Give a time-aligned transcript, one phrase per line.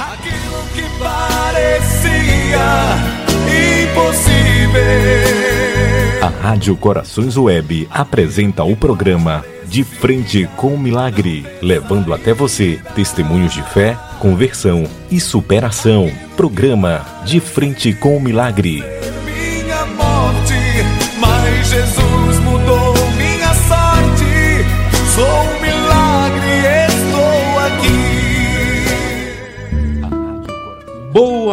[0.00, 2.64] Aquilo que parecia
[3.82, 4.80] impossível.
[6.22, 12.80] A Rádio Corações Web apresenta o programa De Frente com o Milagre, levando até você
[12.94, 16.10] testemunhos de fé, conversão e superação.
[16.34, 18.82] Programa De Frente com o Milagre.
[19.26, 20.54] Minha morte,
[21.18, 22.59] mas Jesus mudou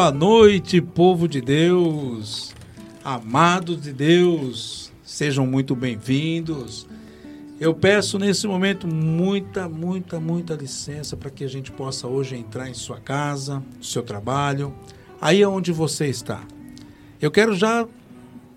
[0.07, 2.55] Boa noite, povo de Deus,
[3.03, 6.87] amados de Deus, sejam muito bem-vindos.
[7.59, 12.69] Eu peço nesse momento muita, muita, muita licença para que a gente possa hoje entrar
[12.69, 14.73] em sua casa, seu trabalho,
[15.19, 16.41] aí onde você está.
[17.21, 17.85] Eu quero já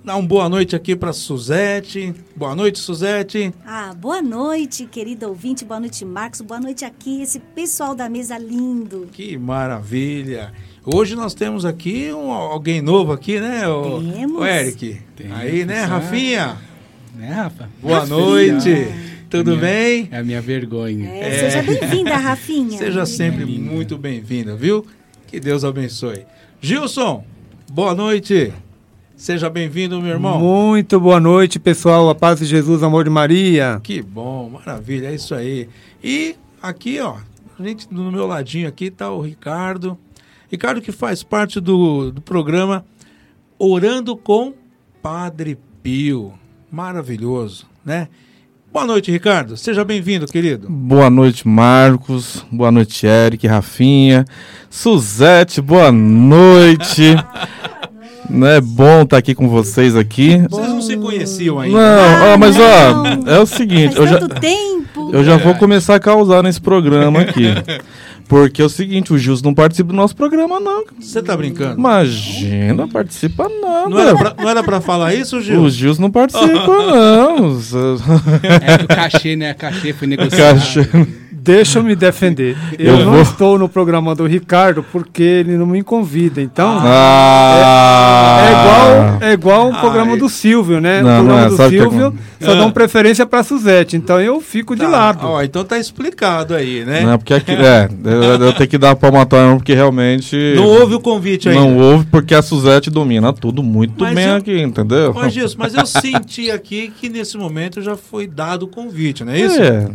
[0.04, 2.14] dar uma boa noite aqui para Suzete.
[2.36, 3.52] Boa noite, Suzete.
[3.66, 8.38] Ah, boa noite, querido ouvinte, boa noite, Marcos, boa noite aqui, esse pessoal da mesa
[8.38, 9.08] lindo.
[9.10, 10.54] Que maravilha.
[10.84, 13.68] Hoje nós temos aqui um, alguém novo aqui, né?
[13.68, 14.40] O, Temos.
[14.40, 15.00] o Eric.
[15.14, 15.84] Temos, Aí, né, é.
[15.84, 16.56] Rafinha?
[17.14, 17.68] Né, Rafa?
[17.82, 18.16] Boa Rafinha.
[18.18, 18.88] noite.
[19.28, 20.08] Tudo É a minha- bem?
[20.10, 21.08] É a minha vergonha.
[21.10, 22.78] É, Seja bem-vinda, Rafinha.
[22.78, 24.84] Seja sempre muito bem-vinda, viu?
[25.26, 26.22] Que Deus abençoe.
[26.60, 27.24] Gilson,
[27.70, 28.52] boa noite.
[29.14, 30.38] Seja bem-vindo, meu irmão.
[30.40, 32.08] Muito boa noite, pessoal.
[32.08, 33.78] A paz de Jesus, amor de Maria.
[33.82, 35.68] Que bom, maravilha, é isso aí.
[36.02, 37.16] E aqui, ó,
[37.58, 39.96] a gente no meu ladinho aqui tá o Ricardo.
[40.50, 42.84] Ricardo que faz parte do, do programa
[43.56, 44.52] Orando com
[45.00, 46.32] Padre Pio.
[46.72, 48.08] Maravilhoso, né?
[48.72, 49.56] Boa noite, Ricardo.
[49.56, 50.68] Seja bem-vindo, querido.
[50.68, 52.44] Boa noite, Marcos.
[52.50, 54.24] Boa noite, Eric, Rafinha.
[54.68, 57.14] Suzete, boa noite.
[58.30, 60.38] Não é bom estar aqui com vocês aqui.
[60.48, 61.76] Vocês não se conheciam ainda.
[61.78, 62.64] Não, ó, mas não.
[62.64, 65.10] ó, é o seguinte, eu Faz já, tanto tempo.
[65.12, 67.46] eu já vou começar a causar nesse programa aqui.
[68.28, 70.84] Porque é o seguinte, o Gils não participa do nosso programa, não.
[71.00, 71.76] Você tá brincando?
[71.76, 73.88] Imagina, participa nada.
[73.88, 75.60] Não era, pra, não era pra falar isso, Gil?
[75.62, 77.58] O Gils não participa, não.
[78.42, 79.50] É que o cachê, né?
[79.50, 80.58] O cachê foi negociado.
[80.60, 80.88] Caixa.
[81.42, 82.56] Deixa eu me defender.
[82.78, 86.40] Eu, Eu não vou- estou no programa do Ricardo porque ele não me convida.
[86.42, 88.40] Então, Ah.
[88.42, 90.18] é igual, é igual o programa Ai.
[90.18, 91.02] do Silvio, né?
[91.02, 93.96] Não, o programa não é, do que Silvio é- só dão preferência para Suzete.
[93.96, 94.88] Então eu fico de Tá.
[94.88, 95.26] lado.
[95.26, 97.02] Ó, então tá explicado aí, né?
[97.02, 100.36] Não, porque aqui, é, eu, eu tenho que dar uma palmatória porque realmente.
[100.56, 101.60] Não houve o convite ainda.
[101.60, 105.14] Não houve porque a Suzete domina tudo muito Mas bem eu- aqui, entendeu?
[105.16, 109.32] Ô, Gilson, mas eu senti aqui que nesse momento já foi dado o convite, não
[109.32, 109.60] é isso?
[109.60, 109.88] É.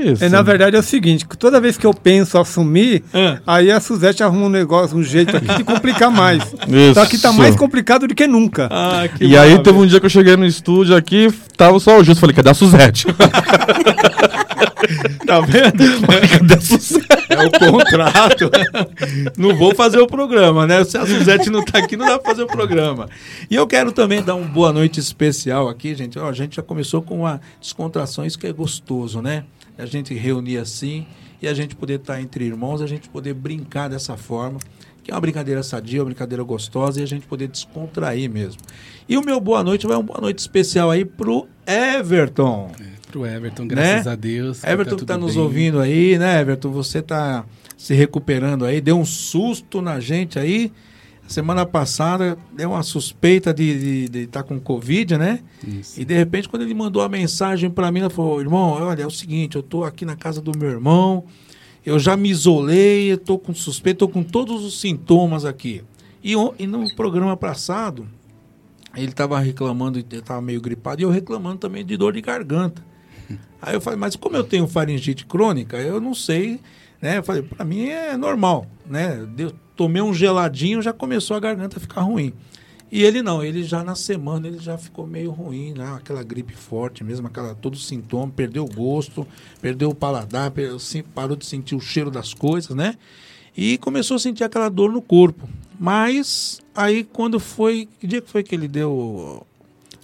[0.00, 0.24] Isso.
[0.24, 3.38] É, na verdade é o seguinte, que toda vez que eu penso assumir, Ah.
[3.46, 6.42] aí a Suzete arruma um negócio, um jeito aqui de complicar mais.
[6.68, 6.94] Isso.
[6.94, 8.68] Só que tá mais complicado do que nunca.
[8.70, 9.62] Ah, que E aí maravilha.
[9.62, 12.50] teve um dia que eu cheguei no estúdio aqui, tava só o Gilson, falei, cadê
[12.50, 13.06] a Suzete?
[15.26, 15.78] Tá vendo?
[16.38, 17.06] cadê a Suzete?
[17.30, 18.50] É o contrato.
[19.38, 20.84] não vou fazer o programa, né?
[20.84, 23.08] Se a Suzete não tá aqui, não dá pra fazer o programa.
[23.50, 26.18] E eu quero também dar uma boa noite especial aqui, gente.
[26.18, 29.44] Ó, a gente já começou com uma descontração, isso que é gostoso, né?
[29.78, 31.06] A gente reunir assim
[31.40, 34.58] e a gente poder estar entre irmãos, a gente poder brincar dessa forma,
[35.02, 38.60] que é uma brincadeira sadia, uma brincadeira gostosa e a gente poder descontrair mesmo.
[39.08, 42.70] E o meu boa noite vai um boa noite especial aí pro Everton.
[43.10, 44.12] Pro Everton, graças Né?
[44.12, 44.62] a Deus.
[44.64, 45.42] Everton que tudo tá nos bem.
[45.42, 46.70] ouvindo aí, né, Everton?
[46.70, 47.44] Você tá
[47.76, 50.72] se recuperando aí, deu um susto na gente aí.
[51.26, 55.40] Semana passada deu uma suspeita de estar tá com Covid, né?
[55.66, 56.00] Isso.
[56.00, 59.06] E de repente, quando ele mandou a mensagem para mim, ele falou: irmão, olha, é
[59.06, 61.24] o seguinte, eu tô aqui na casa do meu irmão,
[61.86, 65.82] eu já me isolei, tô com suspeita, tô com todos os sintomas aqui.
[66.22, 68.06] E, e no programa passado,
[68.94, 72.84] ele estava reclamando, estava meio gripado, e eu reclamando também de dor de garganta.
[73.60, 76.60] Aí eu falei, mas como eu tenho faringite crônica, eu não sei,
[77.02, 77.18] né?
[77.18, 79.26] Eu falei, para mim é normal, né?
[79.34, 82.32] Deu, tomei um geladinho, já começou a garganta a ficar ruim.
[82.90, 85.94] E ele não, ele já na semana ele já ficou meio ruim, né?
[85.96, 89.26] Aquela gripe forte mesmo, aquela todo sintoma, perdeu o gosto,
[89.62, 92.94] perdeu o paladar, per- sim- parou de sentir o cheiro das coisas, né?
[93.56, 95.48] E começou a sentir aquela dor no corpo.
[95.80, 99.44] Mas aí quando foi, que dia que foi que ele deu?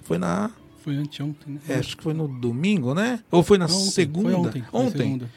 [0.03, 0.49] Foi na
[0.83, 1.59] Foi anteontem, né?
[1.69, 3.19] é, acho que foi no domingo, né?
[3.31, 4.29] Ou foi na Ontem, segunda?
[4.29, 4.63] Foi ontem.
[4.71, 5.29] foi segunda.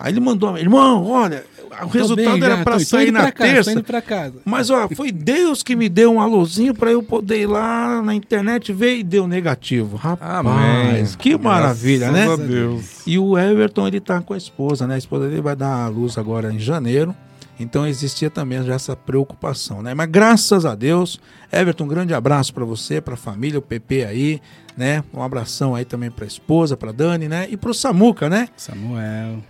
[0.00, 1.44] Aí ele mandou, irmão, olha,
[1.82, 4.32] o resultado bem, era para sair na pra casa, terça.
[4.46, 8.14] Mas ó, foi Deus que me deu um alôzinho para eu poder ir lá na
[8.14, 9.96] internet ver e deu negativo.
[9.96, 11.06] Rapaz, Amém.
[11.18, 12.44] que maravilha, Graças né?
[12.44, 13.02] a Deus.
[13.06, 14.94] E o Everton, ele tá com a esposa, né?
[14.94, 17.14] A esposa dele vai dar a luz agora em janeiro.
[17.58, 19.92] Então existia também já essa preocupação, né?
[19.92, 21.20] Mas graças a Deus,
[21.52, 24.40] Everton, um grande abraço para você, para a família, o PP aí,
[24.74, 25.04] né?
[25.12, 27.46] Um abração aí também para a esposa, para Dani, né?
[27.50, 28.48] E para o Samuca, né?
[28.56, 29.42] Samuel.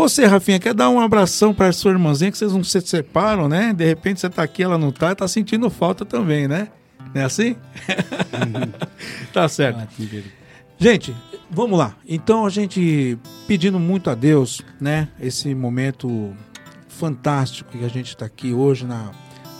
[0.00, 3.74] Você, Rafinha, quer dar um abração para sua irmãzinha que vocês não se separam, né?
[3.74, 6.68] De repente você tá aqui, ela não tá, tá sentindo falta também, né?
[7.14, 7.54] Não é assim?
[9.30, 9.78] tá certo.
[9.78, 10.22] Ah.
[10.78, 11.14] Gente,
[11.50, 11.94] vamos lá.
[12.08, 15.06] Então a gente pedindo muito a Deus, né?
[15.20, 16.34] Esse momento
[16.88, 19.10] fantástico que a gente está aqui hoje na,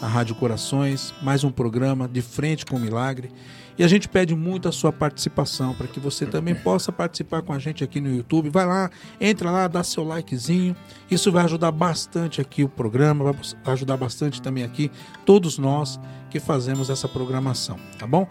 [0.00, 3.30] na Rádio Corações, mais um programa de frente com o milagre.
[3.78, 7.52] E a gente pede muito a sua participação para que você também possa participar com
[7.52, 8.50] a gente aqui no YouTube.
[8.50, 8.90] Vai lá,
[9.20, 10.76] entra lá, dá seu likezinho.
[11.10, 14.90] Isso vai ajudar bastante aqui o programa, vai ajudar bastante também aqui
[15.24, 18.28] todos nós que fazemos essa programação, tá bom?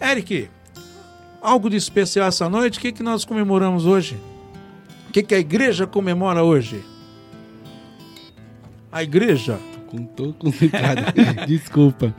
[0.00, 0.48] Eric,
[1.40, 2.78] algo de especial essa noite?
[2.78, 4.16] O que, que nós comemoramos hoje?
[5.08, 6.82] O que, que a igreja comemora hoje?
[8.90, 9.58] A igreja?
[9.88, 11.12] Com todo complicado.
[11.46, 12.14] Desculpa.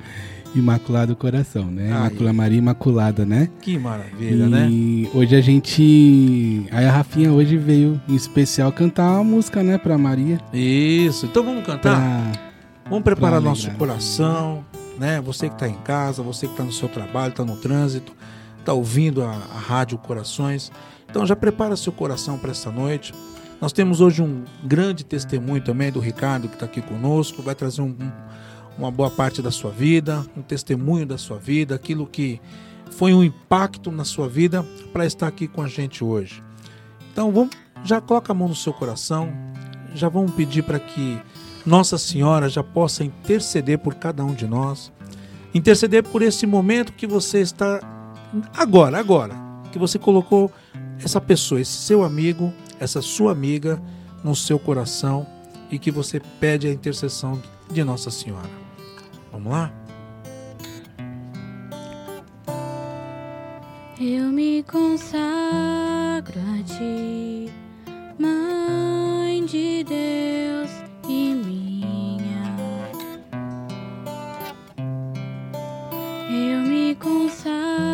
[0.55, 1.91] Imaculado Coração, né?
[1.91, 1.99] Ai.
[2.09, 3.49] Imacula Maria Imaculada, né?
[3.61, 4.67] Que maravilha, né?
[4.69, 6.65] e hoje a gente.
[6.71, 10.39] Aí a Rafinha hoje veio em especial cantar uma música, né, pra Maria.
[10.53, 11.25] Isso.
[11.25, 12.31] Então vamos cantar?
[12.31, 12.41] Pra...
[12.89, 14.63] Vamos preparar nosso coração,
[14.99, 15.19] né?
[15.21, 18.11] Você que está em casa, você que está no seu trabalho, está no trânsito,
[18.59, 20.71] está ouvindo a, a rádio Corações.
[21.09, 23.13] Então já prepara seu coração para essa noite.
[23.61, 27.81] Nós temos hoje um grande testemunho também do Ricardo que está aqui conosco, vai trazer
[27.81, 28.11] um- um-
[28.77, 32.41] uma boa parte da sua vida, um testemunho da sua vida, aquilo que
[32.91, 36.43] foi um impacto na sua vida para estar aqui com a gente hoje.
[37.11, 39.31] Então vamos, já coloca a mão no seu coração,
[39.93, 41.19] já vamos pedir para que
[41.65, 44.91] Nossa Senhora já possa interceder por cada um de nós,
[45.53, 47.79] interceder por esse momento que você está
[48.55, 49.35] agora, agora,
[49.71, 50.51] que você colocou
[51.03, 53.81] essa pessoa, esse seu amigo, essa sua amiga
[54.23, 55.27] no seu coração
[55.69, 57.41] e que você pede a intercessão
[57.71, 58.62] de Nossa Senhora.
[59.33, 59.71] Vamos lá?
[63.99, 67.51] Eu me consagro a ti,
[68.19, 70.69] Mãe de Deus
[71.09, 72.55] e minha.
[76.29, 77.92] Eu me consagro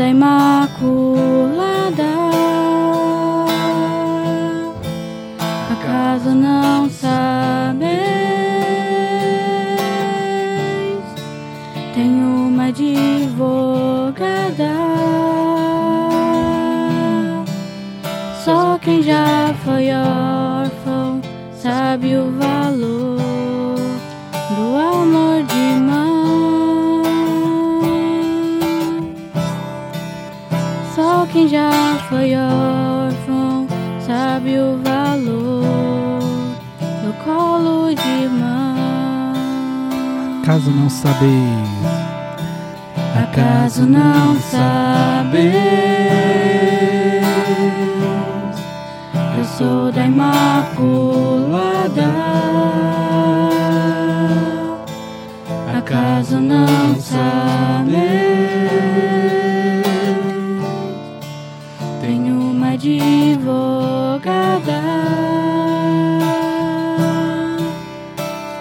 [0.00, 1.09] eu sou da Imaculada?
[40.70, 40.70] Mãe.
[40.70, 41.90] Caso não sabeis.
[43.22, 45.54] Acaso não sabeis?
[49.38, 50.50] Eu sou da Imaculada.
[55.76, 58.00] Acaso não sabeis?
[62.00, 63.90] Tenho uma advogada.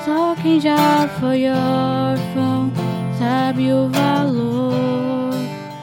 [0.06, 1.46] Só quem já foi
[3.60, 5.34] sabe o valor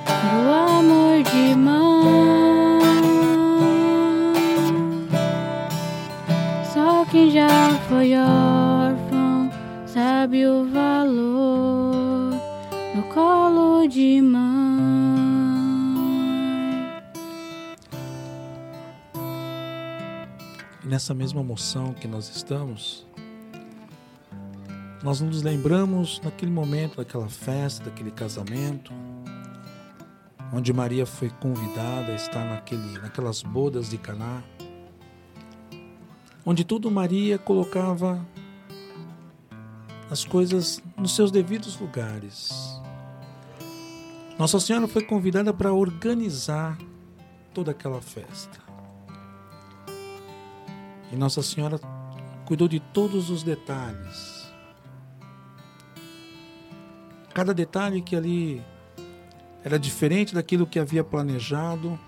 [0.08, 1.76] do amor de mãe.
[6.72, 9.50] Só quem já foi órfão
[9.86, 12.30] sabe o valor
[12.94, 14.46] do colo de mãe.
[20.82, 23.06] Nessa mesma emoção que nós estamos,
[25.06, 28.92] nós nos lembramos naquele momento, daquela festa, daquele casamento,
[30.52, 34.42] onde Maria foi convidada a estar naquele, naquelas bodas de Caná,
[36.44, 38.20] onde tudo Maria colocava
[40.10, 42.50] as coisas nos seus devidos lugares.
[44.36, 46.76] Nossa Senhora foi convidada para organizar
[47.54, 48.58] toda aquela festa.
[51.12, 51.78] E Nossa Senhora
[52.44, 54.35] cuidou de todos os detalhes.
[57.36, 58.64] Cada detalhe que ali
[59.62, 62.00] era diferente daquilo que havia planejado.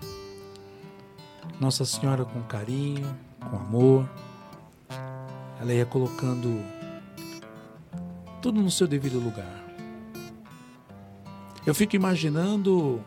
[1.59, 4.09] Nossa Senhora com carinho, com amor,
[5.61, 6.59] ela ia colocando
[8.41, 9.63] tudo no seu devido lugar.
[11.63, 12.99] Eu fico imaginando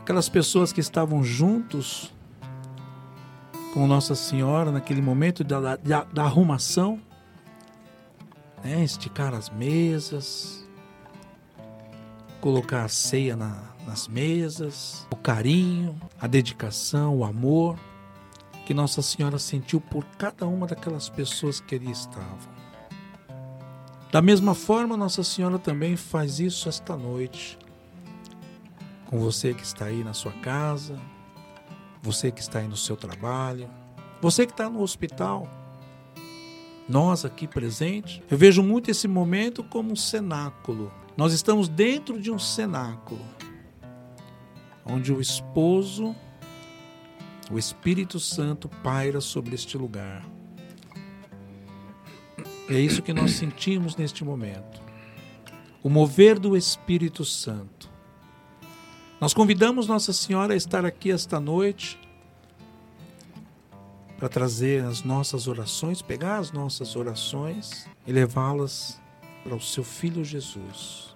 [0.00, 2.10] aquelas pessoas que estavam juntos
[3.74, 6.98] com Nossa Senhora naquele momento da, da, da arrumação,
[8.64, 8.82] né?
[8.82, 10.59] esticar as mesas,
[12.40, 17.78] colocar a ceia na, nas mesas, o carinho, a dedicação, o amor
[18.66, 22.60] que Nossa Senhora sentiu por cada uma daquelas pessoas que ali estavam.
[24.12, 27.58] Da mesma forma, Nossa Senhora também faz isso esta noite.
[29.06, 30.98] Com você que está aí na sua casa,
[32.00, 33.68] você que está aí no seu trabalho,
[34.20, 35.48] você que está no hospital,
[36.88, 38.22] nós aqui presentes.
[38.30, 40.92] Eu vejo muito esse momento como um cenáculo.
[41.20, 43.20] Nós estamos dentro de um cenáculo,
[44.86, 46.16] onde o esposo,
[47.50, 50.24] o Espírito Santo, paira sobre este lugar.
[52.70, 54.80] É isso que nós sentimos neste momento.
[55.82, 57.90] O mover do Espírito Santo.
[59.20, 62.00] Nós convidamos Nossa Senhora a estar aqui esta noite
[64.16, 68.98] para trazer as nossas orações, pegar as nossas orações e levá-las
[69.44, 71.09] para o seu filho Jesus.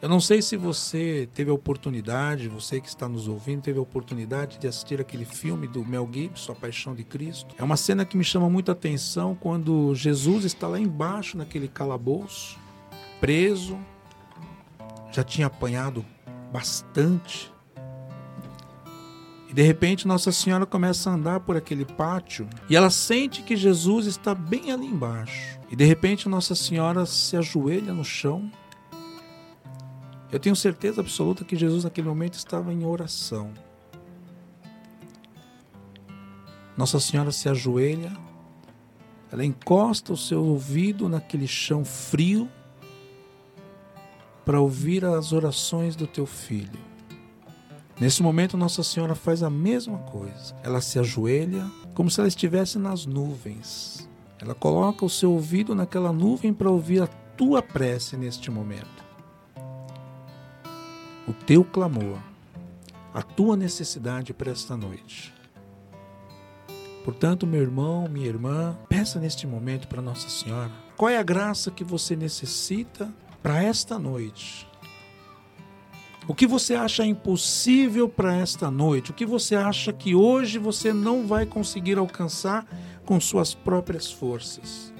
[0.00, 3.82] Eu não sei se você teve a oportunidade, você que está nos ouvindo, teve a
[3.82, 7.52] oportunidade de assistir aquele filme do Mel Gibson, A Paixão de Cristo.
[7.58, 12.56] É uma cena que me chama muita atenção quando Jesus está lá embaixo naquele calabouço,
[13.20, 13.76] preso,
[15.10, 16.06] já tinha apanhado
[16.52, 17.52] bastante.
[19.48, 23.56] E de repente Nossa Senhora começa a andar por aquele pátio e ela sente que
[23.56, 25.58] Jesus está bem ali embaixo.
[25.68, 28.48] E de repente Nossa Senhora se ajoelha no chão
[30.30, 33.50] eu tenho certeza absoluta que Jesus naquele momento estava em oração.
[36.76, 38.12] Nossa Senhora se ajoelha,
[39.32, 42.48] ela encosta o seu ouvido naquele chão frio
[44.44, 46.78] para ouvir as orações do teu filho.
[47.98, 50.54] Nesse momento, Nossa Senhora faz a mesma coisa.
[50.62, 54.08] Ela se ajoelha como se ela estivesse nas nuvens.
[54.38, 59.07] Ela coloca o seu ouvido naquela nuvem para ouvir a tua prece neste momento
[61.28, 62.18] o teu clamor,
[63.12, 65.34] a tua necessidade para esta noite.
[67.04, 71.70] Portanto, meu irmão, minha irmã, peça neste momento para Nossa Senhora qual é a graça
[71.70, 73.08] que você necessita
[73.40, 74.66] para esta noite.
[76.26, 79.12] O que você acha impossível para esta noite?
[79.12, 82.66] O que você acha que hoje você não vai conseguir alcançar
[83.06, 84.92] com suas próprias forças?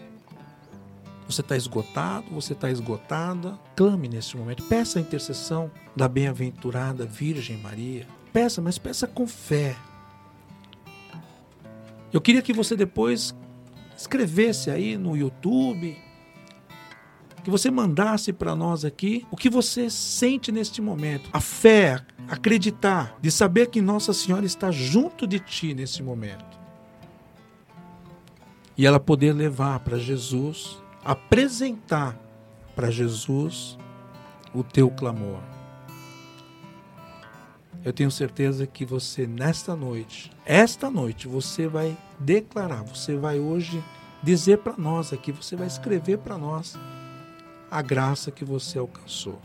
[1.29, 3.59] Você está esgotado, você está esgotada.
[3.77, 4.63] Clame neste momento.
[4.65, 8.07] Peça a intercessão da bem-aventurada Virgem Maria.
[8.33, 9.77] Peça, mas peça com fé.
[12.11, 13.35] Eu queria que você depois
[13.95, 15.99] escrevesse aí no YouTube,
[17.45, 21.29] que você mandasse para nós aqui o que você sente neste momento.
[21.31, 26.59] A fé, acreditar, de saber que Nossa Senhora está junto de ti nesse momento.
[28.79, 32.17] E ela poder levar para Jesus apresentar
[32.75, 33.79] para Jesus
[34.55, 35.41] o teu clamor.
[37.85, 43.83] Eu tenho certeza que você, nesta noite, esta noite, você vai declarar, você vai hoje
[44.23, 46.77] dizer para nós aqui, você vai escrever para nós
[47.71, 49.41] a graça que você alcançou.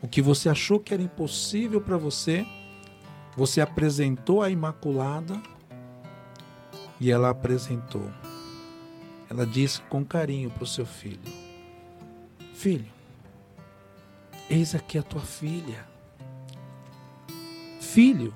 [0.00, 2.46] O que você achou que era impossível para você,
[3.36, 5.40] você apresentou a Imaculada
[7.00, 8.08] e ela apresentou
[9.32, 11.18] ela disse com carinho para o seu filho:
[12.52, 12.84] Filho,
[14.48, 15.86] eis aqui a tua filha.
[17.80, 18.34] Filho,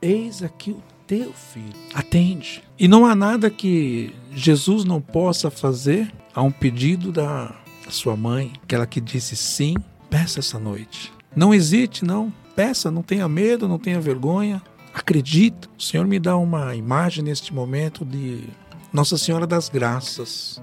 [0.00, 1.74] eis aqui o teu filho.
[1.92, 2.62] Atende.
[2.78, 7.54] E não há nada que Jesus não possa fazer a um pedido da,
[7.90, 9.74] sua mãe, aquela que disse sim,
[10.08, 11.12] peça essa noite.
[11.34, 12.32] Não hesite, não.
[12.54, 14.62] Peça, não tenha medo, não tenha vergonha.
[14.94, 15.68] Acredita.
[15.76, 18.44] O Senhor me dá uma imagem neste momento de
[18.92, 20.60] nossa Senhora das Graças,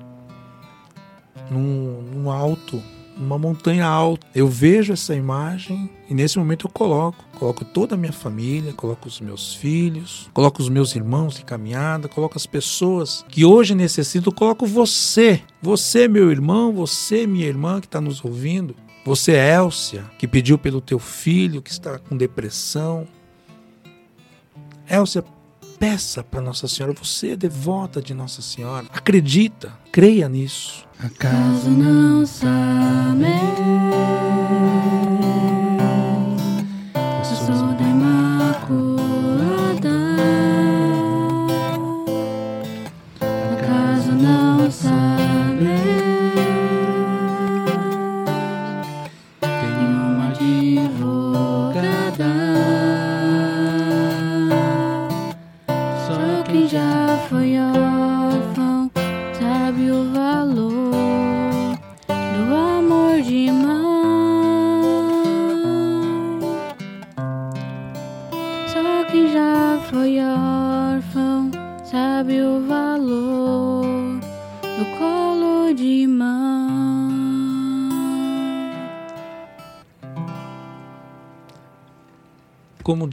[1.49, 2.81] num, num alto,
[3.17, 4.25] uma montanha alta.
[4.35, 9.07] Eu vejo essa imagem e nesse momento eu coloco, coloco toda a minha família, coloco
[9.07, 14.31] os meus filhos, coloco os meus irmãos de caminhada, coloco as pessoas que hoje necessitam,
[14.31, 20.27] coloco você, você meu irmão, você minha irmã que está nos ouvindo, você Elcia que
[20.27, 23.07] pediu pelo teu filho que está com depressão.
[24.87, 25.23] Elcia
[25.79, 26.93] peça para Nossa Senhora.
[27.01, 28.85] Você é devota de Nossa Senhora.
[28.93, 30.85] Acredita, creia nisso.
[30.99, 33.25] Acaso não sabe,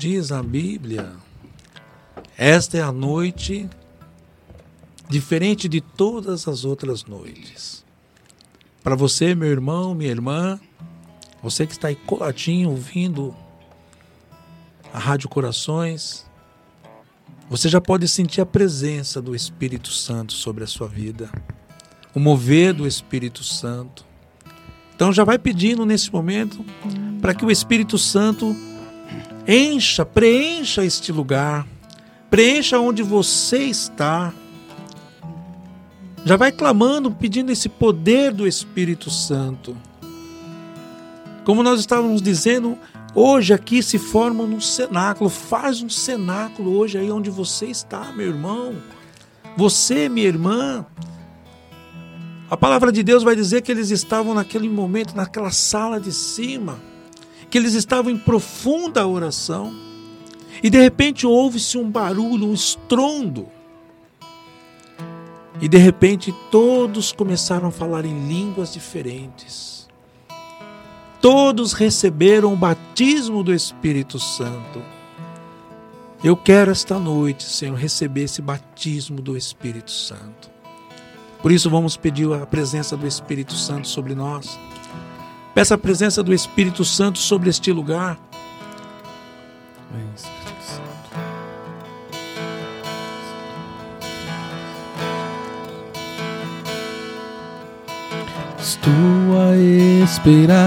[0.08, 1.14] diz a Bíblia,
[2.38, 3.68] esta é a noite
[5.08, 7.84] diferente de todas as outras noites.
[8.84, 10.60] Para você, meu irmão, minha irmã,
[11.42, 13.34] você que está aí coladinho ouvindo
[14.92, 16.24] a Rádio Corações,
[17.50, 21.28] você já pode sentir a presença do Espírito Santo sobre a sua vida,
[22.14, 24.06] o mover do Espírito Santo.
[24.94, 26.64] Então já vai pedindo nesse momento
[27.20, 28.54] para que o Espírito Santo
[29.46, 31.66] encha, preencha este lugar,
[32.30, 34.32] preencha onde você está.
[36.24, 39.76] Já vai clamando, pedindo esse poder do Espírito Santo.
[41.44, 42.76] Como nós estávamos dizendo,
[43.14, 45.30] hoje aqui se forma um cenáculo.
[45.30, 48.74] Faz um cenáculo hoje aí onde você está, meu irmão.
[49.56, 50.84] Você, minha irmã.
[52.50, 56.80] A palavra de Deus vai dizer que eles estavam naquele momento, naquela sala de cima,
[57.56, 59.74] que eles estavam em profunda oração.
[60.62, 63.48] E de repente ouve-se um barulho, um estrondo.
[65.58, 69.88] E de repente todos começaram a falar em línguas diferentes.
[71.18, 74.82] Todos receberam o batismo do Espírito Santo.
[76.22, 80.50] Eu quero esta noite, Senhor, receber esse batismo do Espírito Santo.
[81.40, 84.58] Por isso vamos pedir a presença do Espírito Santo sobre nós.
[85.56, 88.18] Peça a presença do Espírito Santo sobre este lugar.
[89.90, 90.84] Vem, Espírito Santo.
[98.58, 98.92] Estou
[99.40, 99.56] a
[100.04, 100.66] esperar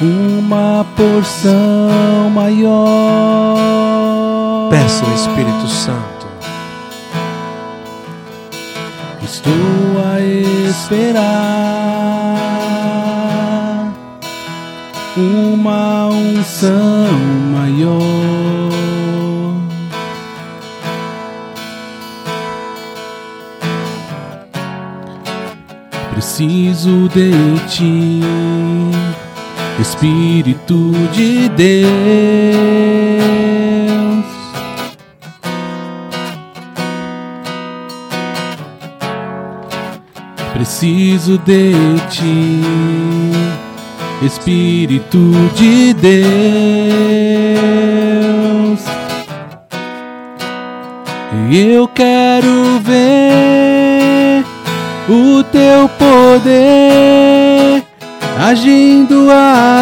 [0.00, 3.60] uma porção maior.
[4.70, 6.26] Peça o Espírito Santo.
[9.22, 9.52] Estou
[10.04, 10.20] a
[10.68, 11.22] esperar
[15.16, 17.18] uma unção
[17.52, 18.66] maior.
[26.12, 27.30] Preciso de
[27.68, 28.20] ti,
[29.80, 33.35] Espírito de Deus.
[40.78, 41.72] Preciso de
[42.10, 42.60] ti,
[44.20, 46.10] Espírito de Deus.
[51.50, 54.44] Eu quero ver
[55.08, 57.82] o teu poder
[58.38, 59.28] agindo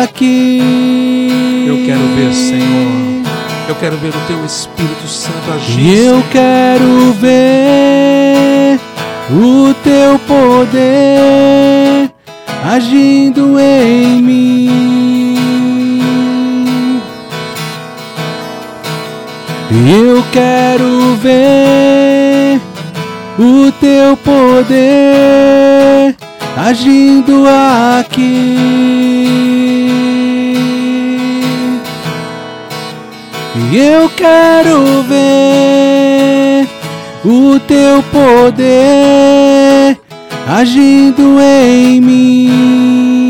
[0.01, 1.67] aqui.
[1.67, 3.25] Eu quero ver, Senhor.
[3.69, 5.81] Eu quero ver o teu Espírito Santo agir.
[5.81, 8.34] E eu quero ver
[9.31, 12.11] o teu poder
[12.65, 15.45] agindo em mim.
[19.71, 22.61] Eu quero ver
[23.39, 26.15] o teu poder
[26.57, 27.45] agindo
[27.99, 28.57] aqui.
[33.73, 36.04] E eu quero ver
[37.25, 39.99] o teu poder
[40.47, 43.25] agindo em mim.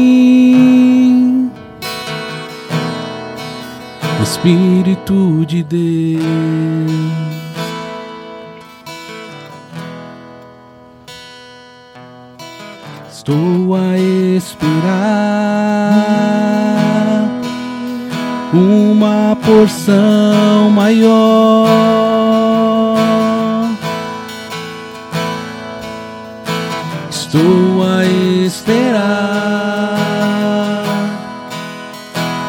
[4.22, 6.22] Espírito de Deus.
[13.11, 13.98] Estou a
[14.37, 14.85] esperar
[18.52, 22.63] uma porção maior.
[28.64, 29.98] esperar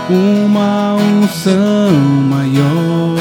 [0.10, 1.92] uma unção
[2.30, 3.16] maior.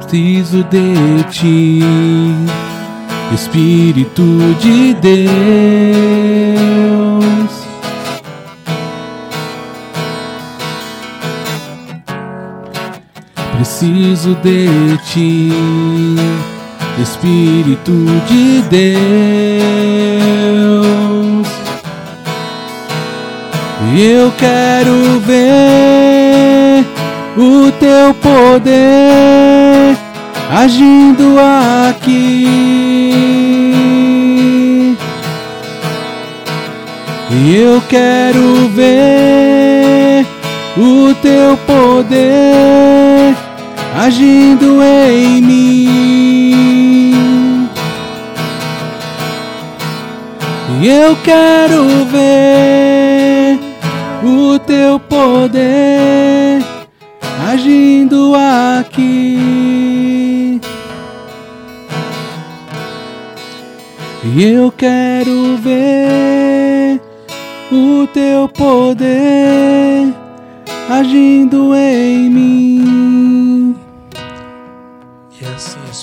[0.00, 1.84] Preciso de ti,
[3.32, 4.22] Espírito
[4.60, 6.79] de Deus.
[13.80, 15.50] Preciso de ti,
[17.00, 19.08] Espírito de Deus.
[23.98, 26.84] Eu quero ver
[27.38, 29.96] o teu poder
[30.54, 31.38] agindo
[31.88, 32.46] aqui.
[37.50, 40.26] Eu quero ver
[40.76, 42.99] o teu poder
[44.10, 45.90] agindo em mim.
[50.82, 53.56] Eu quero ver
[54.24, 56.60] o teu poder
[57.48, 59.38] agindo aqui.
[64.36, 67.00] Eu quero ver
[67.70, 70.12] o teu poder
[70.88, 72.69] agindo em mim.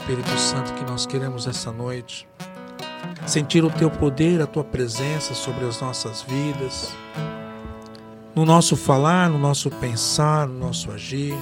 [0.08, 2.26] Espírito Santo, que nós queremos essa noite.
[3.26, 6.93] Sentir o teu poder, a tua presença sobre as nossas vidas.
[8.34, 11.34] No nosso falar, no nosso pensar, no nosso agir.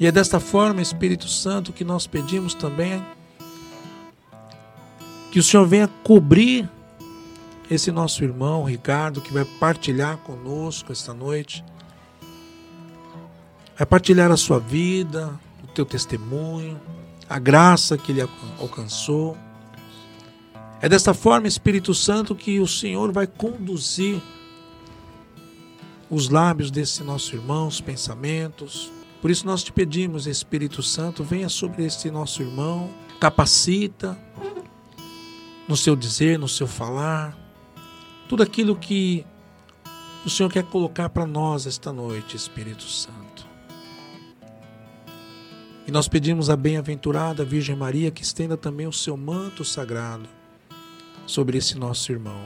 [0.00, 3.04] E é desta forma, Espírito Santo, que nós pedimos também
[5.30, 6.66] que o Senhor venha cobrir
[7.70, 11.62] esse nosso irmão Ricardo, que vai partilhar conosco esta noite.
[13.76, 15.38] Vai partilhar a sua vida,
[15.78, 16.80] teu testemunho,
[17.28, 19.38] a graça que ele alcan- alcançou.
[20.80, 24.20] É desta forma, Espírito Santo, que o Senhor vai conduzir
[26.10, 28.90] os lábios desse nosso irmão, os pensamentos.
[29.22, 34.18] Por isso nós te pedimos, Espírito Santo, venha sobre esse nosso irmão, capacita
[35.68, 37.38] no seu dizer, no seu falar,
[38.28, 39.24] tudo aquilo que
[40.26, 43.27] o Senhor quer colocar para nós esta noite, Espírito Santo.
[45.88, 50.28] E nós pedimos a bem-aventurada Virgem Maria que estenda também o seu manto sagrado
[51.24, 52.42] sobre esse nosso irmão.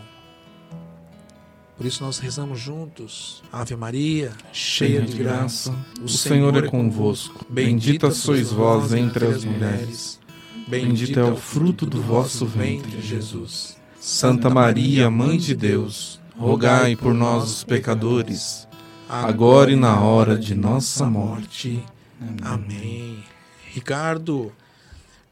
[1.76, 3.42] Por isso nós rezamos juntos.
[3.52, 7.44] Ave Maria, cheia de graça, o Senhor é convosco.
[7.50, 10.20] Bendita sois vós entre as mulheres.
[10.68, 13.76] Bendito é o fruto do vosso ventre, Jesus.
[13.98, 18.68] Santa Maria, Mãe de Deus, rogai por nós, os pecadores,
[19.08, 21.82] agora e na hora de nossa morte.
[22.40, 23.31] Amém.
[23.72, 24.52] Ricardo,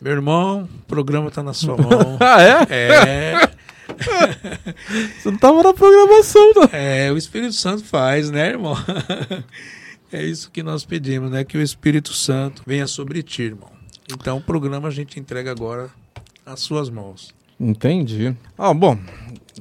[0.00, 2.16] meu irmão, o programa está na sua mão.
[2.20, 2.66] Ah, é?
[2.70, 3.50] É,
[5.20, 6.68] Você não tava na programação, não.
[6.72, 8.74] é, o Espírito Santo faz, né, irmão?
[10.12, 11.44] É isso que nós pedimos, né?
[11.44, 13.70] Que o Espírito Santo venha sobre ti, irmão.
[14.12, 15.88] Então o programa a gente entrega agora
[16.44, 17.32] às suas mãos.
[17.60, 18.34] Entendi.
[18.58, 18.98] Ah, bom,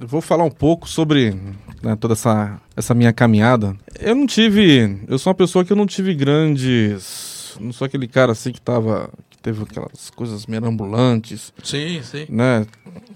[0.02, 1.36] eu vou falar um pouco sobre
[1.84, 3.76] né, toda essa, essa minha caminhada.
[4.00, 5.00] Eu não tive.
[5.08, 7.29] Eu sou uma pessoa que eu não tive grandes.
[7.60, 9.10] Não sou aquele cara assim que tava.
[9.30, 12.26] que teve aquelas coisas merambulantes, Sim, sim.
[12.30, 12.66] né?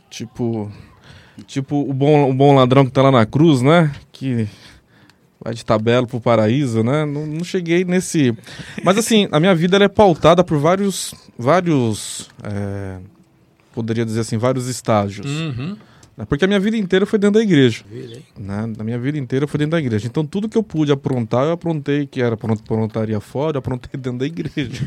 [0.10, 0.72] Tipo.
[1.48, 3.92] Tipo o bom, o bom ladrão que tá lá na cruz, né?
[4.12, 4.48] Que
[5.44, 7.06] vai de tabela pro paraíso, né?
[7.06, 8.36] Não, não cheguei nesse.
[8.84, 11.14] Mas assim, a minha vida ela é pautada por vários.
[11.38, 12.30] vários.
[12.44, 13.00] é,
[13.74, 15.26] poderia dizer assim, vários estágios.
[15.26, 15.76] Uhum.
[16.16, 16.26] Né?
[16.26, 17.84] Porque a minha vida inteira foi dentro da igreja.
[18.38, 18.74] Né?
[18.78, 20.08] A minha vida inteira foi dentro da igreja.
[20.08, 23.92] Então tudo que eu pude aprontar, eu aprontei, que era apron- aprontaria fora, eu aprontei
[24.00, 24.84] dentro da igreja.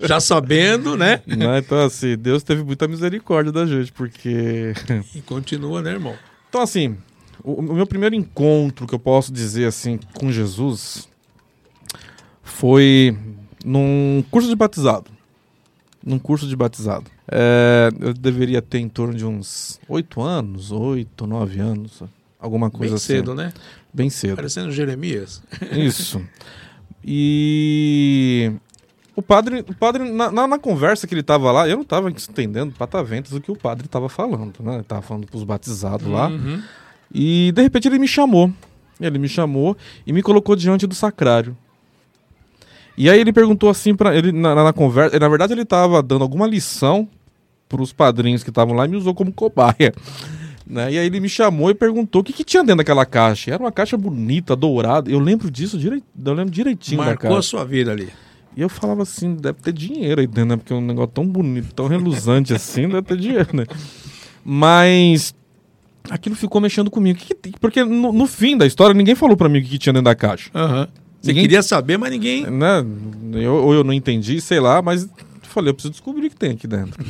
[0.00, 1.20] Já sabendo, né?
[1.26, 1.58] né?
[1.58, 4.72] Então, assim, Deus teve muita misericórdia da gente, porque.
[5.14, 6.14] E continua, né, irmão?
[6.48, 6.96] Então, assim,
[7.42, 11.08] o, o meu primeiro encontro que eu posso dizer assim com Jesus
[12.42, 13.16] foi
[13.64, 15.10] num curso de batizado.
[16.04, 17.10] Num curso de batizado.
[17.30, 22.02] É, eu deveria ter em torno de uns oito anos, oito, nove anos,
[22.40, 23.06] alguma coisa Bem assim.
[23.06, 23.52] cedo, né?
[23.92, 24.36] Bem cedo.
[24.36, 25.42] Parecendo Jeremias.
[25.72, 26.22] Isso.
[27.04, 28.52] E
[29.14, 32.10] o padre, o padre na, na, na conversa que ele tava lá, eu não tava
[32.10, 34.76] entendendo pataventas o que o padre tava falando, né?
[34.76, 36.28] Ele tava falando pros batizados lá.
[36.28, 36.62] Uhum.
[37.12, 38.50] E de repente ele me chamou.
[39.00, 41.56] Ele me chamou e me colocou diante do sacrário.
[42.96, 46.22] E aí ele perguntou assim para ele na, na conversa, na verdade ele tava dando
[46.22, 47.08] alguma lição
[47.68, 49.92] pros padrinhos que estavam lá e me usou como cobaia.
[50.66, 50.92] Né?
[50.92, 53.50] E aí ele me chamou e perguntou o que, que tinha dentro daquela caixa.
[53.52, 55.10] Era uma caixa bonita, dourada.
[55.10, 57.48] Eu lembro disso, direi, eu lembro direitinho da Marcou a caixa.
[57.48, 58.08] sua vida ali.
[58.56, 60.56] E eu falava assim, deve ter dinheiro aí dentro, né?
[60.56, 63.64] Porque é um negócio tão bonito, tão reluzante assim, deve ter dinheiro, né?
[64.44, 65.34] Mas
[66.10, 67.18] aquilo ficou mexendo comigo.
[67.18, 69.78] Que que porque no, no fim da história, ninguém falou pra mim o que, que
[69.78, 70.50] tinha dentro da caixa.
[70.54, 70.88] Aham.
[71.20, 72.46] Você Ninguém- queria saber, mas ninguém.
[72.48, 72.84] né?
[73.34, 75.08] Eu, ou eu não entendi, sei lá, mas
[75.48, 77.02] falei, eu preciso descobrir o que tem aqui dentro.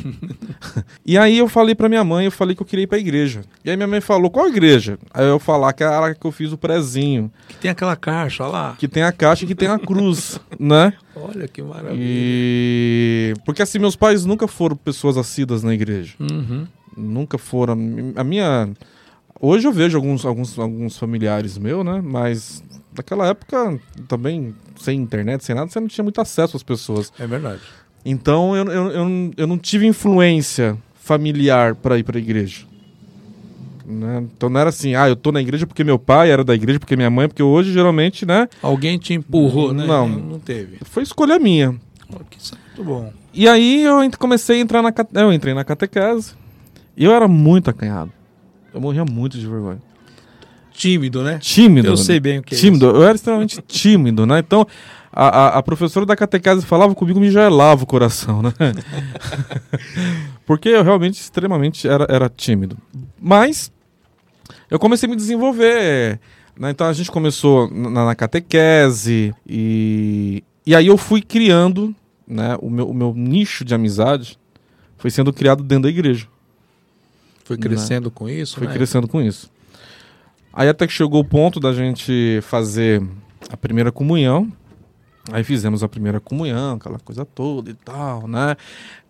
[1.04, 3.42] e aí eu falei pra minha mãe, eu falei que eu queria ir pra igreja.
[3.64, 4.98] E aí minha mãe falou, qual igreja?
[5.12, 8.44] Aí eu falar que era a que eu fiz o prezinho, Que tem aquela caixa,
[8.44, 8.76] olha lá.
[8.78, 10.92] que tem a caixa e que tem a cruz, né?
[11.14, 11.96] Olha que maravilha.
[12.00, 16.14] E porque assim meus pais nunca foram pessoas assíduas na igreja.
[16.20, 16.66] Uhum.
[16.96, 17.76] Nunca foram.
[18.16, 18.70] A minha.
[19.40, 22.00] Hoje eu vejo alguns, alguns, alguns familiares meus, né?
[22.02, 22.62] Mas
[22.96, 27.12] naquela época também, sem internet, sem nada, você não tinha muito acesso às pessoas.
[27.18, 27.60] É verdade.
[28.04, 32.66] Então eu, eu, eu, não- eu não tive influência familiar para ir para a igreja.
[33.86, 34.24] Né?
[34.36, 36.78] Então não era assim, ah, eu tô na igreja porque meu pai era da igreja,
[36.78, 38.46] porque minha mãe, porque hoje geralmente, né?
[38.62, 39.86] Alguém te empurrou, né?
[39.86, 40.06] Não.
[40.08, 40.76] Não teve.
[40.84, 41.74] Foi escolha minha.
[42.12, 43.12] Ó, que é muito bom.
[43.32, 46.32] E aí eu comecei a entrar na eu entrei na catequese
[46.96, 48.12] e eu era muito acanhado.
[48.74, 49.80] Eu morria muito de vergonha.
[50.72, 51.38] Tímido, né?
[51.40, 51.88] Tímido.
[51.88, 52.86] Eu sei bem o que é tímido.
[52.86, 54.38] Eu era extremamente tímido, né?
[54.38, 54.66] Então,
[55.12, 58.52] a, a, a professora da catequese falava comigo, me gelava o coração, né?
[60.46, 62.76] Porque eu realmente extremamente era, era tímido.
[63.20, 63.72] Mas
[64.70, 66.20] eu comecei a me desenvolver.
[66.58, 66.70] Né?
[66.70, 71.94] Então a gente começou na, na catequese e, e aí eu fui criando,
[72.26, 72.56] né?
[72.60, 74.38] O meu, o meu nicho de amizade
[74.96, 76.26] foi sendo criado dentro da igreja.
[77.44, 78.74] Foi crescendo com isso, Fui né?
[78.74, 79.50] crescendo com isso.
[80.52, 83.02] Aí até que chegou o ponto da gente fazer
[83.50, 84.52] a primeira comunhão.
[85.30, 88.56] Aí fizemos a primeira comunhão, aquela coisa toda e tal, né?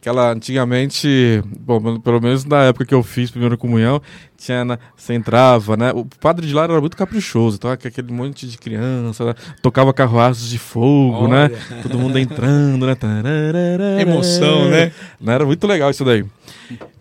[0.00, 4.00] Aquela antigamente, bom, pelo- menos na época que eu fiz primeira comunhão,
[4.36, 5.92] tinha, na- você entrava, né?
[5.92, 9.34] O padre de lá era muito caprichoso, então aquele monte de criança, né?
[9.62, 11.50] tocava carruagens de fogo, né?
[11.70, 11.82] Olha.
[11.82, 12.94] Todo mundo entrando, né?
[12.94, 14.00] Tararara.
[14.00, 14.92] Emoção, né?
[15.20, 15.34] Né?
[15.34, 16.24] Era muito legal isso daí.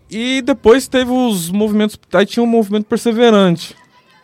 [0.09, 1.97] E depois teve os movimentos.
[2.13, 3.75] Aí tinha um movimento perseverante.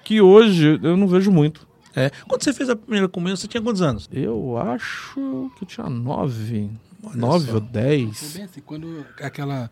[0.04, 1.66] Que hoje eu não vejo muito.
[1.96, 2.10] É.
[2.28, 4.10] Quando você fez a primeira comunhão, você tinha quantos anos?
[4.12, 6.70] Eu acho que eu tinha nove.
[7.04, 7.54] Olha nove só.
[7.56, 8.34] ou Foi dez.
[8.34, 9.70] bem assim, quando aquela.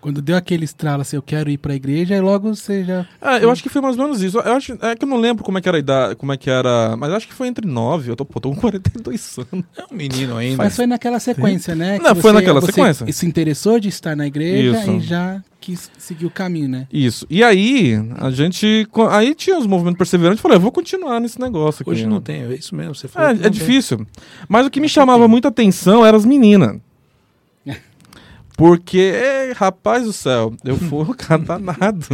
[0.00, 3.04] Quando deu aquele estralo assim, eu quero ir pra igreja, aí logo você já.
[3.20, 4.38] Ah, eu acho que foi mais ou menos isso.
[4.38, 6.36] Eu acho, é que eu não lembro como é que era a idade, como é
[6.36, 6.96] que era.
[6.96, 8.08] Mas acho que foi entre nove.
[8.10, 9.64] Eu tô, pô, tô com 42 anos.
[9.76, 10.56] É um menino ainda.
[10.62, 11.98] Mas foi naquela sequência, né?
[11.98, 13.12] Não, que foi naquela você sequência.
[13.12, 14.90] se interessou de estar na igreja Isso.
[14.92, 16.86] e já quis seguir o caminho, né?
[16.92, 17.26] Isso.
[17.28, 18.86] E aí, a gente.
[19.10, 20.40] Aí tinha os movimentos perseverantes.
[20.40, 21.90] Falei, eu vou continuar nesse negócio aqui.
[21.90, 22.94] Hoje não tem, é isso mesmo.
[22.94, 23.50] Você falou É, é tem.
[23.50, 24.06] difícil.
[24.48, 26.76] Mas o que me chamava muita atenção eram as meninas.
[28.58, 29.12] Porque,
[29.56, 32.04] rapaz do céu, eu fui um cara danado,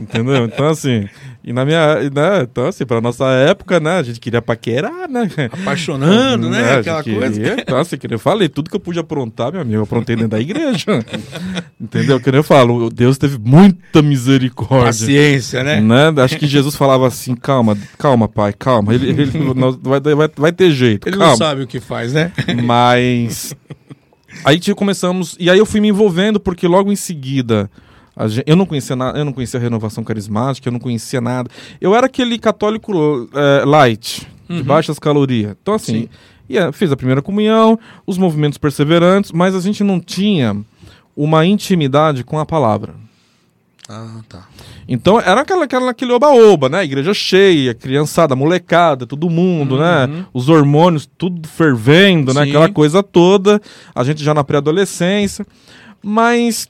[0.00, 0.46] entendeu?
[0.46, 1.06] Então, assim,
[1.44, 5.28] e na minha, né, então, assim, pra nossa época, né, a gente queria paquerar, né?
[5.52, 6.60] Apaixonando, né?
[6.76, 7.56] gente Aquela queria, coisa.
[7.60, 10.30] Então, assim, que eu falei, tudo que eu pude aprontar, meu amigo, eu aprontei dentro
[10.30, 11.04] da igreja,
[11.78, 12.18] entendeu?
[12.18, 14.86] Que eu falo, Deus teve muita misericórdia.
[14.86, 15.78] Paciência, né?
[15.78, 16.22] Né?
[16.22, 18.94] Acho que Jesus falava assim, calma, calma, pai, calma.
[18.94, 19.30] Ele, ele-
[19.82, 21.32] vai, vai, vai ter jeito, Ele calma.
[21.32, 22.32] não sabe o que faz, né?
[22.64, 23.54] Mas
[24.44, 27.70] aí tipo, começamos e aí eu fui me envolvendo porque logo em seguida
[28.16, 31.20] a gen- eu não conhecia nada, eu não conhecia a renovação carismática, eu não conhecia
[31.20, 31.48] nada.
[31.80, 35.56] Eu era aquele católico eh, light, de baixas calorias.
[35.62, 36.08] Então assim, Sim.
[36.48, 40.54] ia, fiz a primeira comunhão, os movimentos perseverantes, mas a gente não tinha
[41.16, 42.94] uma intimidade com a palavra.
[43.94, 44.48] Ah, tá.
[44.88, 46.82] Então era aquela, aquela, aquele oba-oba, né?
[46.82, 50.24] Igreja cheia, criançada, molecada, todo mundo, né?
[50.32, 52.40] Os hormônios tudo fervendo, né?
[52.40, 52.46] Uhum.
[52.46, 52.50] Sim.
[52.52, 53.60] Aquela coisa toda.
[53.94, 55.46] A gente já na pré-adolescência.
[56.02, 56.68] Mas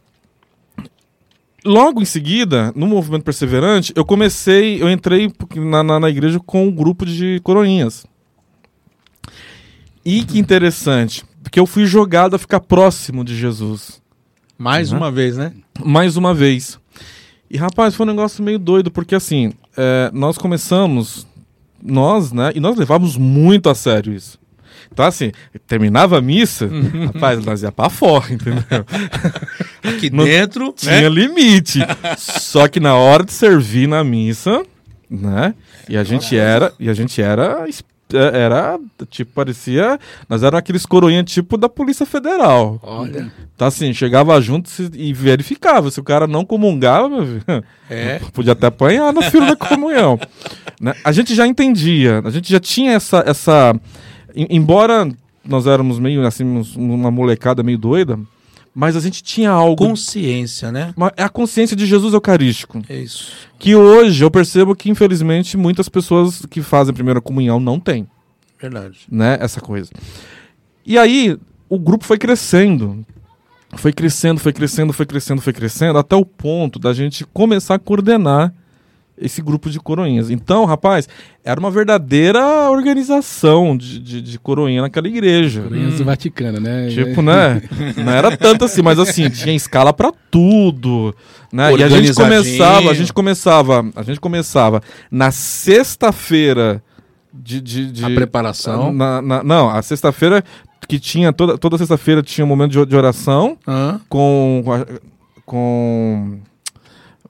[1.64, 6.66] logo em seguida, no movimento perseverante, eu comecei, eu entrei na, na, na igreja com
[6.66, 8.04] um grupo de coroinhas.
[10.04, 14.02] E que interessante, porque eu fui jogado a ficar próximo de Jesus
[14.58, 14.98] Mais Uhum.
[14.98, 15.52] uma vez, né?
[15.84, 16.81] mais uma vez.
[17.52, 21.26] E rapaz, foi um negócio meio doido, porque assim, é, nós começamos,
[21.82, 22.50] nós, né?
[22.54, 24.40] E nós levávamos muito a sério isso.
[24.90, 25.32] Então, assim,
[25.66, 26.66] terminava a missa,
[27.12, 28.62] rapaz, nós ia pra fora, entendeu?
[29.84, 31.08] Aqui Não dentro, Tinha né?
[31.10, 31.80] limite.
[32.16, 34.64] Só que na hora de servir na missa,
[35.10, 35.54] né?
[35.90, 37.66] E a gente era, e a gente era,
[38.16, 38.78] era,
[39.10, 39.98] tipo, parecia,
[40.28, 42.78] nós éramos aqueles coroinha tipo da Polícia Federal.
[42.82, 43.32] Olha.
[43.56, 45.90] Tá assim, chegava junto e verificava.
[45.90, 47.08] Se o cara não comungava,
[47.88, 48.20] É.
[48.32, 50.18] podia até apanhar na fila da comunhão.
[50.80, 50.94] Né?
[51.04, 53.22] A gente já entendia, a gente já tinha essa.
[53.26, 53.74] essa
[54.34, 55.08] em- embora
[55.44, 56.44] nós éramos meio assim,
[56.76, 58.18] uma molecada meio doida,
[58.74, 59.86] mas a gente tinha algo.
[59.86, 60.94] Consciência, né?
[61.16, 62.82] é a consciência de Jesus Eucarístico.
[62.88, 63.32] É isso.
[63.58, 68.08] Que hoje eu percebo que, infelizmente, muitas pessoas que fazem primeira comunhão não têm
[68.60, 69.00] Verdade.
[69.10, 69.90] né, essa coisa.
[70.84, 73.04] E aí o grupo foi crescendo.
[73.74, 77.78] Foi crescendo, foi crescendo, foi crescendo, foi crescendo, até o ponto da gente começar a
[77.78, 78.52] coordenar
[79.24, 80.30] esse grupo de coroinhas.
[80.30, 81.08] Então, rapaz,
[81.44, 85.62] era uma verdadeira organização de, de, de coroinha naquela igreja.
[85.62, 86.88] Coroinhas do Vaticano, né?
[86.88, 87.62] Tipo, né?
[87.96, 91.14] Não era tanto assim, mas assim, tinha escala pra tudo,
[91.52, 91.74] né?
[91.76, 96.82] E a gente começava, a gente começava, a gente começava na sexta-feira
[97.32, 98.92] de, de, de- A preparação.
[98.92, 100.44] na- na- não, a sexta-feira
[100.88, 104.00] que tinha toda toda sexta-feira tinha um momento de, de oração Hã?
[104.08, 104.62] com
[105.46, 106.38] com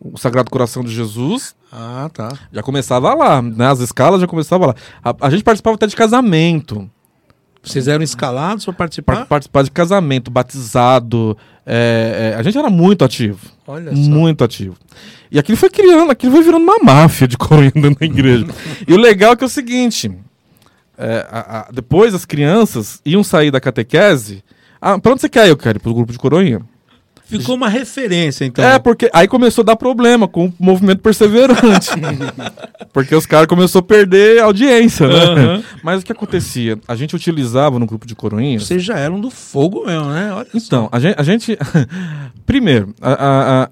[0.05, 1.55] o Sagrado Coração de Jesus.
[1.71, 2.37] Ah, tá.
[2.53, 3.67] Já começava lá, né?
[3.69, 4.75] As escalas já começavam lá.
[5.03, 6.91] A, a gente participava até de casamento.
[7.63, 9.27] Vocês eram escalados para Par- participar?
[9.27, 11.37] Participar de casamento, batizado.
[11.65, 13.39] é, é, a gente era muito ativo.
[13.67, 13.97] Olha só.
[14.03, 14.77] Muito ativo.
[15.31, 18.47] E aquilo foi criando, aquilo foi virando uma máfia de coroinha dentro da igreja.
[18.87, 20.11] e o legal é que é o seguinte:
[20.99, 24.43] é, a- a- depois as crianças iam sair da catequese.
[24.81, 25.49] Ah, pra onde você quer?
[25.49, 26.61] Eu quero ir pro grupo de coroinha.
[27.39, 28.65] Ficou uma referência, então.
[28.65, 31.91] É, porque aí começou a dar problema com o movimento perseverante.
[32.93, 35.15] porque os caras começaram a perder audiência, né?
[35.15, 35.63] Aham.
[35.83, 36.79] Mas o que acontecia?
[36.87, 38.65] A gente utilizava no grupo de coroinhas.
[38.67, 40.33] Vocês já eram do fogo mesmo, né?
[40.33, 41.15] Olha Então, a gente.
[41.19, 41.59] A gente
[42.47, 43.71] primeiro, a, a, a,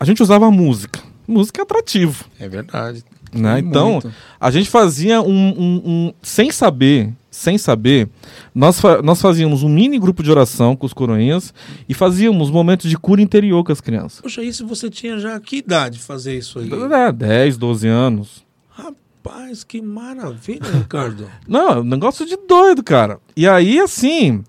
[0.00, 1.00] a gente usava música.
[1.26, 2.24] Música é atrativo.
[2.38, 3.02] É verdade.
[3.32, 3.58] Né?
[3.58, 4.12] Então, Muito.
[4.40, 8.08] a gente fazia um, um- um- Sem saber, sem saber,
[8.54, 11.52] nós, fa- nós fazíamos um mini grupo de oração com os coroinhas
[11.88, 14.20] e fazíamos momentos de cura interior com as crianças.
[14.20, 16.70] Poxa, isso você tinha já que idade de fazer isso aí?
[16.92, 18.44] É, 10, 12 anos.
[18.70, 21.28] Rapaz, que maravilha, Ricardo.
[21.48, 23.18] Não, é um negócio de doido, cara.
[23.36, 24.44] E aí, assim,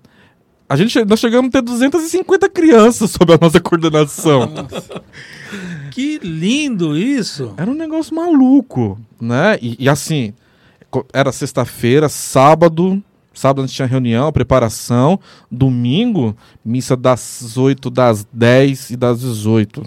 [0.68, 4.48] a gente, nós chegamos a ter 250 crianças sob a nossa coordenação.
[5.90, 7.52] que lindo isso.
[7.56, 9.58] Era um negócio maluco, né?
[9.60, 10.32] E, e assim,
[11.12, 15.18] era sexta-feira, sábado, sábado a gente tinha reunião, preparação,
[15.50, 19.82] domingo, missa das 8, das 10 e das 18.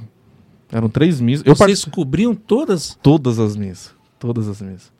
[0.72, 1.46] Eram três missas.
[1.46, 2.98] Eu Vocês participei cobriam todas?
[3.02, 3.92] todas as missas.
[4.20, 4.92] Todas as missas.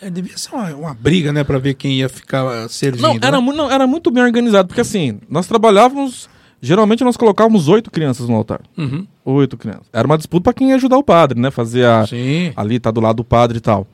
[0.00, 1.44] É, devia ser uma, uma briga, né?
[1.44, 3.02] Pra ver quem ia ficar ah, servindo.
[3.02, 3.52] Não era, né?
[3.52, 6.28] não, era muito bem organizado, porque assim, nós trabalhávamos.
[6.62, 8.60] Geralmente nós colocávamos oito crianças no altar.
[8.76, 9.06] Uhum.
[9.24, 9.86] Oito crianças.
[9.92, 11.50] Era uma disputa pra quem ia ajudar o padre, né?
[11.50, 12.52] Fazer a, Sim.
[12.56, 13.86] ali tá do lado do padre e tal.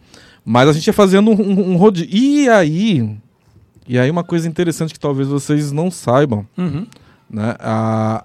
[0.48, 2.08] Mas a gente ia fazendo um, um, um rodízio.
[2.12, 3.18] E aí,
[3.88, 6.86] e aí uma coisa interessante que talvez vocês não saibam, Uhum.
[7.28, 7.56] né?
[7.58, 8.22] A,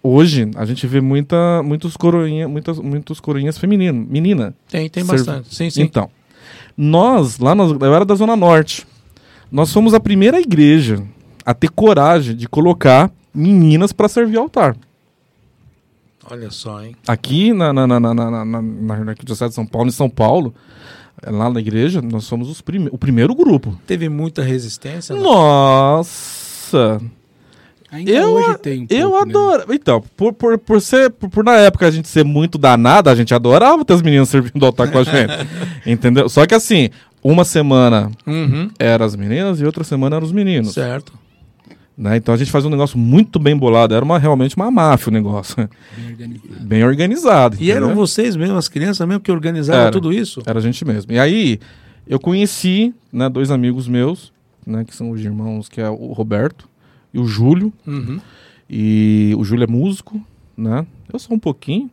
[0.00, 4.54] hoje a gente vê muita, muitos coroinha, muitas, muitos coroinhas femininas, menina.
[4.68, 5.52] Tem, tem Serve- bastante.
[5.52, 5.82] Sim, sim.
[5.82, 6.08] Então,
[6.76, 8.86] nós lá nós, eu era da zona norte.
[9.50, 11.02] Nós fomos a primeira igreja
[11.44, 14.76] a ter coragem de colocar meninas para servir altar.
[16.30, 16.94] Olha só, hein?
[17.06, 18.62] Aqui na, na, na, na, na, na, na,
[19.04, 20.54] na de São Paulo, em São Paulo,
[21.26, 23.78] lá na igreja, nós somos os prime o primeiro grupo.
[23.86, 25.14] Teve muita resistência?
[25.14, 27.00] Nossa!
[27.90, 29.30] Ainda Eu, hoje tem um eu pouco, né?
[29.30, 29.64] adoro.
[29.74, 33.14] Então, por, por, por ser, por, por na época a gente ser muito danada, a
[33.14, 35.32] gente adorava ter as meninas servindo altar com a gente.
[35.84, 36.26] entendeu?
[36.30, 36.88] Só que assim,
[37.22, 38.70] uma semana Uhum.
[38.78, 40.72] eram as meninas e outra semana eram os meninos.
[40.72, 41.12] Certo.
[42.02, 42.16] Né?
[42.16, 43.94] Então a gente fazia um negócio muito bem bolado.
[43.94, 45.54] Era uma, realmente uma máfia o negócio.
[45.96, 46.66] Bem organizado.
[46.66, 47.56] bem organizado.
[47.60, 49.92] E eram vocês mesmo, as crianças mesmo, que organizavam Era.
[49.92, 50.42] tudo isso?
[50.44, 51.12] Era a gente mesmo.
[51.12, 51.60] E aí,
[52.04, 54.32] eu conheci né, dois amigos meus,
[54.66, 56.68] né, que são os irmãos, que é o Roberto
[57.14, 57.72] e o Júlio.
[57.86, 58.18] Uhum.
[58.68, 60.20] E o Júlio é músico,
[60.56, 60.84] né?
[61.12, 61.88] Eu sou um pouquinho.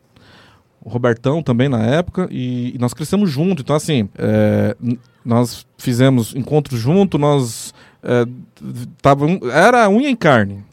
[0.82, 2.28] O Robertão também na época.
[2.32, 3.62] E, e nós crescemos junto.
[3.62, 4.76] Então, assim, é,
[5.24, 7.76] nós fizemos encontros junto, nós.
[8.04, 8.26] É,
[9.02, 10.64] tava, era unha em carne.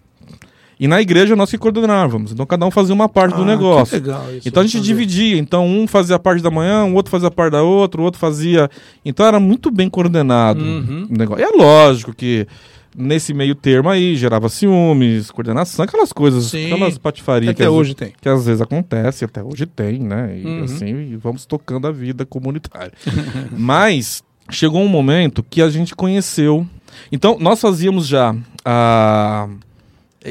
[0.78, 2.32] E na igreja nós que coordenávamos.
[2.32, 3.98] Então cada um fazia uma parte do Ah, negócio.
[4.00, 4.46] que legal isso.
[4.46, 5.38] Então a gente dividia.
[5.38, 8.04] Então um fazia a parte da manhã, um outro fazia a parte da outra, o
[8.04, 8.68] outro fazia.
[9.04, 11.06] Então era muito bem coordenado Uhum.
[11.10, 11.42] o negócio.
[11.42, 12.46] E é lógico que
[12.94, 16.66] nesse meio termo aí gerava ciúmes, coordenação, aquelas coisas, Sim.
[16.72, 18.12] aquelas patifarias que Até às, hoje tem.
[18.20, 20.38] que às vezes acontece, até hoje tem, né?
[20.38, 20.64] E Uhum.
[20.64, 22.92] assim, vamos tocando a vida comunitária.
[23.56, 26.66] Mas chegou um momento que a gente conheceu.
[27.12, 29.48] Então, nós fazíamos já a.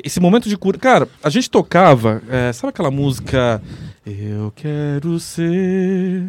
[0.04, 0.78] Esse momento de cura.
[0.78, 2.22] Cara, a gente tocava.
[2.30, 3.62] é, sabe aquela música.
[4.06, 6.28] Eu quero ser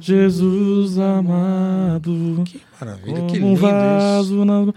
[0.00, 2.42] Jesus amado.
[2.44, 3.62] Que maravilha, que um lindo isso.
[3.62, 4.72] vaso na...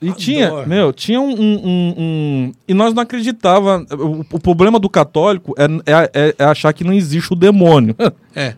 [0.00, 0.14] E Adoro.
[0.18, 3.84] tinha, meu, tinha um, um- um- um- E nós não acreditava.
[3.98, 7.94] O, o problema do católico é- é- é achar que não existe o demônio.
[8.36, 8.54] É.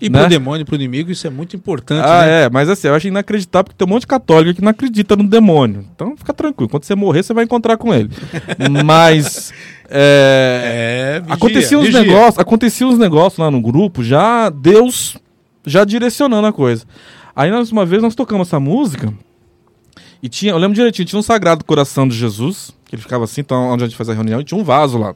[0.00, 0.20] E Né?
[0.20, 2.44] pro demônio, pro inimigo, isso é muito importante, ah, né?
[2.44, 5.14] é, mas assim, eu acho inacreditável porque tem um monte de católico que não acredita
[5.14, 5.84] no demônio.
[5.94, 8.10] Então fica tranquilo, quando você morrer, você vai encontrar com ele.
[8.84, 9.52] mas.
[9.88, 15.16] É, É, vigia, acontecia uns negócios, acontecia uns negócios lá no grupo, já Deus
[15.66, 16.84] já direcionando a coisa.
[17.34, 19.12] Aí nós uma vez nós tocamos essa música
[20.22, 23.40] e tinha, eu lembro direitinho, tinha um Sagrado Coração de Jesus, que ele ficava assim,
[23.40, 25.14] então onde a gente fazia a reunião, e tinha um vaso lá.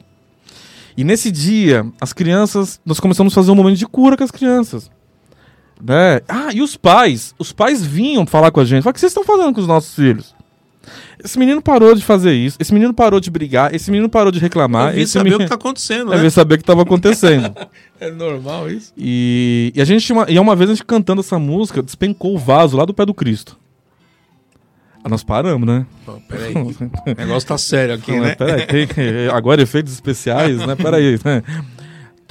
[0.97, 4.31] E nesse dia, as crianças, nós começamos a fazer um momento de cura com as
[4.31, 4.89] crianças.
[5.81, 6.21] Né?
[6.27, 7.35] Ah, e os pais?
[7.37, 8.83] Os pais vinham falar com a gente.
[8.83, 10.33] Falar, o que vocês estão fazendo com os nossos filhos?
[11.23, 14.39] Esse menino parou de fazer isso, esse menino parou de brigar, esse menino parou de
[14.39, 14.89] reclamar.
[14.89, 15.41] Eu vim saber menino...
[15.41, 16.23] o que tá acontecendo, Eu né?
[16.23, 17.53] vim saber o que estava acontecendo.
[17.97, 18.91] É normal isso?
[18.97, 22.37] E, e a gente uma, e uma vez a gente cantando essa música, despencou o
[22.37, 23.57] vaso lá do pé do Cristo.
[25.05, 25.85] Aí nós paramos, né?
[26.03, 26.51] Pô, peraí.
[26.55, 28.33] O negócio tá sério aqui, Não, né?
[28.33, 30.75] peraí, tem, agora efeitos especiais, né?
[30.75, 31.19] Peraí.
[31.23, 31.43] Né?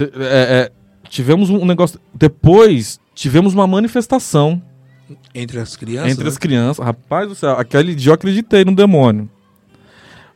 [0.01, 0.73] É, é,
[1.09, 2.01] tivemos um negócio.
[2.13, 4.61] Depois tivemos uma manifestação
[5.33, 6.11] Entre as crianças.
[6.11, 6.41] entre as né?
[6.41, 6.85] crianças.
[6.85, 9.31] Rapaz do céu, aquele dia eu acreditei no demônio.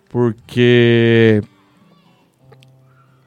[0.08, 1.42] Porque.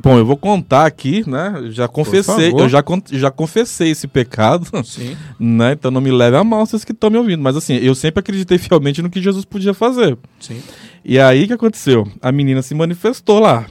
[0.04, 1.54] Bom, eu vou contar aqui, né?
[1.58, 5.16] Eu já confessei, eu já, já confessei esse pecado, Sim.
[5.40, 5.74] né?
[5.74, 7.42] Então não me leve a mal vocês que estão me ouvindo.
[7.42, 10.18] Mas assim, eu sempre acreditei fielmente no que Jesus podia fazer.
[10.40, 10.62] Sim.
[11.06, 12.08] E aí o que aconteceu?
[12.22, 13.66] A menina se manifestou lá.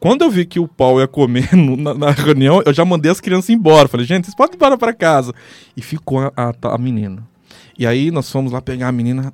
[0.00, 3.20] Quando eu vi que o pau ia comer na, na reunião, eu já mandei as
[3.20, 3.88] crianças embora.
[3.88, 5.32] Falei, gente, vocês podem ir embora pra casa.
[5.76, 7.26] E ficou a, a- a menina.
[7.78, 9.32] E aí nós fomos lá pegar a menina.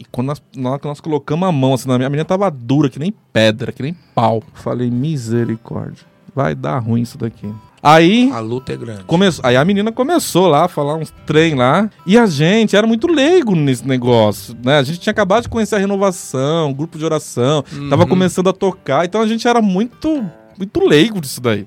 [0.00, 2.24] E quando nós, na hora que nós colocamos a mão assim na minha, a menina
[2.24, 4.42] tava dura, que nem pedra, que nem pau.
[4.54, 6.06] Falei, misericórdia.
[6.34, 7.52] Vai dar ruim isso daqui.
[7.82, 9.04] Aí A luta é grande.
[9.04, 11.90] Começou, aí a menina começou lá a falar uns trem lá.
[12.06, 14.78] E a gente era muito leigo nesse negócio, né?
[14.78, 19.04] A gente tinha acabado de conhecer a renovação, grupo de oração, tava começando a tocar,
[19.04, 20.24] então a gente era muito,
[20.56, 21.66] muito leigo disso daí.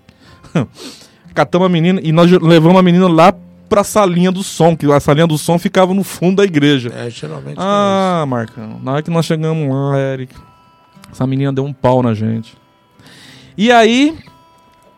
[1.34, 3.34] Catamos a menina e nós levamos a menina lá
[3.74, 6.91] pra salinha do som, que a salinha do som ficava no fundo da igreja.
[6.95, 7.55] É, geralmente.
[7.57, 10.36] Ah, Marcão, na hora que nós chegamos lá, Eric,
[11.11, 12.55] essa menina deu um pau na gente.
[13.57, 14.15] E aí,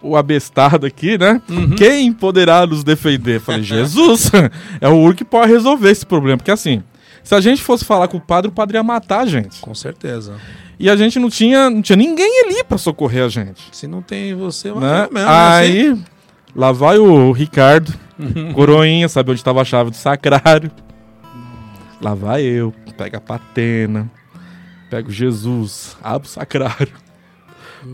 [0.01, 1.41] o abestado aqui, né?
[1.77, 3.39] Quem poderá nos defender?
[3.39, 4.29] Falei, Jesus,
[4.81, 6.37] é o único que pode resolver esse problema.
[6.37, 6.83] Porque assim,
[7.23, 9.59] se a gente fosse falar com o padre, o padre ia matar a gente.
[9.61, 10.35] Com certeza.
[10.77, 13.61] E a gente não tinha, não tinha ninguém ali pra socorrer a gente.
[13.71, 14.99] Se não tem você, vai Né?
[15.11, 15.13] mesmo.
[15.13, 15.25] né?
[15.27, 15.97] Aí,
[16.55, 17.93] lá vai o Ricardo,
[18.53, 20.71] coroinha, sabe onde estava a chave do sacrário.
[22.01, 24.09] Lá vai eu, pega a patena,
[24.89, 26.89] pega o Jesus, abre o sacrário.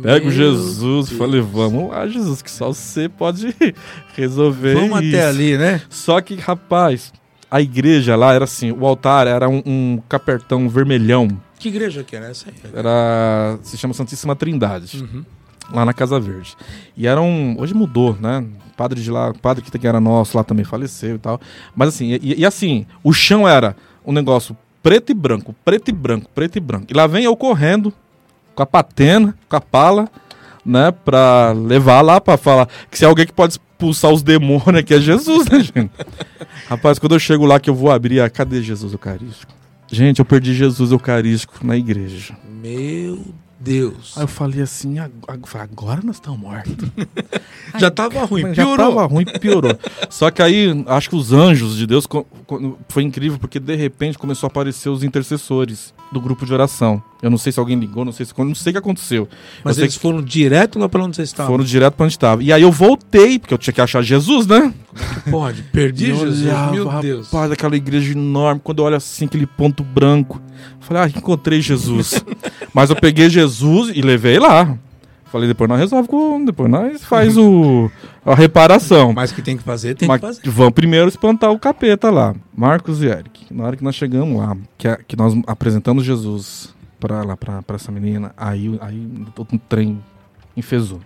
[0.01, 1.19] Pega o Meu Jesus Deus.
[1.19, 3.53] falei, vamos lá, Jesus, que só você pode
[4.15, 5.15] resolver Vamos isso.
[5.17, 5.81] até ali, né?
[5.89, 7.11] Só que, rapaz,
[7.49, 11.27] a igreja lá era assim, o altar era um, um capertão vermelhão.
[11.59, 12.55] Que igreja que era essa aí?
[12.73, 13.59] Era.
[13.63, 15.03] Se chama Santíssima Trindade.
[15.03, 15.25] Uhum.
[15.71, 16.55] Lá na Casa Verde.
[16.95, 17.55] E era um.
[17.59, 18.45] Hoje mudou, né?
[18.75, 21.39] Padre de lá, padre que era nosso lá também faleceu e tal.
[21.75, 25.91] Mas assim, e, e assim, o chão era um negócio preto e branco, preto e
[25.91, 26.87] branco, preto e branco.
[26.89, 27.93] E lá vem eu correndo,
[28.55, 30.09] com a patena, com a pala,
[30.65, 30.91] né?
[30.91, 34.93] Pra levar lá pra falar que se é alguém que pode expulsar os demônios aqui
[34.93, 35.91] é Jesus, né, gente?
[36.67, 38.29] Rapaz, quando eu chego lá que eu vou abrir a.
[38.29, 39.53] Cadê Jesus Eucarístico?
[39.87, 42.35] Gente, eu perdi Jesus Eucarístico na igreja.
[42.61, 43.50] Meu Deus.
[44.15, 46.73] Aí eu falei assim, "Ag- ag- agora nós estamos mortos.
[47.79, 48.87] Já tava ruim, Mas já piorou.
[48.89, 49.77] tava ruim, piorou.
[50.09, 52.05] Só que aí, acho que os anjos de Deus
[52.89, 57.01] foi incrível, porque de repente começou a aparecer os intercessores do grupo de oração.
[57.21, 59.27] Eu não sei se alguém ligou, não sei se não sei o que aconteceu.
[59.63, 61.53] Mas eles foram direto lá pra onde vocês que estavam.
[61.53, 62.43] foram direto pra onde estava.
[62.43, 64.73] E aí eu voltei, porque eu tinha que achar Jesus, né?
[65.29, 67.31] Pode, perdi E eu Jesus, olhava, meu Deus.
[67.31, 70.41] Rapaz, aquela igreja enorme, quando eu olho assim, aquele ponto branco.
[70.79, 72.23] Falei, ah, encontrei Jesus.
[72.73, 74.77] Mas eu peguei Jesus e levei lá.
[75.25, 76.43] Falei, depois nós resolve com.
[76.43, 77.89] Depois nós faz o,
[78.25, 79.13] a reparação.
[79.13, 80.49] Mas que tem que fazer, tem Mas que fazer.
[80.49, 82.35] vamos primeiro espantar o capeta lá.
[82.53, 83.45] Marcos e Eric.
[83.49, 87.61] Na hora que nós chegamos lá, que, a- que nós apresentamos Jesus pra lá, pra,
[87.61, 88.95] pra essa menina, aí, aí
[89.51, 89.99] um trem
[90.55, 90.99] enfesou.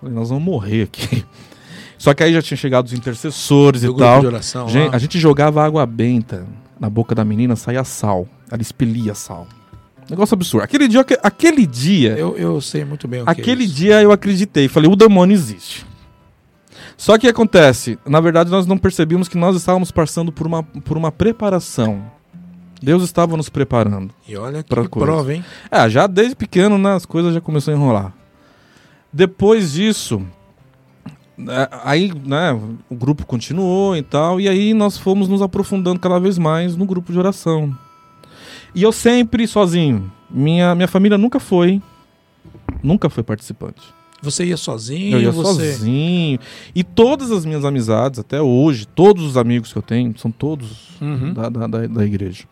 [0.00, 1.24] Falei, nós vamos morrer aqui.
[1.98, 4.20] Só que aí já tinha chegado os intercessores Do e tal.
[4.20, 6.46] de oração Gente, a gente jogava água benta
[6.78, 8.28] na boca da menina, saía sal.
[8.50, 9.46] Ela expelia sal.
[10.10, 10.64] Negócio absurdo.
[10.64, 13.74] Aquele dia, aquele dia Eu, eu sei muito bem o que Aquele é isso.
[13.74, 15.86] dia eu acreditei, falei, o demônio existe.
[16.96, 17.98] Só que o que acontece?
[18.06, 22.04] Na verdade, nós não percebíamos que nós estávamos passando por uma, por uma preparação.
[22.82, 24.12] Deus estava nos preparando.
[24.28, 24.88] E olha que coisa.
[24.90, 25.44] prova, hein?
[25.70, 28.12] É, já desde pequeno, né, as coisas já começaram a enrolar.
[29.12, 30.22] Depois disso,
[31.84, 32.52] aí, né,
[32.88, 36.84] o grupo continuou e tal, e aí nós fomos nos aprofundando cada vez mais no
[36.86, 37.76] grupo de oração.
[38.74, 40.10] E eu sempre sozinho.
[40.30, 41.80] Minha, minha família nunca foi,
[42.82, 43.82] nunca foi participante.
[44.22, 45.72] Você ia sozinho, Eu ia você...
[45.74, 46.38] sozinho.
[46.74, 50.88] E todas as minhas amizades, até hoje, todos os amigos que eu tenho, são todos
[51.00, 51.34] Uhum.
[51.34, 52.44] da, da, da- da igreja.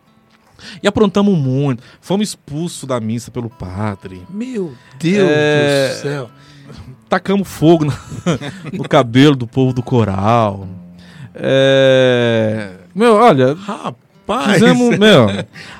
[0.81, 1.81] E aprontamos muito.
[1.99, 4.21] Fomos expulsos da missa pelo padre.
[4.29, 6.29] Meu Deus É, do céu.
[7.09, 7.97] Tacamos fogo na-
[8.73, 10.67] no cabelo do povo do coral.
[11.35, 12.71] É...
[12.95, 14.53] Meu, olha, Rapaz.
[14.53, 15.27] fizemos, meu,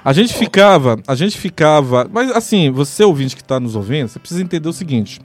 [0.03, 4.19] a gente ficava, a gente ficava, mas assim, você ouvinte que tá nos ouvindo, você
[4.19, 5.21] precisa entender o seguinte,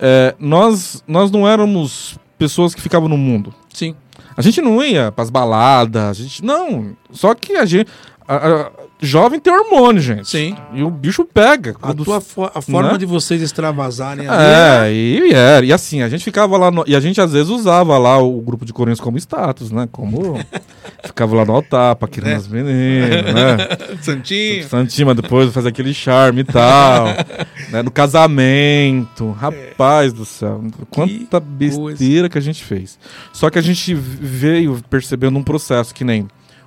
[0.00, 3.52] é, nós, nós não éramos pessoas que ficavam no mundo.
[3.72, 3.94] Sim.
[4.36, 6.44] A gente não ia pras baladas, a gente.
[6.44, 6.96] Não.
[7.12, 7.88] Só que a gente.
[8.26, 8.70] a- a-
[9.04, 10.28] jovem tem hormônio, gente.
[10.28, 10.56] Sim.
[10.72, 11.72] E o bicho pega.
[11.72, 12.98] A, quando- tua fo- a forma né?
[12.98, 15.64] de vocês extravasarem ali É, e era.
[15.66, 16.70] E assim, a gente ficava lá.
[16.70, 19.88] no- e a gente às vezes usava lá o grupo de corinhos como status, né?
[19.92, 20.38] Como.
[21.04, 23.56] ficava lá no altar, paquerando as meninas, né?
[24.02, 24.68] Santinho.
[24.68, 27.06] Santinho, mas depois faz aquele charme e tal.
[27.70, 27.82] né?
[27.82, 29.30] No casamento.
[29.32, 30.62] Rapaz do céu.
[30.90, 32.98] Quanta besteira que a gente fez.
[33.32, 36.26] Só que a gente veio percebendo um processo que nem.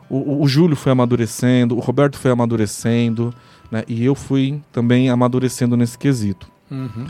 [0.10, 3.34] O, o- Júlio foi amadurecendo, o Roberto foi amadurecendo,
[3.72, 3.84] né?
[3.88, 6.48] E eu fui também amadurecendo nesse quesito.
[6.72, 7.06] Uhum.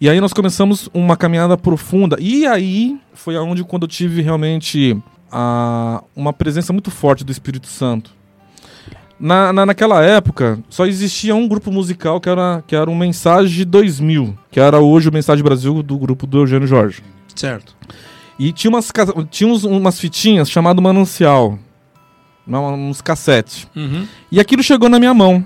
[0.00, 2.16] E aí nós começamos uma caminhada profunda.
[2.20, 4.96] E aí foi aonde quando eu tive realmente
[5.30, 8.10] a, uma presença muito forte do Espírito Santo.
[9.18, 13.64] Na, na, naquela época, só existia um grupo musical que era, que era o Mensagem
[13.64, 17.02] 2000, que era hoje o Mensagem Brasil do grupo do Eugênio Jorge.
[17.34, 17.76] Certo.
[18.36, 18.90] E tinha umas,
[19.30, 21.56] tinha uns- umas fitinhas chamado Manancial,
[22.46, 23.66] uns cassetes.
[23.74, 24.06] Uhum.
[24.30, 25.44] E aquilo chegou na minha mão.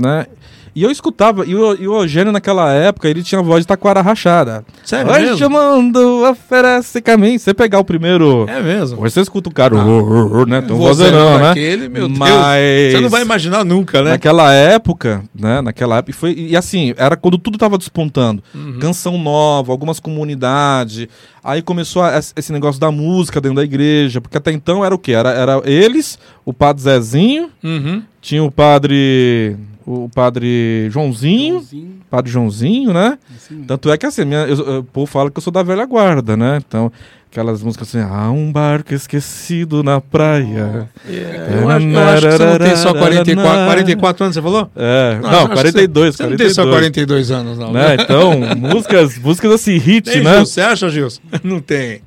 [0.00, 0.26] Né?
[0.74, 3.66] E eu escutava, e o, e o Eugênio naquela época, ele tinha a voz de
[3.66, 4.64] taquara rachada.
[4.84, 5.36] Sério Hoje mesmo?
[5.38, 7.38] chamando, oferece caminho.
[7.38, 8.46] Você pegar o primeiro.
[8.48, 9.02] É mesmo.
[9.02, 9.84] Hoje você escuta o cara, Ah.
[9.84, 10.60] "Ur, ur, ur", né?
[10.60, 11.48] Tem um Vozeirão né?
[11.48, 12.18] daquele, meu Deus.
[12.18, 14.10] Mas Você não vai imaginar nunca, né?
[14.10, 15.60] Naquela época, né?
[15.60, 18.42] Naquela época, e foi, e assim, era quando tudo tava despontando.
[18.54, 18.78] Uhum.
[18.78, 21.08] Canção nova, algumas comunidades.
[21.42, 24.98] Aí começou a- esse negócio da música dentro da igreja, porque até então era o
[24.98, 25.12] quê?
[25.12, 28.02] Era, era eles, o padre Zezinho, Uhum.
[28.20, 29.56] tinha o padre.
[29.86, 33.18] O padre Joãozinho, Joãozinho, padre Joãozinho, né?
[33.66, 36.36] Tanto é que assim, minha, eu- o povo fala que eu sou da velha guarda,
[36.36, 36.58] né?
[36.66, 36.92] Então,
[37.32, 40.88] aquelas músicas assim, há um barco esquecido na praia.
[41.06, 44.70] Eu acho, eu acho que você não tem só 44, 44 anos, você falou?
[44.76, 47.72] É, Não, não, acho que 42, Você, você não tem só 42, 42 anos, não.
[47.72, 47.96] né?
[48.00, 50.34] Então, músicas, músicas assim, hit, Tem, né?
[50.38, 50.44] Gilson?
[50.52, 51.20] Você acha, Gilson?
[51.42, 52.02] Não tem.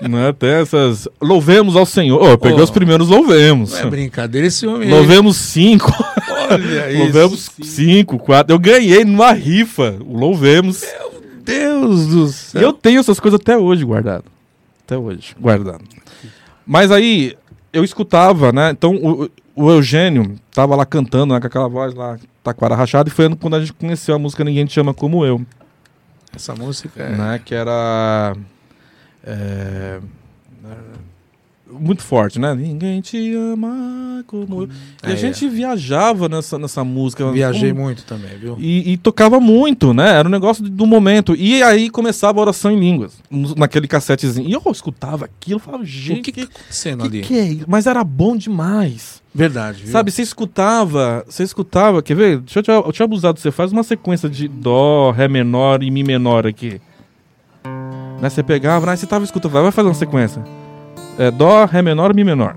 [0.00, 0.32] né?
[0.38, 1.06] Tem essas.
[1.20, 2.24] Louvemos ao Senhor.
[2.30, 2.64] Eu peguei Oh.
[2.64, 3.74] os primeiros louvemos.
[3.78, 4.88] É brincadeira esse homem.
[4.88, 5.92] Louvemos cinco.
[6.98, 8.54] Louvemos cinco, quatro.
[8.54, 9.96] Eu ganhei numa rifa.
[10.00, 10.84] o Louvemos.
[11.44, 12.62] Deus do E céu.
[12.62, 14.24] eu tenho essas coisas até hoje guardado.
[14.84, 15.82] Até hoje, guardado.
[16.64, 17.36] Mas aí,
[17.72, 18.70] eu escutava, né?
[18.70, 23.12] Então, o, o Eugênio tava lá cantando, né, com aquela voz lá, taquara rachada, e
[23.12, 25.44] foi quando a gente conheceu a música Ninguém Te Ama Como Eu,
[26.34, 27.10] Essa música é...
[27.16, 27.40] né?
[27.44, 28.34] Que era...
[29.24, 29.98] é,
[31.80, 32.54] muito forte, né?
[32.54, 34.68] Ninguém te ama como eu.
[35.04, 37.30] E É, a gente viajava nessa, nessa música.
[37.32, 38.56] Viajei muito também, viu?
[38.58, 40.10] e, e tocava muito, né?
[40.10, 41.34] Era um negócio do momento.
[41.34, 43.14] E aí começava a oração em línguas,
[43.56, 44.48] naquele cassetezinho.
[44.48, 47.20] E eu escutava aquilo falava, O gente, que que tá acontecendo que, ali?
[47.22, 47.64] que é isso?
[47.66, 49.22] Mas era bom demais.
[49.34, 49.92] Verdade, viu?
[49.92, 52.38] Sabe, você escutava, você escutava, quer ver?
[52.40, 55.90] Deixa eu te, eu te abusar, você faz uma sequência de Dó, Ré menor e
[55.90, 56.80] Mi menor aqui.
[58.20, 58.28] Né?
[58.28, 60.42] Você pegava, aí você tava escutando, vai fazer uma sequência.
[61.18, 62.56] É, dó, Ré menor, Mi menor.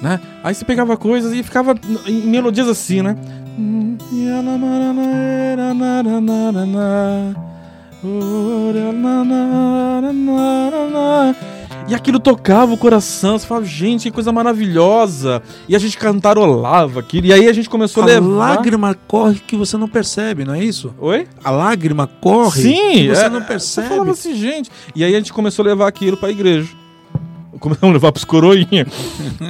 [0.00, 0.20] Né?
[0.42, 1.74] Aí você pegava coisas e ficava
[2.06, 3.16] em melodias assim, né?
[11.88, 15.42] E aquilo tocava o coração, você falava, gente, que coisa maravilhosa.
[15.68, 17.26] E a gente cantarolava aquilo.
[17.26, 18.26] E aí a gente começou a, a levar.
[18.28, 20.94] lágrima corre que você não percebe, não é isso?
[20.98, 21.28] Oi?
[21.44, 23.88] A lágrima corre Sim, que você é, não percebe.
[23.88, 24.70] falava assim, gente.
[24.96, 26.81] E aí a gente começou a levar aquilo pra igreja.
[27.58, 28.86] Começamos a levar pros coroinha.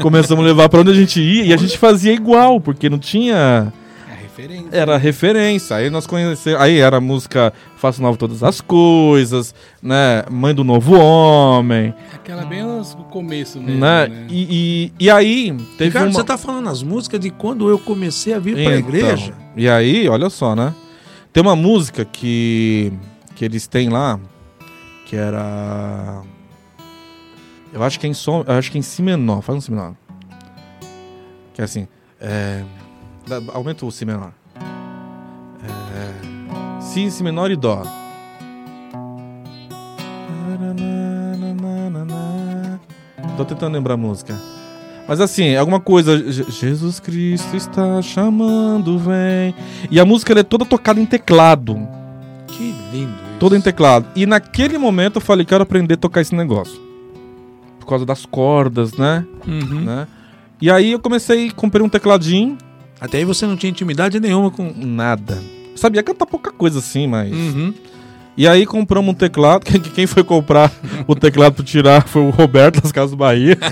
[0.03, 1.45] Começamos a levar pra onde a gente ia.
[1.45, 3.73] E a gente fazia igual, porque não tinha.
[4.09, 4.69] É referência.
[4.73, 5.77] Era referência.
[5.77, 6.61] Aí nós conhecemos.
[6.61, 10.25] Aí era a música Faço Novo Todas as Coisas, né?
[10.31, 14.07] Mãe do Novo Homem, Aquela bem no começo mesmo, né?
[14.09, 14.27] né?
[14.31, 16.13] E, e, e aí teve Ricardo, uma...
[16.13, 19.35] você tá falando as músicas de quando eu comecei a vir pra Então, igreja?
[19.57, 20.75] E aí, olha só, né?
[21.33, 22.93] Tem uma música que,
[23.35, 24.21] que eles têm lá,
[25.07, 26.23] que era.
[27.73, 29.61] Eu acho que é em som, eu acho que é em si menor, faz um
[29.61, 29.95] si menor.
[31.55, 31.89] Que é assim.
[32.21, 32.63] É,
[33.53, 34.33] aumenta o si menor.
[35.65, 37.83] É, si, si menor e dó.
[43.37, 44.39] Tô tentando lembrar a música.
[45.09, 46.17] Mas assim, alguma coisa.
[46.31, 49.55] Je- Jesus Cristo está chamando, vem.
[49.91, 51.77] E a música é toda tocada em teclado.
[52.49, 53.39] Que lindo isso.
[53.41, 54.07] Toda em teclado.
[54.15, 56.81] E naquele momento eu falei, quero aprender a tocar esse negócio.
[57.83, 59.27] Por causa das cordas, né?
[59.47, 59.81] Uhum.
[59.81, 60.07] né?
[60.61, 62.57] E aí eu comecei, comprei um tecladinho.
[63.01, 64.73] Até aí você não tinha intimidade nenhuma com...
[64.77, 65.43] Nada.
[65.75, 67.33] Sabia cantar pouca coisa assim, mas.
[67.33, 67.75] Uhum.
[68.37, 69.65] E aí compramos um teclado.
[69.65, 70.73] Quem, quem foi comprar
[71.07, 73.59] o teclado pra tirar foi o Roberto das Casas Bahia.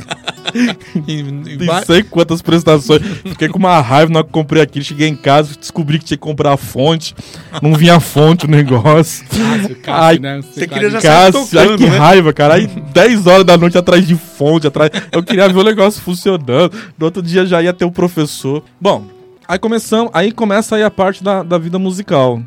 [1.06, 3.00] E- e Não sei quantas prestações.
[3.24, 4.84] Fiquei com uma raiva na hora que comprei aquilo.
[4.84, 7.14] Cheguei em casa, descobri que tinha que comprar a fonte.
[7.62, 9.24] Não vinha a fonte o negócio.
[9.28, 10.40] Cássio, Cássio, Ai, né?
[10.42, 11.96] você queria já- Cássio, sair ai, tocando, que né?
[11.98, 12.54] raiva, cara.
[12.54, 14.90] Aí 10 horas da noite atrás de fonte, atrás.
[15.12, 16.72] Eu queria ver o negócio funcionando.
[16.98, 18.64] No outro dia já ia ter o professor.
[18.80, 19.04] Bom,
[19.46, 22.42] aí começamos, aí começa aí a parte da, da vida musical.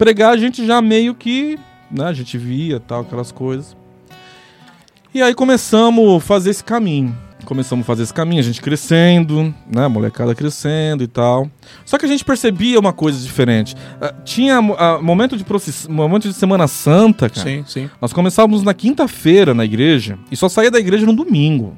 [0.00, 1.58] Pregar a gente já meio que,
[1.90, 3.76] né, a gente via tal, aquelas coisas.
[5.12, 7.14] E aí começamos a fazer esse caminho.
[7.44, 11.50] Começamos a fazer esse caminho, a gente crescendo, né, a molecada crescendo e tal.
[11.84, 13.76] Só que a gente percebia uma coisa diferente.
[14.00, 15.86] Ah, tinha ah, momento de process...
[15.86, 17.46] momento de Semana Santa, cara.
[17.46, 17.90] Sim, sim.
[18.00, 21.76] Nós começávamos na quinta-feira na igreja e só saía da igreja no domingo.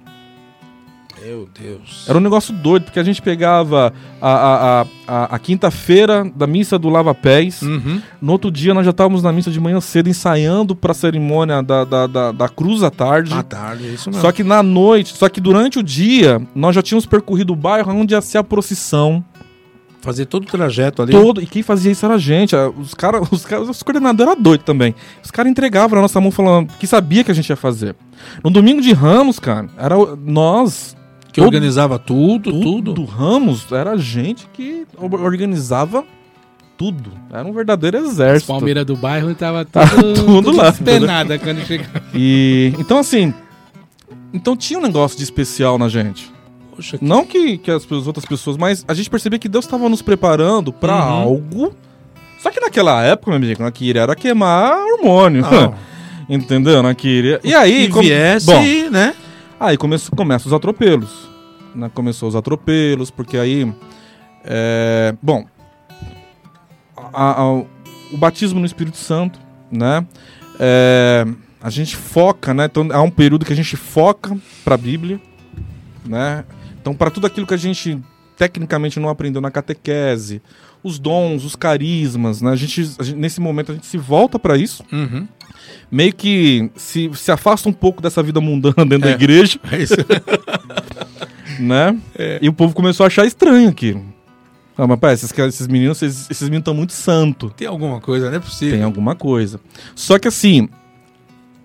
[1.25, 2.05] Meu Deus.
[2.09, 6.79] Era um negócio doido, porque a gente pegava a, a, a, a, quinta-feira da missa
[6.79, 7.63] do Lava Pés.
[7.63, 8.01] Uhum.
[8.21, 11.63] No outro dia nós já estávamos na missa de manhã cedo ensaiando para a cerimônia
[11.63, 13.33] da, da, da, da cruz à tarde.
[13.35, 14.21] À tarde, é isso mesmo.
[14.23, 17.93] Só que na noite, só que durante o dia, nós já tínhamos percorrido o bairro
[17.93, 19.25] onde ia ser a procissão.
[20.01, 21.13] Fazer todo o trajeto ali.
[21.13, 22.57] Todo, e quem fazia isso era a gente.
[22.57, 24.97] a- Os caras, os, caras, os coordenadores eram doidos também.
[25.23, 27.95] Os caras entregavam na nossa mão falando que sabia que a gente ia fazer.
[28.43, 29.95] No domingo de Ramos, cara, era
[30.25, 30.97] nós.
[31.33, 32.93] Que todo- organizava tudo, tudo.
[32.93, 36.05] do Ramos, era a gente que or- organizava
[36.77, 37.11] tudo.
[37.33, 38.49] Era um verdadeiro As exército.
[38.53, 42.03] Palmeiras do bairro tava tudo, tudo lá, despenada quando chegava.
[42.15, 43.33] E então assim,
[44.33, 46.31] então tinha um negócio de especial na gente.
[46.75, 49.65] Poxa, que- Não que, que as, as outras pessoas, mas a gente percebia que Deus
[49.65, 51.13] estava nos preparando pra Uhum.
[51.13, 51.75] algo.
[52.43, 55.43] Só que naquela época, meu amigo, queria era queimar hormônio.
[55.43, 55.75] Não.
[56.29, 56.83] Entendeu?
[56.95, 57.41] Queria.
[57.45, 59.15] E aí, que come- viesse, Bom, né?
[59.67, 61.29] Aí começou, começa os atropelos.
[61.75, 61.91] Né?
[61.95, 63.73] Começou os atropelos, porque aí.
[64.45, 65.47] é, bom.
[67.15, 69.39] a- a- o batismo no Espírito Santo,
[69.71, 70.07] né?
[70.59, 71.25] É,
[71.63, 72.67] a gente foca, né?
[72.67, 75.21] Então há um período que a gente foca para a Bíblia,
[76.05, 76.45] né?
[76.81, 77.99] Então para tudo aquilo que a gente
[78.37, 80.43] tecnicamente não aprendeu na catequese,
[80.83, 82.51] os dons, os carismas, né?
[82.51, 85.27] A gente, a gente- nesse momento a gente se volta para isso, Uhum.
[85.91, 89.15] Meio que se, se afasta um pouco dessa vida mundana dentro da É.
[89.15, 89.95] igreja, É isso.
[91.59, 91.97] né?
[92.19, 92.39] É.
[92.43, 94.05] E o povo começou a achar estranho aquilo.
[94.77, 97.51] Ah, mas pá, esses, esses meninos, esses, esses meninos estão muito santo.
[97.51, 98.75] Tem alguma coisa, não é possível.
[98.75, 99.61] Tem alguma coisa.
[99.95, 100.69] Só que assim,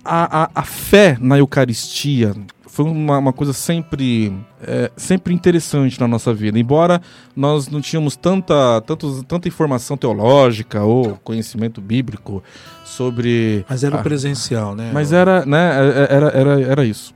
[0.03, 2.33] a, a, a fé na Eucaristia
[2.77, 6.59] foi uma, uma coisa sempre, é, sempre interessante na nossa vida.
[6.59, 7.01] Embora
[7.35, 12.43] nós não tínhamos tanta, tantos, tanta informação teológica ou conhecimento bíblico
[12.85, 13.65] sobre.
[13.67, 14.03] Mas era Ah.
[14.03, 14.91] presencial, né?
[14.93, 17.15] Mas era, né, era, era, era isso.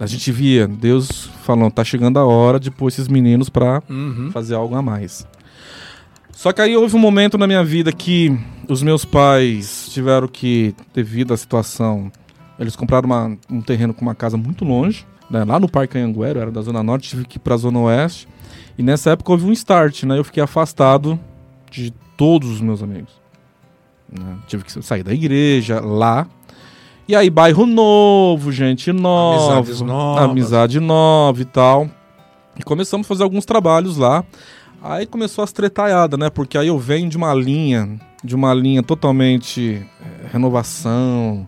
[0.00, 4.30] A gente via Deus falando, tá chegando a hora de pôr esses meninos pra Uhum.
[4.32, 5.24] fazer algo a mais.
[6.32, 8.36] Só que aí houve um momento na minha vida que
[8.66, 12.10] os meus pais tiveram que, devido à situação,
[12.60, 16.40] eles compraram uma- um terreno com uma casa muito longe, né, lá no Parque Anhanguera,
[16.40, 18.28] era da Zona Norte, tive que ir pra Zona Oeste.
[18.78, 20.18] E nessa época houve um start, né?
[20.18, 21.18] Eu fiquei afastado
[21.70, 23.12] de todos os meus amigos.
[24.12, 26.26] né, Tive que sair da igreja lá.
[27.06, 29.58] E aí, bairro novo, gente nova.
[29.58, 30.24] Amizades novas.
[30.24, 31.88] Amizade nova e tal.
[32.58, 34.24] E começamos a fazer alguns trabalhos lá.
[34.82, 36.30] Aí começou as tretaiadas, né?
[36.30, 41.46] Porque aí eu venho de uma linha, de uma linha totalmente eh, renovação,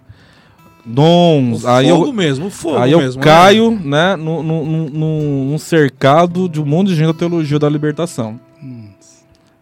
[0.84, 1.64] dons.
[1.64, 3.20] O aí fogo eu, mesmo, o fogo aí eu mesmo.
[3.20, 3.24] né?
[3.24, 8.38] caio, né, no, no, num cercado de um monte de gente da teologia da libertação.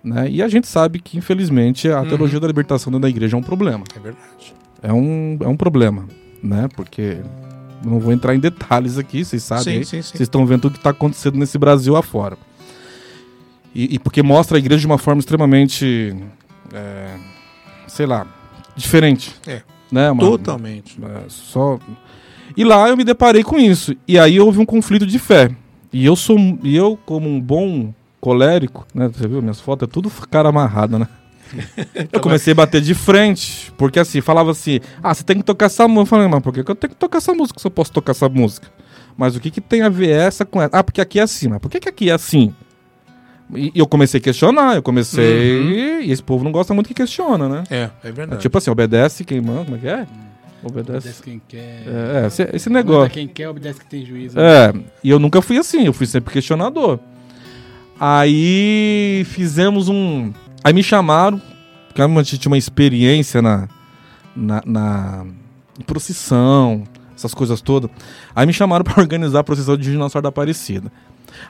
[0.02, 0.30] Né?
[0.30, 2.08] E a gente sabe que, infelizmente, a Uhum.
[2.08, 3.84] teologia da libertação dentro da igreja é um problema.
[3.94, 4.54] É verdade.
[4.82, 6.06] É um, é um problema,
[6.42, 6.68] né?
[6.74, 7.18] Porque
[7.84, 9.84] não vou entrar em detalhes aqui, vocês sabem.
[9.84, 12.38] Vocês estão vendo tudo que está acontecendo nesse Brasil afora.
[13.74, 16.16] E, e porque mostra a igreja de uma forma extremamente,
[16.72, 17.16] é,
[17.86, 18.26] sei lá,
[18.74, 19.34] diferente.
[19.46, 19.60] É.
[19.90, 20.10] Né?
[20.10, 20.98] Uma- Totalmente.
[21.02, 21.78] é, só...
[22.56, 23.94] E lá eu me deparei com isso.
[24.06, 25.50] E aí houve um conflito de fé.
[25.92, 29.08] E eu sou e eu como um bom colérico, né?
[29.08, 31.08] Você viu minhas fotos é tudo cara amarrado, né?
[32.12, 35.66] Eu comecei a bater de frente, porque assim, falava assim: "Ah, você tem que tocar
[35.66, 36.02] essa música".
[36.02, 38.12] Eu falei: "Mas por que eu tenho que tocar essa música se eu posso tocar
[38.12, 38.68] essa música?"
[39.16, 40.76] Mas o que que tem a ver essa com essa?
[40.76, 41.48] Ah, porque aqui é assim.
[41.48, 42.54] Mas por que que aqui é assim?
[43.54, 46.02] E, e eu comecei a questionar, eu comecei.
[46.02, 47.64] E esse povo não gosta muito que questiona, né?
[47.70, 48.42] É, é É verdade.
[48.42, 50.06] tipo assim, obedece quem manda, como é que é?
[50.62, 50.98] Obedece.
[50.98, 51.84] Obedece quem quer.
[51.86, 53.10] É, esse, esse Manda negócio.
[53.10, 54.38] quem quer, obedece quem tem juízo.
[54.38, 54.72] É,
[55.02, 56.98] e eu nunca fui assim, eu fui sempre questionador.
[57.98, 60.32] Aí fizemos um.
[60.64, 61.40] Aí me chamaram,
[61.88, 63.68] porque a gente tinha uma experiência na,
[64.34, 65.26] na, na
[65.86, 66.84] procissão,
[67.14, 67.90] essas coisas todas.
[68.34, 70.90] Aí me chamaram para organizar a procissão de Nossa Senhora da Aparecida.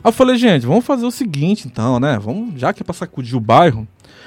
[0.02, 2.18] Aí eu falei, gente, vamos fazer o seguinte então, né?
[2.18, 3.86] Vamos, já que é pra sacudir o bairro,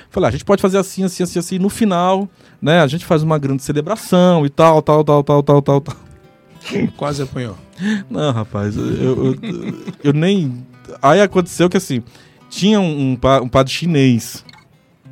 [0.09, 2.27] falei, ah, a gente pode fazer assim, assim, assim, assim, no final,
[2.61, 2.81] né?
[2.81, 5.95] A gente faz uma grande celebração e tal, tal, tal, tal, tal, tal, tal.
[6.97, 7.57] Quase apanhou.
[8.09, 9.35] Não, rapaz, eu, eu,
[10.03, 10.65] eu- nem.
[11.01, 12.03] Aí aconteceu que assim,
[12.49, 14.45] tinha um, um, pa- um padre chinês.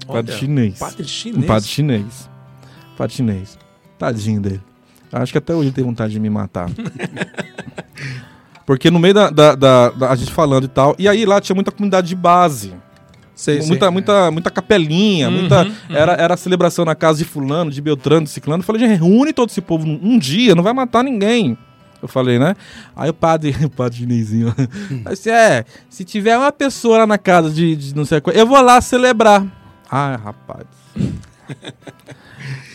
[0.03, 0.79] Um padre Olha, chinês.
[0.79, 1.43] Padre chinês.
[1.43, 2.29] Um padre chinês.
[2.97, 3.57] Padre chinês.
[3.97, 4.61] Tadinho dele.
[5.11, 6.69] Acho que até hoje tem vontade de me matar.
[8.71, 10.95] Porque no meio da, da, da- da- A gente falando e tal.
[10.97, 12.73] E aí lá tinha muita comunidade de base.
[13.35, 13.67] Sei, sei.
[13.67, 15.27] muita, muita, muita capelinha.
[15.27, 18.61] Uhum, muita, Era, era celebração na casa de Fulano, de Beltrano, de Ciclano.
[18.61, 21.57] Eu falei, gente, reúne todo esse povo um dia, não vai matar ninguém.
[22.01, 22.55] Eu falei, né?
[22.95, 24.55] Aí o padre, o padre chinesinho.
[25.03, 28.47] Assim, é, se tiver uma pessoa lá na casa de, de não sei qual, eu
[28.47, 29.45] vou lá celebrar.
[29.91, 30.65] Ah, rapaz.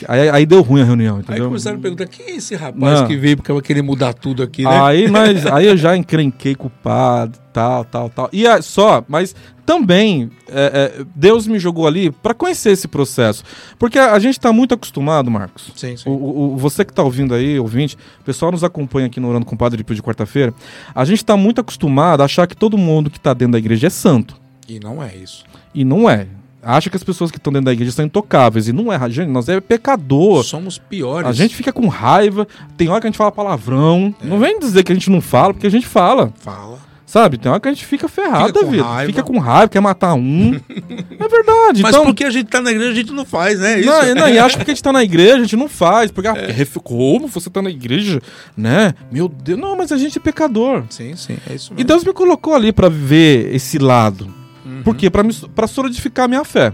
[0.07, 1.47] aí, aí deu ruim a reunião, Aí entendeu?
[1.47, 3.07] começaram a perguntar: quem é esse rapaz Não.
[3.07, 4.81] que veio porque vai querer mudar tudo aqui, né?
[4.83, 8.29] Aí, nós, aí eu já encrenquei com o padre, tal, tal, tal.
[8.33, 9.35] E é só, mas
[9.65, 13.43] também é, é, Deus me jogou ali para conhecer esse processo.
[13.79, 15.73] Porque a, a gente tá muito acostumado, Marcos.
[15.75, 16.09] Sim, sim.
[16.09, 19.45] O, o- você que tá ouvindo aí, ouvinte, o pessoal nos acompanha aqui no Orando
[19.47, 20.55] com o Padre de quarta-feira.
[20.95, 23.89] A gente tá muito acostumado a achar que todo mundo que tá dentro da igreja
[23.89, 24.37] é santo.
[24.69, 25.45] E não é isso.
[25.75, 26.27] E não é.
[26.69, 28.67] Acha que as pessoas que estão dentro da igreja são intocáveis.
[28.67, 28.99] E não é.
[29.09, 30.43] Gente, nós é pecador.
[30.43, 31.29] Somos piores.
[31.29, 32.47] A gente fica com raiva,
[32.77, 34.13] tem hora que a gente fala palavrão.
[34.21, 34.27] É.
[34.27, 36.33] Não vem dizer que a gente não fala, porque a gente fala.
[36.41, 36.85] fala.
[37.07, 37.39] Sabe?
[37.39, 38.83] Tem hora que a gente fica ferrado Fica da vida.
[38.83, 39.07] raiva.
[39.13, 40.55] Fica com raiva, quer matar um.
[40.69, 41.81] é verdade.
[41.83, 43.79] Mas então, porque a gente tá na igreja, a gente não faz, né?
[43.79, 43.89] Isso.
[43.89, 46.11] não, não, e acha que porque a gente tá na igreja, a gente não faz.
[46.11, 48.21] Porque, ah, ref- como você tá na igreja,
[48.57, 48.93] né?
[49.13, 49.57] Meu Deus.
[49.59, 50.83] Não, mas a gente é pecador.
[50.91, 51.87] Sim, sim, é isso E mesmo.
[51.87, 54.29] Deus me colocou ali pra ver esse lado.
[54.67, 54.83] Uhum.
[54.83, 55.09] Por quê?
[55.11, 56.73] Pra solidificar a minha fé.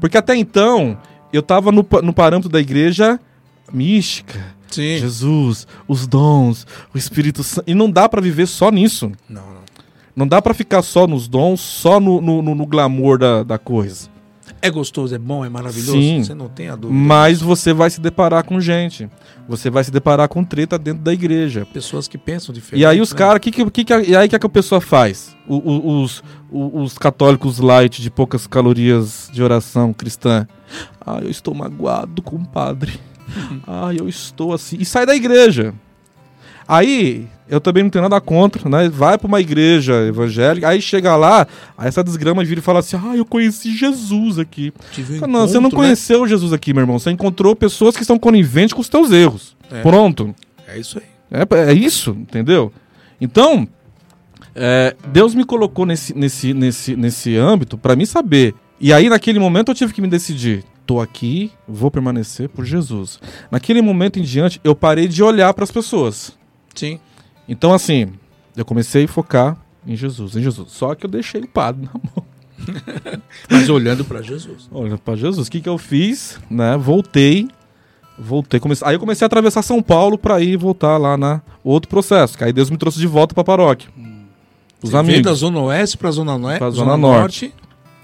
[0.00, 0.96] Porque até então,
[1.32, 3.18] eu tava no, no parâmetro da igreja
[3.72, 4.54] mística.
[4.70, 4.98] Sim.
[4.98, 7.64] Jesus, os dons, o Espírito Santo.
[7.68, 9.10] E não dá pra viver só nisso.
[9.28, 9.56] Não, não.
[10.14, 13.58] Não dá pra ficar só nos dons, só no, no, no- no glamour da, da
[13.58, 14.08] coisa.
[14.62, 15.92] É gostoso, é bom, é maravilhoso.
[15.92, 16.22] Sim.
[16.22, 16.98] Você não tem a dúvida.
[16.98, 19.08] Mas você vai se deparar com gente.
[19.48, 21.66] Você vai se deparar com treta dentro da igreja.
[21.72, 22.82] Pessoas que pensam diferente.
[22.82, 23.18] E aí os né?
[23.18, 25.36] caras, que, que, que, e aí o que, que a pessoa faz?
[25.46, 30.46] O- o- os, o- os católicos light de poucas calorias de oração cristã.
[31.00, 32.98] Ah, eu estou magoado com o padre.
[33.66, 34.76] Ah, eu estou assim.
[34.78, 35.74] E sai da igreja.
[36.66, 38.88] Aí, eu também não tenho nada contra, né?
[38.88, 41.46] Vai pra uma igreja evangélica, aí chega lá,
[41.78, 44.72] aí essa desgrama vira e fala assim: Ah, eu conheci Jesus aqui.
[44.92, 45.76] Tive não, você não né?
[45.76, 46.98] conheceu Jesus aqui, meu irmão.
[46.98, 49.56] Você encontrou pessoas que estão coniventes com os teus erros.
[49.70, 49.82] É.
[49.82, 50.34] Pronto.
[50.66, 51.04] É isso aí.
[51.30, 52.72] É, é isso, entendeu?
[53.20, 53.68] Então,
[54.54, 58.54] é, Deus me colocou nesse, nesse, nesse, nesse âmbito pra mim saber.
[58.80, 60.64] E aí, naquele momento, eu tive que me decidir.
[60.86, 63.18] Tô aqui, vou permanecer por Jesus.
[63.50, 66.36] Naquele momento em diante, eu parei de olhar pras pessoas.
[66.74, 67.00] Sim.
[67.48, 68.12] Então, assim,
[68.56, 70.72] eu comecei a focar em Jesus, em Jesus.
[70.72, 72.24] Só que eu deixei o padre na mão.
[73.50, 74.68] Mas olhando pra Jesus.
[74.72, 76.76] Olha, pra Jesus, o que que eu fiz, né?
[76.76, 77.48] Voltei,
[78.18, 81.88] voltei, comecei, aí eu comecei a atravessar São Paulo pra ir voltar lá na outro
[81.88, 83.88] processo, que aí Deus me trouxe de volta pra paróquia.
[84.82, 85.38] Os Você veio da amigos.
[85.38, 86.58] Zona Oeste pra Zona, Noe...
[86.58, 87.52] Pra Zona Norte.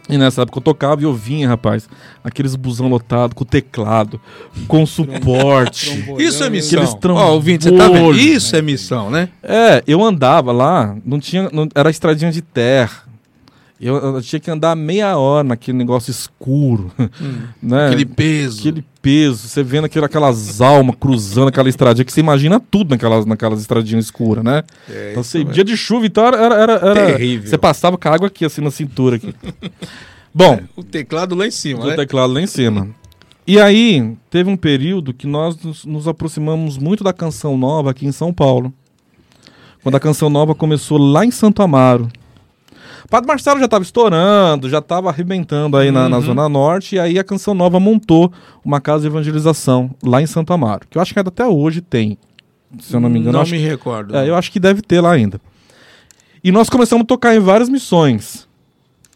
[0.08, 1.88] E nessa época eu tocava e eu vinha, rapaz,
[2.24, 4.20] aqueles busão lotado com teclado,
[4.66, 5.90] com suporte.
[6.20, 6.82] Isso é missão.
[7.16, 8.18] Ó, ouvinte, você tá vendo?
[8.20, 9.28] Isso é missão, né?
[9.42, 13.11] É, eu andava lá, não tinha, não- era estradinha de terra.
[13.84, 16.92] Eu, eu tinha que andar meia hora naquele negócio escuro,
[17.60, 17.88] né?
[17.88, 18.60] Aquele peso.
[18.60, 23.26] Aquele peso, você vendo aquele, aquelas almas cruzando aquela estradinha, que você imagina tudo naquelas,
[23.26, 24.62] naquelas estradinhas escuras, né?
[24.88, 25.52] É, então, você, mesmo.
[25.52, 27.50] dia de chuva, então era, era, era- Terrível.
[27.50, 29.16] Você passava com a água aqui, assim, na cintura.
[29.16, 29.34] Aqui.
[30.32, 31.96] Bom, O teclado lá em cima, o né?
[31.96, 32.88] teclado lá em cima.
[33.44, 38.06] E aí, teve um período que nós nos, nos aproximamos muito da Canção Nova aqui
[38.06, 38.72] em São Paulo.
[39.82, 42.08] Quando a Canção Nova começou lá em Santo Amaro.
[43.10, 46.22] Padre Marcelo já estava estourando, já estava arrebentando aí na, na Uhum.
[46.22, 48.32] Zona Norte, e aí a Canção Nova montou
[48.64, 51.80] uma casa de evangelização lá em Santo Amaro, que eu acho que ainda até hoje
[51.80, 52.16] tem,
[52.80, 53.38] se eu não me engano.
[53.38, 54.16] Não me recordo.
[54.16, 55.40] é, eu acho que deve ter lá ainda.
[56.44, 58.48] E nós começamos a tocar em várias missões.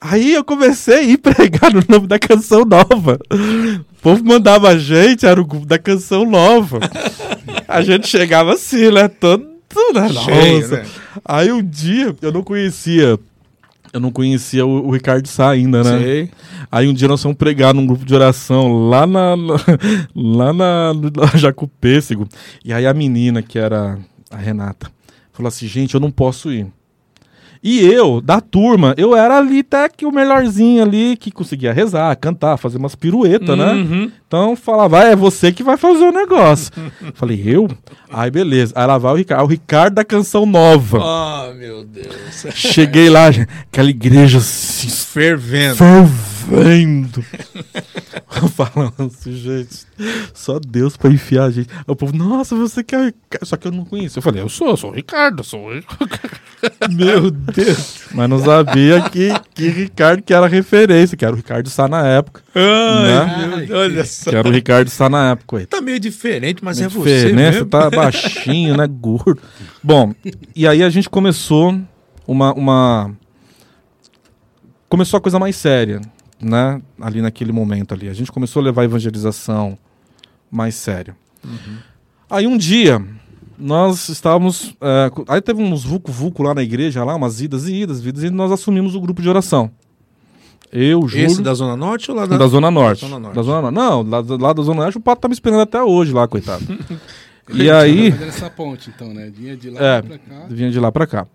[0.01, 3.19] Aí eu comecei a ir pregar no nome da canção nova.
[3.31, 6.79] O povo mandava a gente, era o grupo da canção nova.
[7.67, 9.09] A gente chegava assim, né?
[9.09, 9.45] Todo.
[9.95, 10.09] né?
[10.11, 10.77] Cheio, Nossa.
[10.77, 10.87] né?
[11.25, 13.19] Aí um dia eu não conhecia.
[13.97, 15.99] Eu não conhecia o, o Ricardo Sá ainda, né?
[15.99, 16.31] Sei.
[16.71, 19.35] Aí um dia nós fomos pregar num grupo de oração lá na,
[20.15, 22.29] lá na, na Jacupêssego.
[22.63, 23.99] E aí a menina, que era
[24.31, 24.91] a Renata,
[25.33, 26.67] falou assim, gente, eu não posso ir.
[27.69, 32.15] E eu, da turma, eu era ali até que o melhorzinho ali, que conseguia rezar,
[32.15, 33.73] cantar, fazer umas piruetas, né?
[33.73, 34.13] Uhum.
[34.25, 36.73] Então falava, ah, é você que vai fazer o negócio.
[37.15, 37.69] Falei, eu?
[38.09, 38.73] Ai, beleza.
[38.77, 39.41] Aí lá vai o Ricardo.
[39.41, 41.01] Ah, o Ricardo da canção nova.
[41.03, 42.47] Ah, meu Deus.
[42.55, 45.75] Cheguei lá, gente, aquela igreja assim, Fervendo.
[45.75, 46.36] fervendo.
[48.55, 49.87] Falando assim, gente,
[50.35, 51.69] só Deus pra enfiar a gente.
[51.87, 53.47] O povo, nossa, você quer Ricardo?
[53.47, 54.19] Só que eu não conheço.
[54.19, 55.83] Eu falei, eu sou, eu sou o Ricardo, eu sou o
[56.93, 58.01] Meu Deus.
[58.13, 62.07] Mas não sabia que, que Ricardo que era referência, que era o Ricardo Sá na
[62.07, 62.43] época.
[62.55, 63.67] Ai, Né?
[63.67, 64.31] Deus, olha só.
[64.31, 65.59] Que era o Ricardo Sá na época.
[65.59, 65.67] Aí.
[65.67, 67.59] Tá meio diferente, mas é Meio você diferente, mesmo.
[67.61, 68.87] Você tá baixinho, né?
[68.87, 69.41] Gordo.
[69.83, 70.15] Bom,
[70.55, 71.79] e aí a gente começou
[72.27, 73.11] uma, uma.
[74.89, 76.01] Começou a coisa mais séria,
[76.47, 76.81] né?
[77.01, 78.09] Ali naquele momento ali.
[78.09, 79.77] A gente começou a levar a evangelização
[80.51, 81.17] mais séria.
[82.29, 83.05] Aí um dia,
[83.59, 84.75] nós estávamos.
[84.81, 88.31] é, aí teve uns vulco-vulco lá na igreja, lá, umas idas e idas, vidas, e
[88.31, 89.71] nós assumimos o grupo de oração.
[90.73, 91.27] Eu, Júlio.
[91.27, 92.37] Esse da Zona Norte ou lá da...
[92.37, 93.01] Da Zona Norte.
[93.07, 93.37] Zona Norte.
[93.37, 93.75] Da Zona Norte.
[93.75, 96.65] Não, lá, lá da Zona Norte o pato tá me esperando até hoje lá, coitado.
[97.55, 99.31] e aí, essa ponte, então, né?
[99.33, 100.47] Vinha de lá É, pra cá.
[100.51, 101.27] vinha de lá pra cá.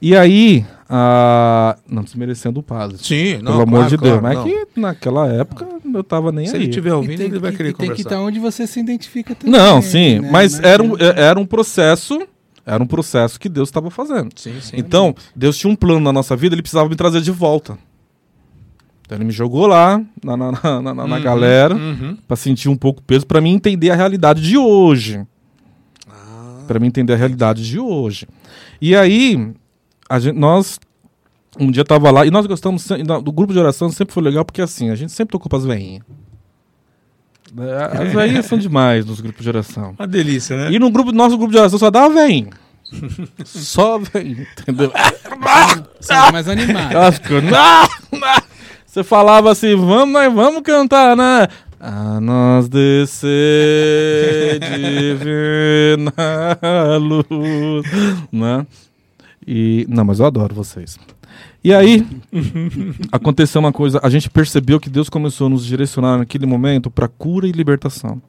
[0.00, 2.96] E aí, ah, não desmerecendo o padre.
[2.98, 4.20] Sim, não, pelo amor claro, de Deus.
[4.20, 4.46] claro, mas não.
[4.62, 6.62] é que naquela época eu tava nem Se aí.
[6.62, 8.02] ele estiver E ouvindo, tem, ele vai e- querer e tem que conversar.
[8.10, 9.58] estar onde você se identifica também.
[9.60, 10.28] Não, sim, né?
[10.30, 11.20] mas era um, adianta.
[11.20, 12.20] era um processo,
[12.64, 14.30] era um processo que Deus estava fazendo.
[14.36, 14.76] Sim, sim.
[14.76, 17.76] Então, Deus tinha um plano na nossa vida, ele precisava me trazer de volta.
[19.04, 22.16] Então ele me jogou lá, na, na, na, na- na Uhum, galera, uhum.
[22.28, 25.26] pra sentir um pouco o peso, pra mim entender a realidade de hoje.
[26.08, 28.28] Ah, Pra mim entender a realidade de hoje.
[28.80, 29.50] E aí,
[30.18, 30.78] gente, nós
[31.58, 32.86] um dia tava lá, e nós gostamos
[33.22, 36.02] do grupo de oração, sempre foi legal, porque assim, a gente sempre tocou pras veinhas.
[37.92, 39.94] As veinhas são demais nos grupos de oração.
[39.98, 40.70] Uma delícia, né?
[40.70, 42.50] E no grupo, nosso grupo de oração só dava veinho.
[43.44, 44.92] só veinho, entendeu?
[45.98, 46.92] Você é mais animado.
[46.92, 48.42] Elas ficam, "Não, não."
[48.86, 51.46] Você falava assim, vamos, nós vamos cantar, né?
[51.78, 56.10] A nós descer divina
[56.98, 57.86] luz,
[58.32, 58.66] né?
[59.50, 60.98] E, não, mas eu adoro vocês.
[61.64, 62.06] E aí,
[63.10, 67.08] aconteceu uma coisa, a gente percebeu que Deus começou a nos direcionar naquele momento para
[67.08, 68.20] cura e libertação.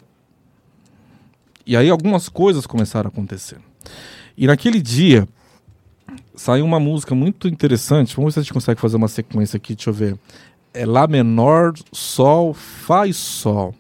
[1.68, 3.58] E aí algumas coisas começaram a acontecer.
[4.38, 5.28] E naquele dia,
[6.34, 8.16] saiu uma música muito interessante.
[8.16, 10.18] Vamos ver se a gente consegue fazer uma sequência aqui, deixa eu ver.
[10.74, 12.56] É Lá menor, Sol,
[13.06, 13.76] e Sol.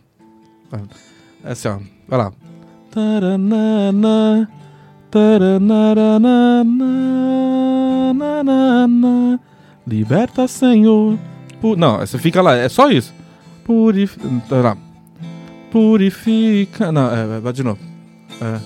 [1.42, 1.80] É assim, ó.
[2.06, 2.34] Vai lá.
[2.92, 4.50] Taranana,
[9.88, 11.18] Liberta, Senhor.
[11.60, 13.14] Pu- Não, você fica lá, é só isso.
[13.64, 14.28] Purifica.
[14.56, 14.78] Lá.
[15.72, 16.92] Purifica.
[16.92, 17.80] Não, é, vai de novo.
[18.42, 18.60] É.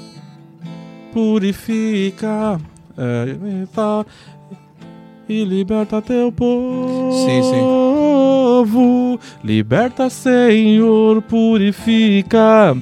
[1.14, 2.60] Purifica.
[2.98, 4.06] É, tá-
[5.28, 7.12] e liberta teu povo.
[7.26, 7.42] Sim,
[9.44, 12.76] Liberta, Senhor, purifica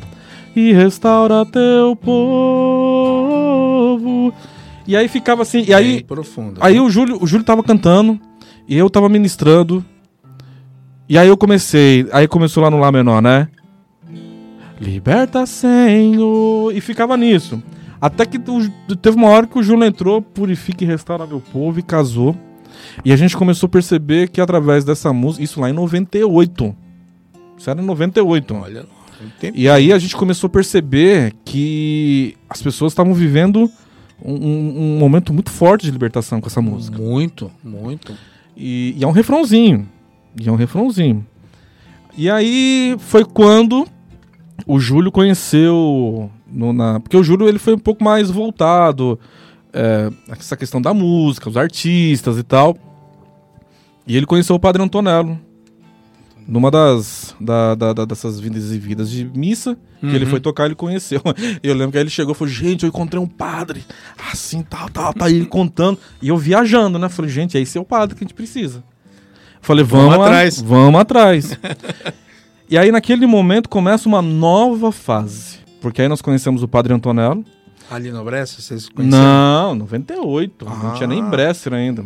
[0.56, 3.11] e restaura teu povo.
[4.92, 6.60] E aí ficava assim, e aí profundo.
[6.60, 8.20] Aí o Júlio, o Júlio tava cantando
[8.68, 9.86] e eu tava ministrando.
[11.08, 13.48] E aí eu comecei, aí começou lá no Lá menor, né?
[14.82, 17.64] Liberta, Senhor, e ficava nisso.
[18.02, 21.84] Até que teve uma hora que o Júlio entrou, purifica e restaura meu povo e
[21.84, 22.36] casou.
[23.06, 26.76] E a gente começou a perceber que através dessa música, isso lá em 98.
[27.58, 28.54] Isso era em 98.
[28.56, 29.52] Olha, um.
[29.56, 33.72] E aí a gente começou a perceber que as pessoas estavam vivendo
[34.24, 36.98] um, um- momento muito forte de libertação com essa música.
[36.98, 38.14] Muito, muito.
[38.56, 39.88] E, e é um refrãozinho.
[40.40, 41.26] E é um refrãozinho.
[42.18, 43.88] E aí foi quando
[44.68, 46.30] o Júlio conheceu.
[46.52, 49.20] no- na, porque o Júlio ele foi um pouco mais voltado.
[49.74, 52.76] É, essa questão da música, os artistas e tal.
[54.06, 55.40] E ele conheceu o Padre Antonello.
[56.48, 60.32] Numa das da, da- da- dessas vindas e vidas de missa, que ele Uhum.
[60.32, 61.22] foi tocar, ele conheceu.
[61.64, 63.84] Eu lembro que aí ele chegou e falou: Gente, eu encontrei um padre,
[64.32, 65.98] assim, tal, tal, tá aí contando.
[66.22, 67.08] E eu viajando, né?
[67.10, 68.84] Falei: Gente, esse é o padre que a gente precisa.
[69.62, 71.60] Falei: Vamos, Vamos atrás." Vamos atrás.
[72.70, 75.60] e aí, naquele momento, começa uma nova fase.
[75.80, 77.46] Porque aí nós conhecemos o padre Antonello.
[77.90, 79.22] Ali no Bressa, vocês conheceram?
[79.24, 80.66] Não, 98.
[80.66, 80.94] Não Ah.
[80.96, 82.04] tinha nem Bresser ainda.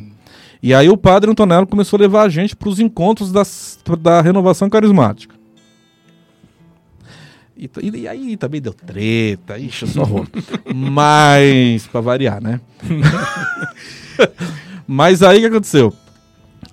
[0.65, 4.19] E aí o padre Antonello começou a levar a gente para os encontros das, da
[4.19, 5.35] renovação carismática.
[7.55, 10.27] E, t- e aí também deu treta, ixi, só rolo.
[10.73, 12.59] Mas, pra variar, né?
[14.87, 15.93] Mas aí o que aconteceu?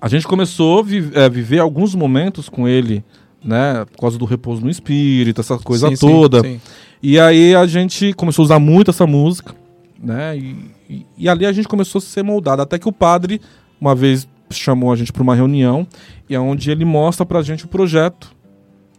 [0.01, 3.03] A gente começou a vi- eh, viver alguns momentos com ele,
[3.43, 3.85] né?
[3.91, 6.41] Por causa do repouso no espírito, essa coisa Sim, sim, toda.
[6.41, 6.59] sim.
[7.01, 9.53] E aí a gente começou a usar muito essa música,
[10.01, 10.35] né?
[10.37, 12.61] E, E, e ali a gente começou a ser moldado.
[12.61, 13.39] Até que o padre,
[13.83, 15.85] uma vez, chamou a gente para uma reunião,
[16.29, 18.33] e é onde ele mostra pra gente o projeto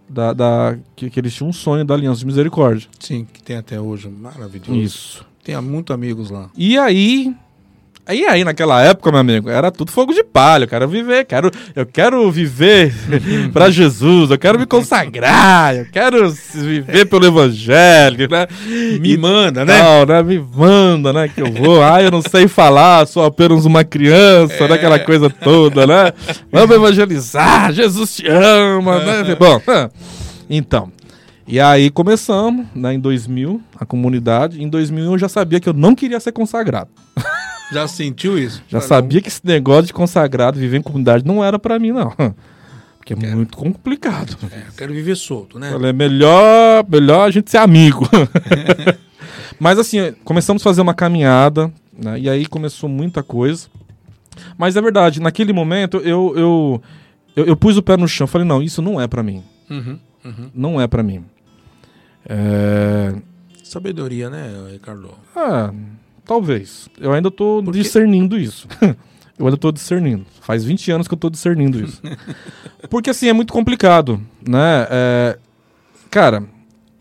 [0.09, 2.87] da, da- que, que eles tinham um sonho da Aliança de Misericórdia.
[3.01, 4.09] Sim, que tem até hoje.
[4.09, 4.75] Maravilhoso.
[4.75, 5.27] Isso.
[5.43, 6.51] Tem muitos amigos lá.
[6.57, 7.35] E aí.
[8.07, 10.65] Aí, aí, naquela época, meu amigo, era tudo fogo de palha.
[10.65, 12.95] Eu quero viver, quero, eu quero viver
[13.51, 18.47] pra Jesus, eu quero me consagrar, eu quero viver pelo Evangelho, né?
[19.01, 19.79] Me E manda, né?
[19.79, 20.23] Não, né?
[20.23, 21.29] Me manda, né?
[21.29, 21.83] Que eu vou.
[21.83, 24.75] Ah, eu não sei falar, sou apenas uma criança, né?
[24.75, 26.13] Aquela coisa toda, né?
[26.53, 29.35] Vamos evangelizar, Jesus te ama, né?
[29.35, 29.63] Bom,
[30.51, 30.93] então.
[31.49, 32.93] E aí começamos, né?
[32.93, 34.63] Em 2000, a comunidade.
[34.63, 36.91] Em 2001 eu já sabia que eu não queria ser consagrado.
[37.75, 38.63] Já sentiu isso?
[38.69, 42.13] Já sabia que esse negócio de consagrado, viver em comunidade, não era pra mim, não.
[42.99, 44.39] Porque é muito complicado.
[44.51, 45.71] É, eu quero viver solto, né?
[45.73, 48.09] Falei, melhor, melhor a gente ser amigo.
[49.59, 52.19] Mas assim, começamos a fazer uma caminhada, né?
[52.19, 53.67] E aí começou muita coisa.
[54.57, 56.83] Mas é verdade, naquele momento eu, eu,
[57.37, 58.27] eu, eu pus o pé no chão.
[58.27, 59.43] Falei, não, isso não é pra mim.
[59.69, 60.51] Uhum, uhum.
[60.55, 61.25] Não é pra mim.
[62.25, 63.15] É...
[63.65, 65.11] Sabedoria, né, Ricardo?
[65.35, 65.73] Ah,
[66.25, 66.89] talvez.
[67.01, 68.67] Eu ainda tô Porque- discernindo isso.
[69.39, 70.25] eu ainda tô discernindo.
[70.41, 72.01] Faz 20 anos que eu tô discernindo isso.
[72.91, 74.87] Porque assim, é muito complicado, né?
[74.91, 75.39] É,
[76.11, 76.45] Cara,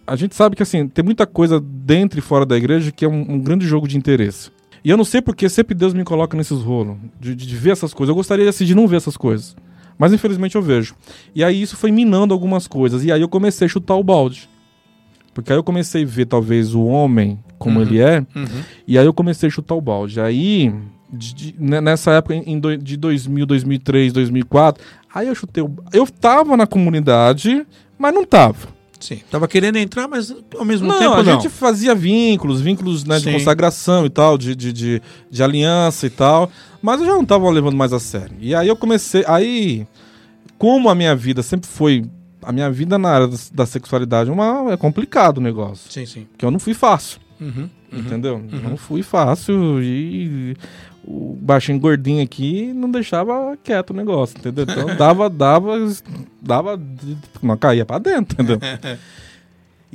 [0.08, 3.08] a gente sabe que assim, tem muita coisa dentro e fora da igreja que é
[3.08, 4.50] um, um grande jogo de interesse.
[4.84, 7.94] E eu não sei porque sempre Deus me coloca nesses rolos, de, de ver essas
[7.94, 8.10] coisas.
[8.10, 9.56] Eu gostaria assim, de não ver essas coisas.
[9.98, 10.96] Mas infelizmente eu vejo.
[11.36, 13.06] E aí isso foi minando algumas coisas.
[13.06, 14.50] E aí eu comecei a chutar o balde.
[15.34, 17.86] Porque aí eu comecei a ver talvez o homem como Uhum.
[17.86, 18.20] ele é.
[18.36, 18.46] Uhum.
[18.88, 20.20] E aí eu comecei a chutar o balde.
[20.20, 20.74] Aí,
[21.12, 25.72] de- de- ne- nessa época, em do- de 2000, 2003, 2004, aí eu chutei o...
[25.92, 27.66] Eu tava na comunidade,
[27.98, 28.68] mas não tava.
[29.00, 29.20] Sim.
[29.30, 31.34] Tava querendo entrar, mas ao mesmo não, tempo a não.
[31.42, 36.10] gente fazia vínculos, vínculos né, de consagração e tal, de, de, de, de aliança e
[36.10, 36.50] tal,
[36.82, 38.36] mas eu já não tava levando mais a sério.
[38.40, 39.86] E aí eu comecei, aí,
[40.58, 42.06] como a minha vida sempre foi,
[42.46, 46.06] a minha vida na área da, da sexualidade é, uma, é complicado o negócio, Sim,
[46.06, 46.26] sim.
[46.32, 47.20] porque eu não fui fácil.
[47.40, 47.70] Uhum.
[47.92, 48.42] Entendeu?
[48.64, 50.56] Não fui fácil e
[51.06, 54.66] o baixinho gordinho aqui não deixava quieto o negócio, entendeu?
[54.68, 55.78] Então dava, dava,
[56.42, 56.80] dava,
[57.42, 58.60] não caía pra dentro, entendeu?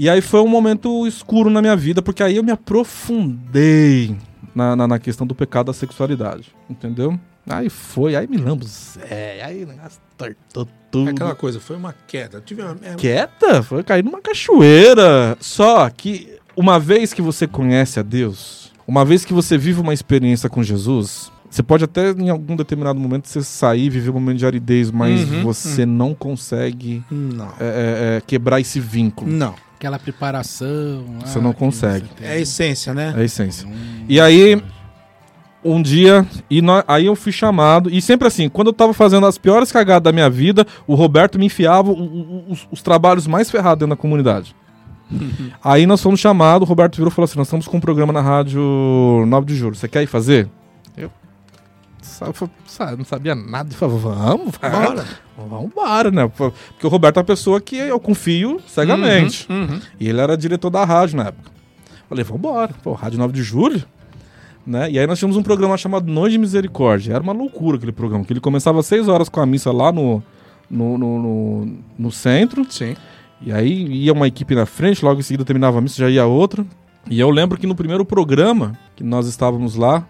[0.01, 4.17] E aí foi um momento escuro na minha vida, porque aí eu me aprofundei
[4.55, 7.19] na, na, na questão do pecado da sexualidade, entendeu?
[7.49, 11.09] Aí foi, aí me lambo, Zé, aí o negócio tortou tudo.
[11.09, 12.43] É aquela coisa, foi uma queda.
[12.45, 15.37] Tive uma, Quieta, foi cair numa cachoeira.
[15.41, 19.95] Só que uma vez que você conhece a Deus, uma vez que você vive uma
[19.95, 24.39] experiência com Jesus, você pode até em algum determinado momento você sair, viver um momento
[24.39, 27.47] de aridez, mas Uhum, você não consegue Não.
[27.47, 29.31] é, é, é, quebrar esse vínculo.
[29.31, 29.55] Não.
[29.77, 31.05] Aquela preparação.
[31.25, 32.09] Você ah, não consegue.
[32.19, 32.25] você.
[32.25, 33.15] É a essência, né?
[33.17, 33.69] É a essência.
[34.09, 34.61] E aí,
[35.65, 39.27] um dia, e nó- aí eu fui chamado, e sempre assim, quando eu tava fazendo
[39.27, 43.81] as piores cagadas da minha vida, o Roberto me enfiava os, os trabalhos mais ferrados
[43.81, 44.55] dentro da comunidade.
[45.65, 48.13] aí nós fomos chamados, o Roberto virou e falou assim: Nós estamos com um programa
[48.13, 48.61] na rádio
[49.27, 50.49] 9 de julho, você quer ir fazer?
[50.97, 51.11] Eu
[52.67, 55.05] sabe, não sabia nada, eu falei, vamos, Bora.
[55.37, 56.29] vamos embora, né?
[56.37, 59.47] Porque o Roberto é uma pessoa que eu confio cegamente.
[59.51, 59.81] Uhum, uhum.
[60.01, 61.51] E ele era diretor da rádio na época.
[62.09, 62.73] Falei, vambora.
[62.83, 63.83] Pô, Rádio 9 de Julho.
[64.69, 64.91] Né?
[64.91, 67.15] E aí nós tínhamos um programa chamado Noite de Misericórdia.
[67.15, 69.91] Era uma loucura aquele programa, que ele começava às 6 horas com a missa lá
[69.91, 70.23] no,
[70.71, 72.67] no, no, no, no centro.
[72.71, 72.95] Sim.
[73.41, 76.27] E aí ia uma equipe na frente, logo em seguida terminava a missa, já ia
[76.27, 76.67] outra.
[77.09, 80.07] E eu lembro que no primeiro programa, que nós estávamos lá,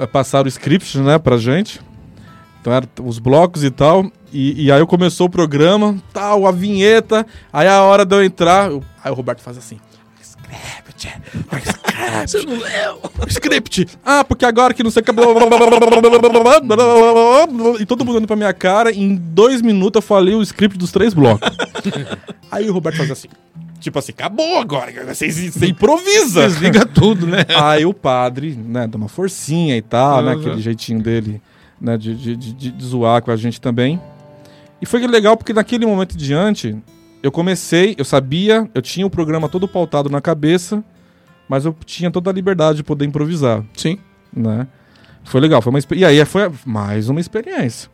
[0.00, 1.80] eh, passaram o script, né, pra gente.
[2.60, 4.10] Então eram os blocos e tal.
[4.32, 7.24] E, e aí começou o programa, tal, a vinheta.
[7.52, 9.78] Aí a hora de eu entrar, eu- aí o Roberto faz assim
[10.54, 12.46] script.
[12.46, 13.00] Não leu.
[13.28, 13.86] Script.
[14.04, 15.10] Ah, porque agora que não sei o que.
[17.80, 18.92] E todo mundo olhando pra minha cara.
[18.92, 21.48] Em dois minutos eu falei o script dos três blocos.
[22.50, 23.28] Aí o Roberto faz assim.
[23.80, 26.48] Tipo assim, acabou agora, você, você improvisa.
[26.48, 27.44] Desliga tudo, né?
[27.54, 30.24] Aí o padre, né, dá uma forcinha e tal, uhum.
[30.24, 30.32] né?
[30.32, 31.42] Aquele jeitinho dele,
[31.78, 34.00] né, de, de, de, de zoar com a gente também.
[34.80, 36.74] E foi legal porque naquele momento diante,
[37.24, 40.84] eu comecei, eu sabia, eu tinha o programa todo pautado na cabeça,
[41.48, 43.98] mas eu tinha toda a liberdade de poder improvisar, Sim.
[44.30, 44.66] né?
[45.24, 47.90] Foi legal, foi uma E aí foi mais uma experiência.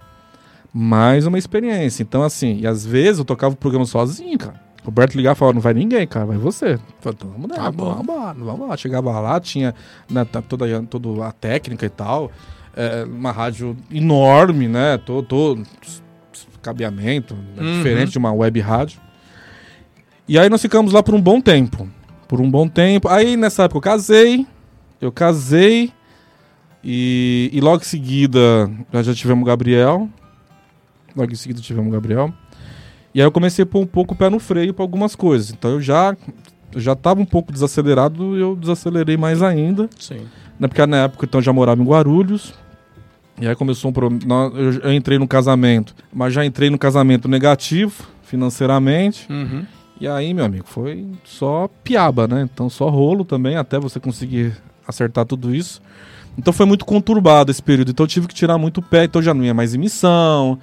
[0.74, 2.03] Mais uma experiência.
[2.03, 4.61] Então, assim, e às vezes eu tocava o programa sozinho, cara.
[4.83, 6.78] Roberto ligava e falava, não vai ninguém, cara, vai você.
[7.01, 7.85] Falei, então, vamos nessa, Tá bom.
[7.85, 8.76] vamos embora, vamos lá.
[8.76, 9.74] Chegava lá, tinha
[10.11, 12.33] né, tá toda, toda a técnica e tal.
[12.74, 14.97] é, uma rádio enorme, né?
[14.99, 15.64] Todo, todo
[16.62, 17.76] cabeamento, né, Uhum.
[17.76, 19.01] diferente de uma web rádio.
[20.31, 21.89] E aí nós ficamos lá por um bom tempo.
[22.28, 23.09] Por um bom tempo.
[23.09, 24.47] Aí nessa época eu casei.
[25.01, 25.93] Eu casei.
[26.85, 30.09] E, e logo em seguida, nós já tivemos o Gabriel.
[31.16, 32.33] Logo em seguida tivemos o Gabriel.
[33.12, 35.51] E aí eu comecei a pôr um pouco o pé no freio para algumas coisas.
[35.51, 36.16] Então eu já
[36.72, 39.91] eu já estava um pouco desacelerado eu desacelerei mais ainda.
[39.99, 40.28] Sim.
[40.61, 40.68] Né?
[40.68, 42.55] Porque na época então eu já morava em Guarulhos.
[43.41, 44.53] E aí começou um problema.
[44.81, 49.26] Eu entrei no casamento, mas já entrei no casamento negativo financeiramente.
[49.28, 49.66] Uhum.
[50.01, 52.48] E aí, meu amigo, foi só piaba, né?
[52.51, 54.57] Então só rolo também, até você conseguir
[54.88, 55.82] acertar tudo isso.
[56.38, 57.90] Então foi muito conturbado esse período.
[57.90, 60.59] Então eu tive que tirar muito o pé, então já não ia mais em missão.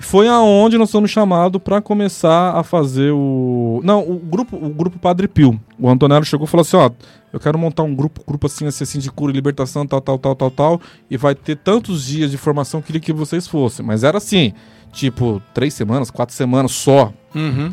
[0.00, 3.80] Foi aonde nós fomos chamados para começar a fazer o.
[3.84, 5.60] Não, o grupo, o grupo Padre Pio.
[5.78, 6.90] O Antonello chegou e falou assim: ó,
[7.32, 10.18] eu quero montar um grupo, grupo assim, assim, assim, de cura e libertação, tal, tal,
[10.18, 10.80] tal, tal, tal.
[11.08, 13.84] E vai ter tantos dias de formação, queria que vocês fossem.
[13.84, 14.54] Mas era assim,
[14.90, 17.12] tipo, três semanas, quatro semanas só.
[17.34, 17.72] Uhum.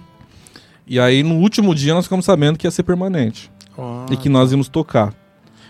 [0.87, 3.51] E aí, no último dia, nós ficamos sabendo que ia ser permanente.
[3.77, 5.13] Ó, E que nós íamos tocar.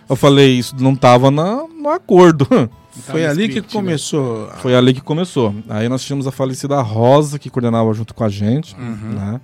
[0.09, 2.45] Eu falei, isso não tava na, no acordo.
[2.91, 3.81] Foi Tá ali que script, né?
[3.81, 4.47] começou.
[4.49, 5.53] a- Foi ali que começou.
[5.69, 9.13] Aí nós tínhamos a falecida Rosa, que coordenava junto com a gente, Uhum.
[9.13, 9.41] né?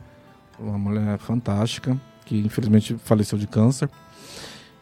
[0.59, 3.89] Uma mulher fantástica, que infelizmente faleceu de câncer.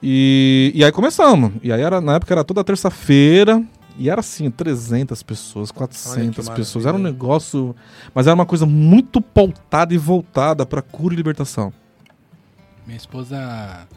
[0.03, 1.51] E, e aí começamos.
[1.63, 3.61] E aí era, na época era toda terça-feira.
[3.97, 6.85] E era assim, 300 pessoas, 400 Olha que pessoas.
[6.85, 7.75] Era um negócio.
[8.15, 11.71] Mas era uma coisa muito pautada e voltada para cura e libertação.
[12.85, 13.87] Minha esposa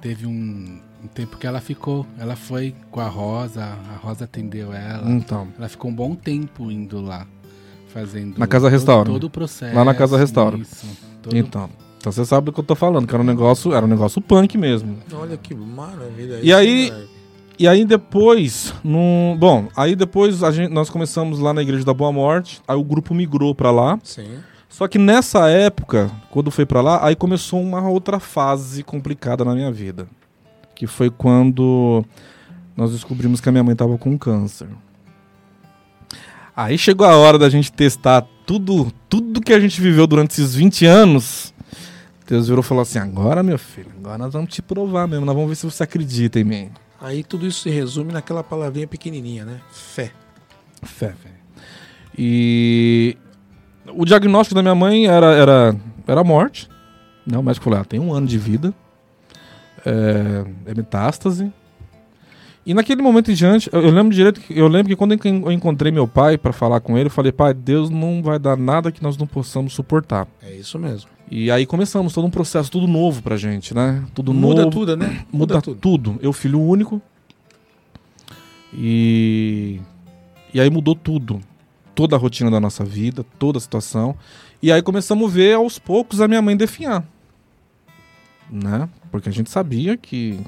[0.00, 2.06] teve um, um tempo que ela ficou.
[2.18, 5.08] Ela foi com a Rosa, a Rosa atendeu ela.
[5.10, 5.48] Então.
[5.58, 7.26] Ela ficou um bom tempo indo lá,
[7.88, 8.38] fazendo.
[8.38, 9.10] Na Casa Restaura.
[9.10, 9.74] Todo o processo.
[9.74, 10.58] Lá na Casa Restaura.
[10.58, 10.86] Isso,
[11.22, 11.70] todo- Então.
[11.98, 14.22] Então você sabe do que eu tô falando, que era um negócio, era um negócio
[14.22, 14.96] punk mesmo.
[15.12, 16.36] Olha que maravilha.
[16.42, 17.04] E isso, aí- né?
[17.60, 18.72] E aí depois,
[19.38, 22.82] bom, aí depois a gente, nós começamos lá na Igreja da Boa Morte, aí o
[22.82, 23.98] grupo migrou pra lá.
[24.02, 24.38] Sim.
[24.66, 29.54] Só que nessa época, quando foi pra lá, aí começou uma outra fase complicada na
[29.54, 30.08] minha vida,
[30.74, 32.02] que foi quando
[32.74, 34.68] nós descobrimos que a minha mãe tava com câncer.
[36.56, 40.54] Aí chegou a hora da gente testar tudo, tudo que a gente viveu durante esses
[40.54, 41.52] 20 anos.
[42.26, 45.34] Deus virou e falou assim: "Agora, meu filho, agora nós vamos te provar mesmo, nós
[45.34, 46.70] vamos ver se você acredita em mim".
[47.00, 49.60] Aí tudo isso se resume naquela palavrinha pequenininha, né?
[49.72, 50.12] Fé.
[50.82, 51.40] Fé, velho.
[52.16, 53.16] E
[53.94, 55.76] o diagnóstico da minha mãe era, era,
[56.06, 56.68] era morte.
[57.26, 57.38] Né?
[57.38, 58.74] O médico falou, ela tem um ano de vida.
[59.86, 61.50] É, é metástase.
[62.66, 65.50] E naquele momento em diante, eu, eu lembro direito, que- eu lembro que quando eu
[65.52, 68.92] encontrei meu pai para falar com ele, eu falei, pai, Deus não vai dar nada
[68.92, 70.28] que nós não possamos suportar.
[70.42, 71.08] É isso mesmo.
[71.30, 74.04] E aí começamos todo um processo, tudo novo pra gente, né?
[74.14, 75.24] Tudo Muda novo tudo, né?
[75.32, 76.18] muda tudo.
[76.20, 77.00] Eu, filho único.
[78.74, 79.80] E.
[80.52, 81.40] E aí mudou tudo.
[81.94, 84.16] Toda a rotina da nossa vida, toda a situação.
[84.62, 87.04] E aí começamos a ver aos poucos a minha mãe definhar.
[88.50, 88.88] Né?
[89.12, 90.40] Porque a gente sabia que,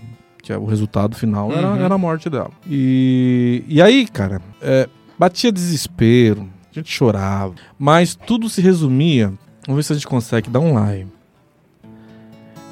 [0.42, 1.76] que o resultado final era, Uhum.
[1.76, 2.50] era a morte dela.
[2.68, 7.54] E, e aí, cara, é, batia desespero, a gente chorava.
[7.78, 9.32] Mas tudo se resumia.
[9.66, 11.08] Vamos ver se a gente consegue dar um live.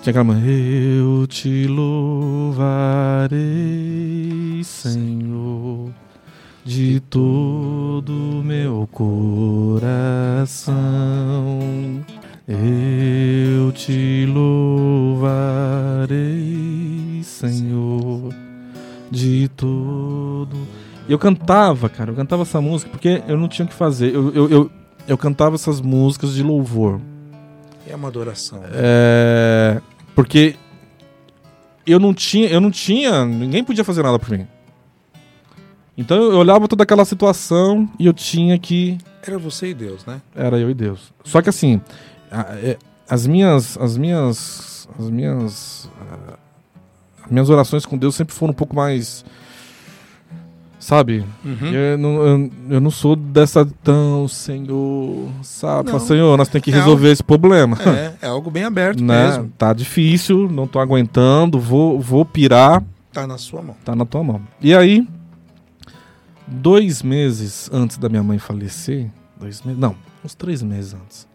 [0.02, 2.64] Tinha aquela mãe, eu te louvarei,
[4.64, 5.90] Senhor,
[6.64, 9.80] de todo meu coração.
[12.48, 15.30] Eu te louvarei,
[17.22, 18.34] Senhor,
[19.10, 20.66] de todo.
[21.08, 24.12] Eu cantava, cara, eu cantava essa música porque eu não tinha o que fazer.
[24.14, 24.70] Eu, eu, eu,
[25.10, 27.00] eu cantava essas músicas de louvor.
[27.84, 28.60] É uma adoração.
[28.60, 28.68] né?
[28.72, 29.80] É,
[30.14, 30.54] porque
[31.84, 34.46] eu não tinha, eu não tinha, ninguém podia fazer nada por mim.
[35.98, 40.22] Então eu olhava toda aquela situação e eu tinha que Era você e Deus, né?
[40.32, 41.12] era eu e Deus.
[41.24, 41.80] Só que assim,
[42.62, 46.38] é, as minhas as minhas as minhas ah,
[47.24, 49.24] as minhas orações com Deus sempre foram um pouco mais
[50.80, 51.24] sabe?
[51.44, 51.72] Uhum.
[51.72, 55.92] Eu, não, eu, eu não sou dessa tão, Senhor, sabe?
[55.92, 56.00] Não.
[56.00, 57.76] Senhor, nós temos que É resolver esse problema.
[57.86, 59.28] É, é algo bem aberto né?
[59.28, 59.52] mesmo.
[59.56, 62.82] Tá difícil, não tô aguentando, vou, vou pirar,
[63.12, 63.76] Tá na sua mão.
[63.84, 64.40] tá na tua mão.
[64.60, 65.06] E aí,
[66.46, 69.94] dois meses antes da minha mãe falecer, dois meses, não,
[70.24, 71.28] uns três meses antes,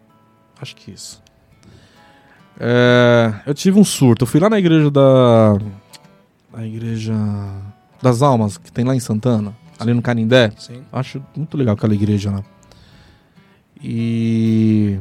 [0.61, 1.21] acho que isso.
[2.59, 4.23] É, eu tive um surto.
[4.23, 5.57] Eu fui lá na igreja da,
[6.53, 7.13] a igreja
[8.05, 10.51] das Almas que tem lá em Santana, ali no Canindé.
[10.57, 10.83] Sim.
[10.93, 12.43] Acho muito legal aquela igreja lá.
[13.83, 14.99] E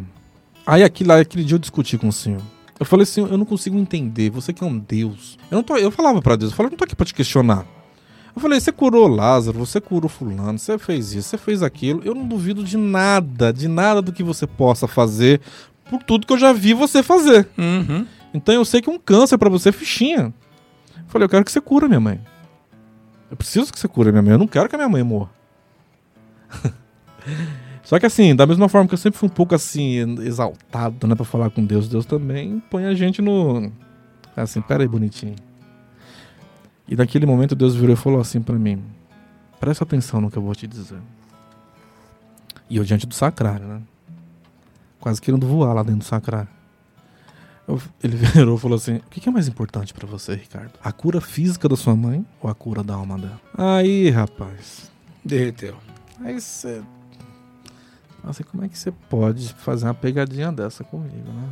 [0.67, 2.41] aí aquele, aquele dia eu discuti com o senhor.
[2.81, 5.39] Eu falei assim, eu não consigo entender, você que é um Deus.
[5.51, 7.15] Eu não tô, eu falava pra Deus, eu falei, eu não tô aqui pra te
[7.15, 7.65] questionar.
[8.35, 12.03] Eu falei, você curou Lázaro, você curou fulano, você fez isso, você fez aquilo.
[12.05, 15.41] Eu não duvido de nada, de nada do que você possa fazer,
[15.89, 17.49] por tudo que eu já vi você fazer.
[17.57, 18.05] Uhum.
[18.33, 20.35] Então eu sei que um câncer pra você é fichinha.
[20.97, 22.21] Eu falei, eu quero que você cura minha mãe.
[23.35, 24.31] Eu preciso que você cure minha mãe.
[24.31, 25.29] Eu não quero que a minha mãe morra.
[27.83, 31.17] Só que assim, da mesma forma que eu sempre fui um pouco assim, exaltado, né,
[31.17, 33.73] pra falar com Deus, Deus também põe a gente no.
[34.37, 35.35] Assim, pera aí, bonitinho.
[36.87, 38.85] E naquele momento Deus virou e falou assim pra mim:
[39.59, 41.01] Presta atenção no que eu vou te dizer.
[42.71, 43.83] E eu diante do sacrário, né?
[45.01, 46.49] Quase querendo voar lá dentro do sacrário.
[47.67, 50.73] Eu- ele virou e falou assim: O que que é mais importante pra você, Ricardo?
[50.83, 53.41] A cura física da sua mãe ou a cura da alma dela?
[53.57, 54.91] Aí, rapaz.
[55.25, 55.77] Derreteu.
[56.21, 56.83] Aí você.
[58.23, 61.49] Nossa, como é que você pode fazer uma pegadinha dessa comigo, né?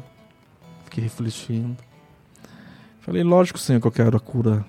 [0.84, 1.76] Fiquei refletindo.
[3.00, 4.64] Falei, lógico, senhor, que eu quero a cura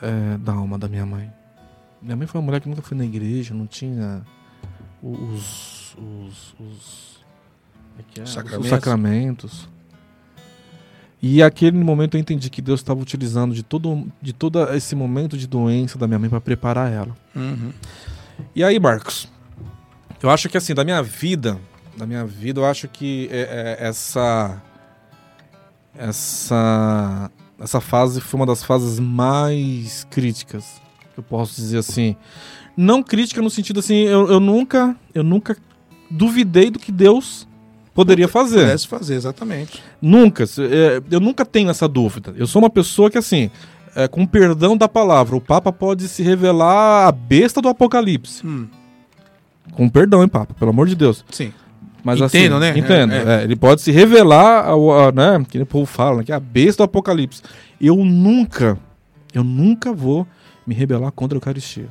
[0.00, 1.30] é, da alma da minha mãe.
[2.00, 4.22] Minha mãe foi uma mulher que nunca foi na igreja, não tinha
[5.02, 5.94] os.
[5.96, 6.54] os.
[6.60, 7.24] os.
[7.96, 8.22] como é é?
[8.22, 9.68] Os- Sacramentos.
[11.20, 15.36] E aquele momento eu entendi que Deus estava utilizando de todo, de todo esse momento
[15.36, 17.16] de doença da minha mãe para preparar ela.
[17.34, 17.72] Uhum.
[18.54, 19.28] E aí, Marcos?
[20.22, 21.58] Eu acho que assim, da minha vida,
[21.96, 24.62] da minha vida, eu acho que é, é, essa
[25.96, 30.80] essa essa fase foi uma das fases mais críticas,
[31.12, 32.14] que eu posso dizer assim.
[32.76, 35.56] Não crítica no sentido assim, eu, eu nunca eu nunca
[36.08, 37.47] duvidei do que Deus
[37.98, 38.60] poderia fazer.
[38.60, 39.82] Pudesse fazer, exatamente.
[40.00, 40.44] Nunca.
[40.44, 42.32] é, eu nunca tenho essa dúvida.
[42.36, 43.50] Eu sou uma pessoa que, assim,
[43.96, 48.46] é, com perdão da palavra, o Papa pode se revelar a besta do Apocalipse.
[48.46, 48.68] Hum.
[49.72, 50.54] Com perdão, hein, Papa?
[50.54, 51.24] Pelo amor de Deus.
[51.28, 51.52] Sim.
[52.04, 52.78] Mas Entendo, assim, né?
[52.78, 53.12] Entendo.
[53.12, 55.44] É, é, ele pode se revelar, ao, a, né?
[55.48, 57.42] Que nem o povo fala, né, que é a besta do Apocalipse.
[57.80, 58.78] Eu nunca,
[59.34, 60.24] eu nunca vou
[60.64, 61.88] me rebelar contra a Eucaristia.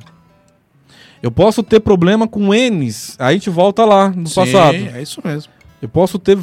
[1.22, 4.76] Eu posso ter problema com N's, aí a gente volta lá no Sim, passado.
[4.94, 5.57] É isso mesmo.
[5.80, 6.36] Eu posso ter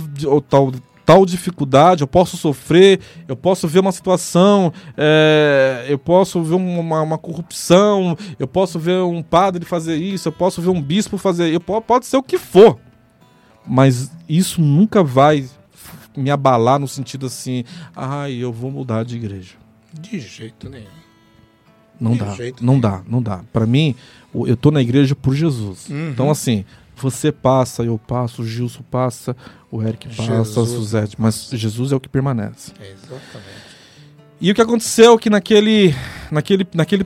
[0.49, 0.71] tal,
[1.05, 6.79] tal dificuldade, eu posso sofrer, eu posso ver uma situação, é, eu posso ver um-
[6.79, 11.17] uma, uma corrupção, eu posso ver um padre fazer isso, eu posso ver um bispo
[11.17, 12.79] fazer po- Pode ser o que for.
[13.67, 15.45] Mas isso nunca vai
[16.15, 17.63] me abalar no sentido assim,
[17.95, 19.55] ai, eu vou mudar de igreja.
[19.93, 20.85] De jeito nenhum.
[21.99, 22.81] Não De dá, jeito não nenhum.
[22.81, 23.41] dá, não dá.
[23.53, 23.95] Pra mim,
[24.33, 25.89] o- eu tô na igreja por Jesus.
[25.89, 26.09] Uhum.
[26.09, 26.63] Então, assim,
[27.01, 29.35] você passa, eu passo, o Gilson passa,
[29.71, 32.71] o Eric passa, Jesus a Suzete, mas Jesus é o que permanece.
[32.79, 33.65] É, exatamente.
[34.39, 35.95] E o que aconteceu é que naquele,
[36.31, 37.05] naquele, naquele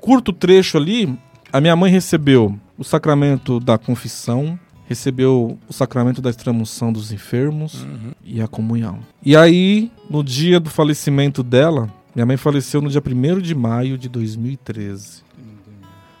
[0.00, 1.18] curto trecho ali,
[1.52, 4.58] a minha mãe recebeu o sacramento da confissão,
[4.88, 8.12] recebeu o sacramento da extremunção dos enfermos Uhum.
[8.24, 9.00] e a comunhão.
[9.24, 13.96] E aí, no dia do falecimento dela, minha mãe faleceu no dia 1 de maio
[13.98, 15.22] de 2013,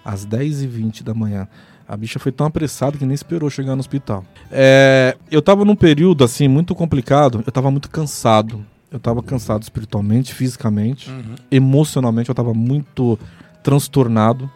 [0.04, 1.46] às 10h20 da manhã.
[1.92, 4.24] A bicha foi tão apressada que nem esperou chegar no hospital.
[4.50, 7.44] É, eu tava num período, assim, muito complicado.
[7.46, 8.64] Eu tava muito cansado.
[8.90, 11.10] Eu tava cansado espiritualmente, fisicamente.
[11.10, 11.34] Uhum.
[11.50, 13.18] Emocionalmente, eu tava muito
[13.62, 14.50] transtornado,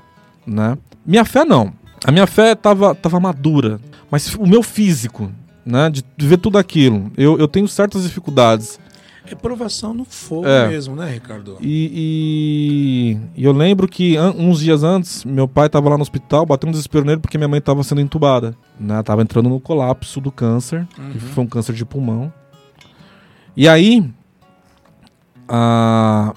[0.47, 0.79] né?
[1.05, 1.75] Minha fé, não.
[2.07, 3.79] A minha fé tava, tava madura.
[4.11, 5.31] Mas o meu físico,
[5.63, 5.91] né?
[5.91, 7.13] De ver tudo aquilo.
[7.19, 8.81] Eu, eu tenho certas dificuldades.
[9.28, 10.69] É provação no fogo É.
[10.69, 11.57] mesmo, né, Ricardo?
[11.61, 16.03] E, e- e eu lembro que an- uns dias antes, meu pai tava lá no
[16.03, 18.57] hospital, bateu um desespero nele porque minha mãe tava sendo entubada.
[18.78, 19.03] Né?
[19.03, 22.32] Tava entrando no colapso do câncer, que foi um câncer de pulmão.
[23.57, 24.09] E aí,
[25.48, 26.35] a-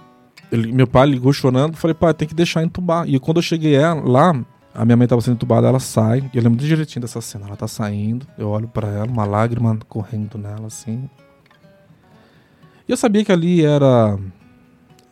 [0.52, 3.08] ele- meu pai ligou chorando, falei, pai, tem que deixar entubar.
[3.08, 4.34] E quando eu cheguei lá,
[4.74, 6.30] a minha mãe tava sendo entubada, ela sai.
[6.34, 7.48] E eu lembro direitinho dessa cena.
[7.48, 11.10] Ela tá saindo, eu olho pra ela, uma lágrima correndo nela, assim.
[12.90, 14.18] E eu sabia que ali era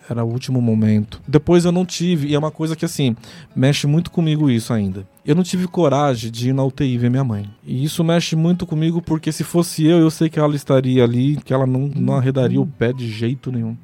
[0.09, 1.21] era o último momento.
[1.27, 3.15] Depois eu não tive, e é uma coisa que assim,
[3.55, 5.07] mexe muito comigo isso ainda.
[5.23, 7.47] Eu não tive coragem de ir na UTI ver minha mãe.
[7.63, 11.35] E isso mexe muito comigo porque se fosse eu, eu sei que ela estaria ali,
[11.35, 13.77] que ela não, não arredaria o pé de jeito nenhum.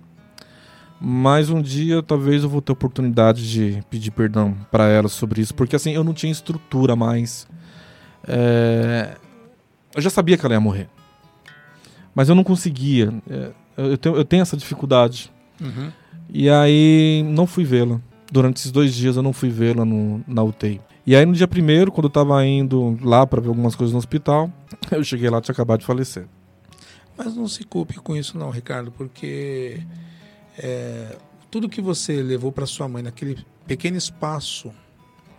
[0.99, 5.53] Mas um dia talvez eu vou ter oportunidade de pedir perdão pra ela sobre isso,
[5.53, 7.45] porque assim, eu não tinha estrutura mais.
[8.27, 9.17] É,
[9.93, 10.89] Eu já sabia que ela ia morrer.
[12.15, 13.13] Mas eu não conseguia.
[13.29, 15.31] É, Eu tenho, eu tenho essa dificuldade.
[15.61, 15.91] Uhum.
[16.29, 17.99] E aí não fui vê-la.
[18.31, 20.81] Durante esses dois dias eu não fui vê-la no- na UTI.
[21.05, 23.99] E aí no dia primeiro, quando eu tava indo lá pra ver algumas coisas no
[23.99, 24.49] hospital,
[24.91, 26.25] eu cheguei lá e tinha acabado de falecer.
[27.17, 29.81] Mas não se culpe com isso não, Ricardo, porque
[30.57, 31.15] é,
[31.51, 33.37] tudo que você levou para sua mãe naquele
[33.67, 34.71] pequeno espaço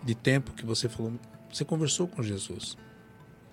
[0.03, 1.13] de tempo que você falou,
[1.51, 2.77] você conversou com Jesus.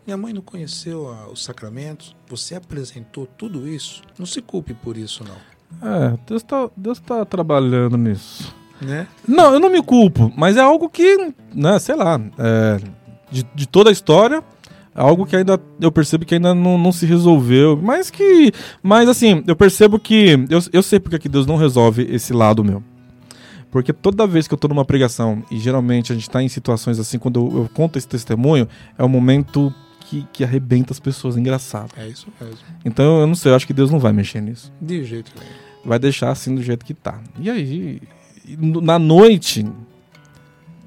[0.07, 4.03] Minha mãe não conheceu a- os sacramentos, você apresentou tudo isso.
[4.19, 5.37] Não se culpe por isso não,
[5.89, 8.55] É, Deus tá, Deus tá trabalhando nisso.
[8.81, 9.07] né?
[9.27, 12.81] Não, eu não me culpo, mas é algo que, né, sei lá, é,
[13.31, 14.43] de, de toda a história,
[14.95, 18.53] é algo que ainda eu percebo que ainda não, não se resolveu, mas que,
[18.83, 22.63] mas assim, eu percebo que eu, eu sei porque que Deus não resolve esse lado
[22.65, 22.83] meu.
[23.71, 26.99] Porque toda vez que eu tô numa pregação, e geralmente a gente tá em situações
[26.99, 28.69] assim, quando eu, eu conto esse testemunho,
[28.99, 29.73] é o momento
[30.13, 31.91] que, que arrebenta as pessoas, engraçado.
[31.97, 32.59] É isso mesmo.
[32.85, 34.71] Então eu não sei, eu acho que Deus não vai mexer nisso.
[34.81, 35.51] De jeito nenhum.
[35.85, 37.19] Vai deixar assim do jeito que tá.
[37.41, 38.01] E aí,
[38.59, 39.67] na noite,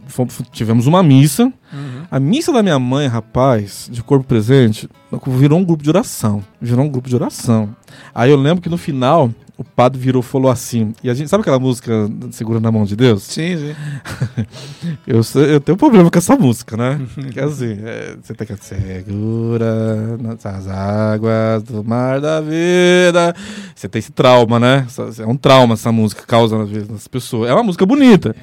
[0.08, 1.52] fomos- tivemos uma missa.
[2.16, 4.88] A missa da minha mãe, rapaz, de corpo presente,
[5.28, 6.42] virou um grupo de oração.
[6.62, 7.76] Virou um grupo de oração.
[8.14, 10.94] Aí eu lembro que no final, o padre virou e falou assim.
[11.04, 13.24] E a gente, sabe aquela música Segura na Mão de Deus?
[13.24, 13.76] Sim, sim.
[15.06, 17.02] Eu, eu tenho problema com essa música, né?
[17.34, 23.36] Quer dizer, é, você tem que segura nas águas do mar da vida.
[23.76, 24.88] Você tem esse trauma, né?
[25.20, 27.50] É um trauma essa música, causa nas pessoas.
[27.50, 28.34] É uma música bonita.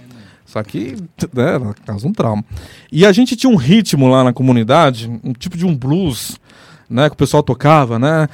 [0.45, 0.97] Só que
[1.35, 2.45] né, causa um trauma.
[2.91, 6.39] E a gente tinha um ritmo lá na comunidade, um tipo de um blues,
[6.93, 7.09] né?
[7.09, 8.29] Que o pessoal tocava, né?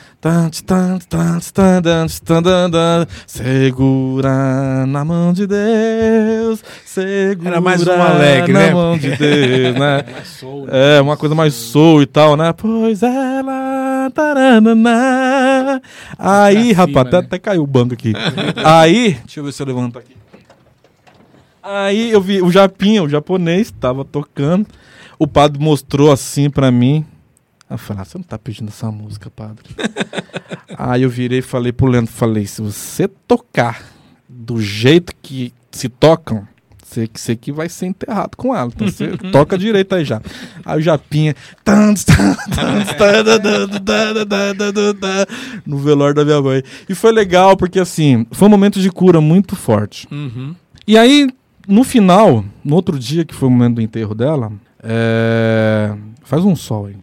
[3.27, 8.75] Segura na mão de Deus, segura Era mais um alegre, na né?
[8.75, 10.05] mão de Deus, né?
[10.27, 10.99] Soul, né?
[10.99, 12.53] É, uma coisa mais soul e tal, né?
[12.53, 14.11] Pois ela.
[14.13, 15.81] taranana.
[16.19, 17.27] Aí, pra rapaz, cima, até, né?
[17.27, 18.13] até caiu o banco aqui.
[18.65, 20.17] Aí, deixa eu ver se eu levanto aqui.
[21.63, 24.67] Aí eu vi o Japinha, o japonês, tava tocando.
[25.19, 27.05] O padre mostrou assim pra mim.
[27.69, 29.65] Eu falei, ah, você não tá pedindo essa música, padre.
[30.77, 33.83] Aí eu virei e falei pro Leandro, falei, se você tocar
[34.29, 36.47] do jeito que se tocam,
[36.83, 38.71] você, você que vai ser enterrado com ela.
[38.75, 40.23] Então você toca direito aí já.
[40.65, 41.35] Aí o Japinha.
[45.67, 46.63] No velório da minha mãe.
[46.89, 50.09] E foi legal, porque assim, foi um momento de cura muito forte.
[50.11, 50.55] Uhum.
[50.87, 51.29] E aí,
[51.69, 54.51] no final, no outro dia, que foi o momento do enterro dela,
[54.83, 56.97] é, faz um sol aí.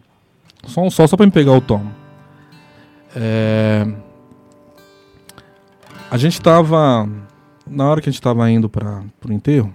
[0.66, 1.80] Só um sol, só pra me pegar o tom.
[3.14, 3.86] É,
[6.10, 7.08] A gente tava.
[7.66, 9.72] Na hora que a gente tava indo para pro enterro.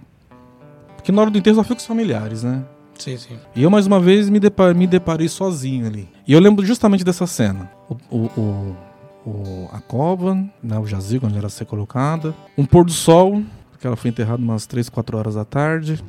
[0.96, 2.64] Porque na hora do enterro só fica os familiares, né?
[2.98, 3.38] Sim, sim.
[3.56, 6.08] E eu mais uma vez me, depa- me deparei sozinho ali.
[6.28, 7.70] E eu lembro justamente dessa cena.
[7.90, 8.76] O, o- o-
[9.30, 12.34] o- a cova, né, o jazigo onde ia ser colocada.
[12.58, 13.42] Um pôr do sol,
[13.82, 16.02] que ela foi enterrada umas 3, 4 horas da tarde.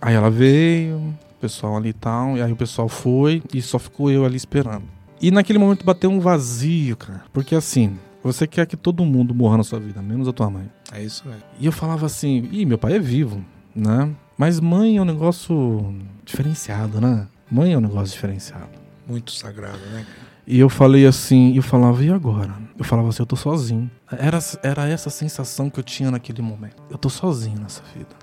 [0.00, 3.78] Aí ela veio, o pessoal ali e tal, e aí o pessoal foi e só
[3.78, 4.84] ficou eu ali esperando.
[5.22, 7.22] E naquele momento bateu um vazio, cara.
[7.32, 10.70] Porque assim, você quer que todo mundo morra na sua vida, menos a tua mãe.
[10.92, 11.42] É isso mesmo.
[11.58, 13.42] E eu falava assim, ih, meu pai é vivo,
[13.74, 14.10] né?
[14.36, 15.94] Mas mãe é um negócio
[16.24, 17.26] diferenciado, né?
[17.50, 18.68] Mãe é um negócio diferenciado.
[19.06, 20.06] Muito sagrado, né?
[20.50, 22.52] E eu falei assim, eu falava, e agora?
[22.76, 23.88] Eu falava assim, eu tô sozinho.
[24.10, 26.82] Era, era essa sensação que eu tinha naquele momento.
[26.90, 28.16] Eu tô sozinho nessa vida.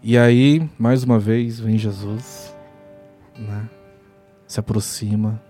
[0.00, 2.54] E aí, mais uma vez, vem Jesus,
[3.36, 3.68] né?
[4.46, 5.42] Se aproxima.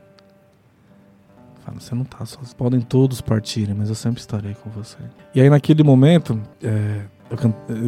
[1.62, 2.56] Fala, você não tá sozinho.
[2.56, 4.96] Podem todos partirem, mas eu sempre estarei com você.
[5.34, 7.36] E aí, naquele momento, é, eu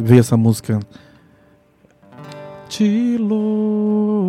[0.03, 0.79] veio essa música.
[2.69, 4.21] Te louvarei.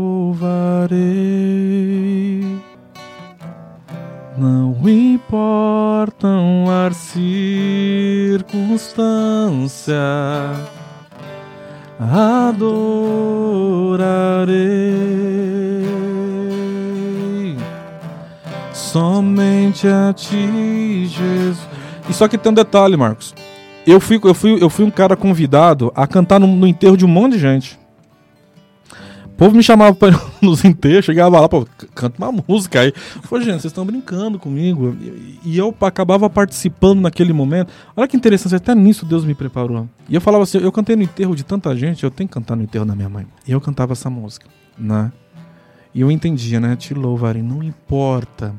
[4.36, 9.92] Não importam as circunstâncias,
[12.00, 12.82] adorarei
[18.92, 21.58] somente a ti, Jesus.
[22.08, 23.34] E só que tem um detalhe, Marcos.
[23.86, 27.04] Eu fui, eu fui, eu fui um cara convidado a cantar no, no enterro de
[27.04, 27.78] um monte de gente.
[29.32, 32.92] O povo me chamava pra ir nos enterros, chegava lá, pô, canta uma música aí.
[33.28, 34.96] Pô, gente, vocês estão brincando comigo.
[35.00, 37.72] E, e eu acabava participando naquele momento.
[37.96, 39.88] Olha que interessante, até nisso Deus me preparou.
[40.08, 42.54] E eu falava assim, eu cantei no enterro de tanta gente, eu tenho que cantar
[42.54, 43.26] no enterro da minha mãe.
[43.46, 44.46] E eu cantava essa música,
[44.78, 45.10] né?
[45.94, 46.76] E eu entendia, né?
[46.76, 48.54] Te louvarei, não importa.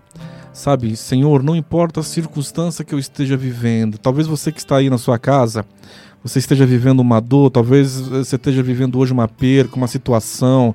[0.51, 3.97] Sabe, Senhor, não importa a circunstância que eu esteja vivendo.
[3.97, 5.65] Talvez você que está aí na sua casa,
[6.23, 10.73] você esteja vivendo uma dor, talvez eh, você esteja vivendo hoje uma perca, uma situação.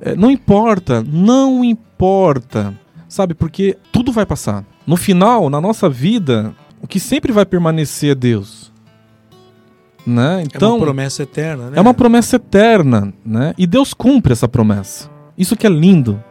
[0.00, 2.74] Eh, Não importa, não importa.
[3.08, 4.64] Sabe, porque tudo vai passar.
[4.86, 8.70] No final, na nossa vida, o que sempre vai permanecer é Deus.
[10.06, 10.40] Né?
[10.40, 11.78] É Então, uma promessa eterna, né?
[11.78, 13.54] é uma promessa eterna, né?
[13.58, 15.10] E Deus cumpre essa promessa.
[15.36, 16.22] Isso que é lindo,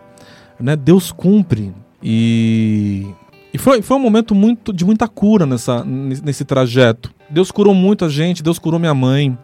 [0.59, 0.75] né?
[0.75, 1.73] Deus cumpre.
[2.01, 3.07] E,
[3.53, 7.11] e foi, foi um momento muito de muita cura nessa, nesse trajeto.
[7.29, 9.37] Deus curou muita gente, Deus curou minha mãe,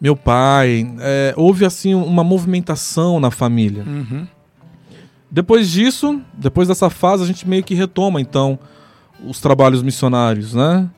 [0.00, 0.90] meu pai.
[1.00, 3.84] É, houve assim uma movimentação na família.
[3.86, 4.26] Uhum.
[5.30, 8.58] Depois disso, depois dessa fase, a gente meio que retoma, então,
[9.26, 10.88] os trabalhos missionários, né?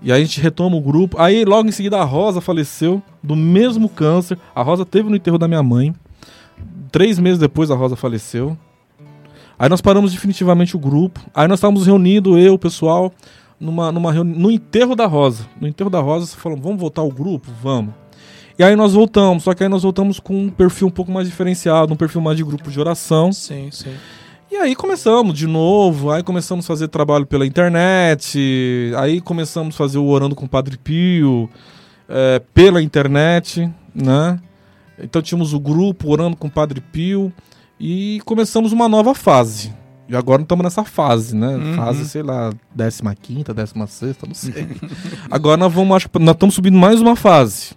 [0.00, 1.20] E aí a gente retoma o grupo.
[1.20, 4.38] Aí logo em seguida a Rosa faleceu do mesmo câncer.
[4.54, 5.94] A Rosa teve no enterro da minha mãe.
[6.90, 8.56] Três meses depois a Rosa faleceu.
[9.58, 11.20] Aí nós paramos definitivamente o grupo.
[11.34, 13.12] Aí nós estávamos reunidos, eu, o pessoal,
[13.58, 15.46] numa, numa reuni- no enterro da Rosa.
[15.60, 17.48] No enterro da Rosa, falando, vamos voltar ao grupo?
[17.62, 17.92] Vamos.
[18.58, 21.28] E aí nós voltamos, só que aí nós voltamos com um perfil um pouco mais
[21.28, 23.32] diferenciado, um perfil mais de grupo de oração.
[23.32, 23.92] Sim, sim.
[24.50, 29.78] E aí começamos de novo, aí começamos a fazer trabalho pela internet, aí começamos a
[29.78, 31.48] fazer o Orando com o Padre Pio
[32.08, 34.40] é, pela internet, né?
[35.00, 37.32] Então tínhamos o grupo Orando com o Padre Pio
[37.78, 39.72] e começamos uma nova fase.
[40.08, 41.56] E agora estamos nessa fase, né?
[41.56, 41.74] Uhum.
[41.74, 42.50] Fase, sei lá,
[43.20, 44.66] 15 décima sexta, não sei.
[45.30, 47.76] agora nós vamos, acho nós estamos subindo mais uma fase.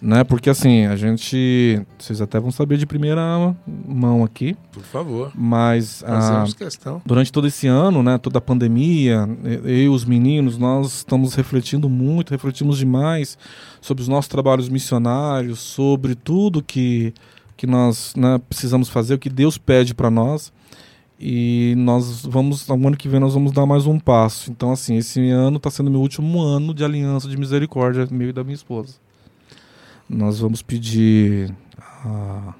[0.00, 0.22] Né?
[0.22, 1.80] Porque assim, a gente.
[1.98, 3.20] Vocês até vão saber de primeira
[3.66, 4.56] mão aqui.
[4.70, 5.32] Por favor.
[5.34, 7.02] Mas ah, Fazemos questão.
[7.04, 9.28] durante todo esse ano, né, toda a pandemia,
[9.64, 13.36] eu e os meninos, nós estamos refletindo muito, refletimos demais
[13.80, 17.12] sobre os nossos trabalhos missionários, sobre tudo que,
[17.58, 20.52] que nós né, precisamos fazer, o que Deus pede para nós.
[21.20, 24.52] E nós vamos, no ano que vem, nós vamos dar mais um passo.
[24.52, 28.32] Então, assim, esse ano está sendo meu último ano de aliança de misericórdia, meu e
[28.32, 28.94] da minha esposa.
[30.08, 31.52] Nós vamos pedir.
[31.76, 32.54] ah,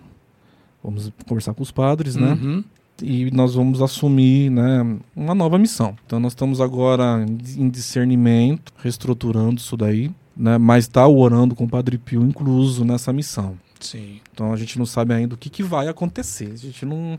[0.83, 2.33] vamos conversar com os padres, né?
[2.33, 2.65] Uhum.
[3.01, 5.97] e nós vamos assumir né, uma nova missão.
[6.05, 7.25] Então nós estamos agora
[7.57, 13.13] em discernimento, reestruturando isso daí, né, mas está orando com o Padre Pio incluso nessa
[13.13, 13.57] missão.
[13.81, 14.21] Sim.
[14.33, 16.51] Então a gente não sabe ainda o que, que vai acontecer.
[16.53, 17.19] A gente não.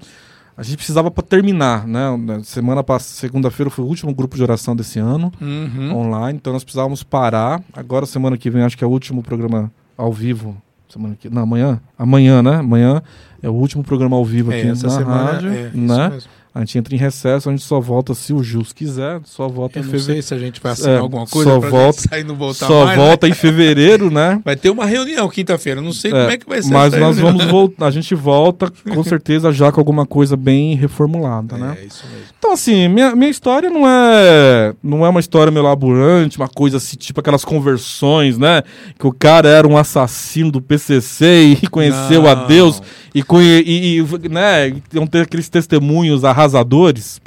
[0.58, 2.18] A gente precisava para terminar, né?
[2.18, 5.96] Na Semana passada, segunda-feira foi o último grupo de oração desse ano, Uhum.
[5.96, 6.38] online.
[6.38, 7.64] Então nós precisávamos parar.
[7.74, 10.62] Agora semana que vem acho que é o último programa ao vivo.
[10.90, 12.56] Semana que não, amanhã, amanhã, né?
[12.56, 13.02] Amanhã
[13.42, 16.10] é o último programa ao vivo aqui É, essa na semana rádio, é isso né?
[16.10, 16.30] mesmo.
[16.54, 19.78] A gente entra em recesso, a gente só volta se o Gils quiser, só volta
[19.78, 20.22] Eu em não fevereiro.
[20.22, 22.86] sei se a gente vai assinar É, alguma coisa só volta- sair não voltar Só
[22.86, 23.06] mais, né?
[23.06, 24.42] volta em fevereiro, né?
[24.44, 25.80] Vai ter uma reunião quinta-feira.
[25.80, 27.38] Não sei como é que vai ser Mas nós reunião.
[27.38, 31.78] vamos voltar, a gente volta com certeza já com alguma coisa bem reformulada, né?
[31.82, 32.26] É, isso mesmo.
[32.40, 36.78] Então assim, minha, minha história não é não é uma história meio laburante, uma coisa
[36.78, 38.64] assim, tipo aquelas conversões, né?
[38.98, 42.48] Que o cara era um assassino do PCC e conheceu a Não.
[42.48, 42.82] Deus
[43.14, 46.24] e, e, e, né, iam ter aqueles testemunhos
[46.56, 47.22] arrasadores.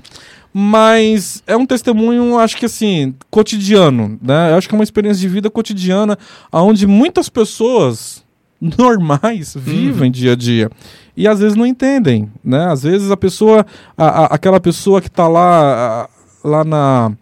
[0.54, 4.50] Mas é um testemunho, acho que assim, cotidiano, né?
[4.52, 6.18] Eu acho que é uma experiência de vida cotidiana,
[6.52, 8.22] onde muitas pessoas
[8.60, 10.70] normais vivem dia a dia.
[11.16, 12.66] E às vezes não entendem, né?
[12.70, 13.64] Às vezes a pessoa,
[13.96, 16.08] a, a- aquela pessoa que está lá, a-
[16.48, 17.12] lá na...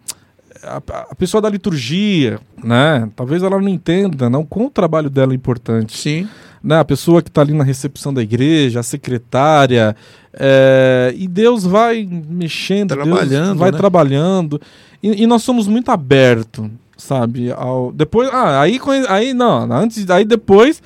[0.63, 0.77] A,
[1.09, 3.09] a pessoa da liturgia, né?
[3.15, 6.27] Talvez ela não entenda não, como o trabalho dela é importante Sim.
[6.63, 9.95] Né, a pessoa que está ali na recepção da igreja, a secretária,
[10.33, 13.77] é, e Deus vai mexendo, Deus Trabalhando, vai né?
[13.77, 14.61] trabalhando,
[15.01, 17.51] e, e nós somos muito abertos, sabe?
[17.51, 18.79] Ao, depois, ah, aí,
[19.09, 20.81] aí não, antes, aí depois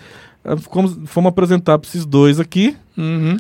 [0.46, 2.76] eh, fomos, fomos apresentar para esses dois aqui.
[2.98, 3.38] Uhum.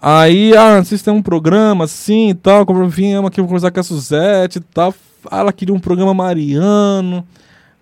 [0.00, 3.82] Aí, ah, vocês têm um programa assim e tal, como viemos aqui conversar com a
[3.82, 4.94] Suzete e tal.
[5.30, 7.26] Ah, Ela queria um programa mariano.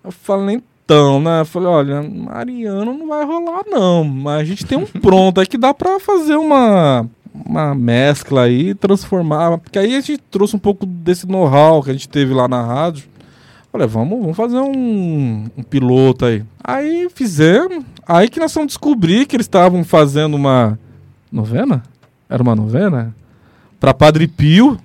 [0.03, 0.63] Eu falei,
[0.93, 1.43] então, né?
[1.43, 4.03] Falei, olha, mariano não vai rolar, não.
[4.03, 8.75] Mas a gente tem um pronto aí que dá pra fazer uma, uma mescla aí,
[8.75, 9.57] transformar.
[9.57, 12.61] Porque aí a gente trouxe um pouco desse know-how que a gente teve lá na
[12.61, 13.05] rádio.
[13.71, 16.43] Falei, vamos, vamos fazer um, um piloto aí.
[16.63, 17.83] Aí fizemos.
[18.07, 20.77] Aí que nós fomos descobrir que eles estavam fazendo uma
[21.31, 21.81] novena?
[22.29, 23.15] Era uma novena?
[23.79, 24.77] Pra Padre Pio.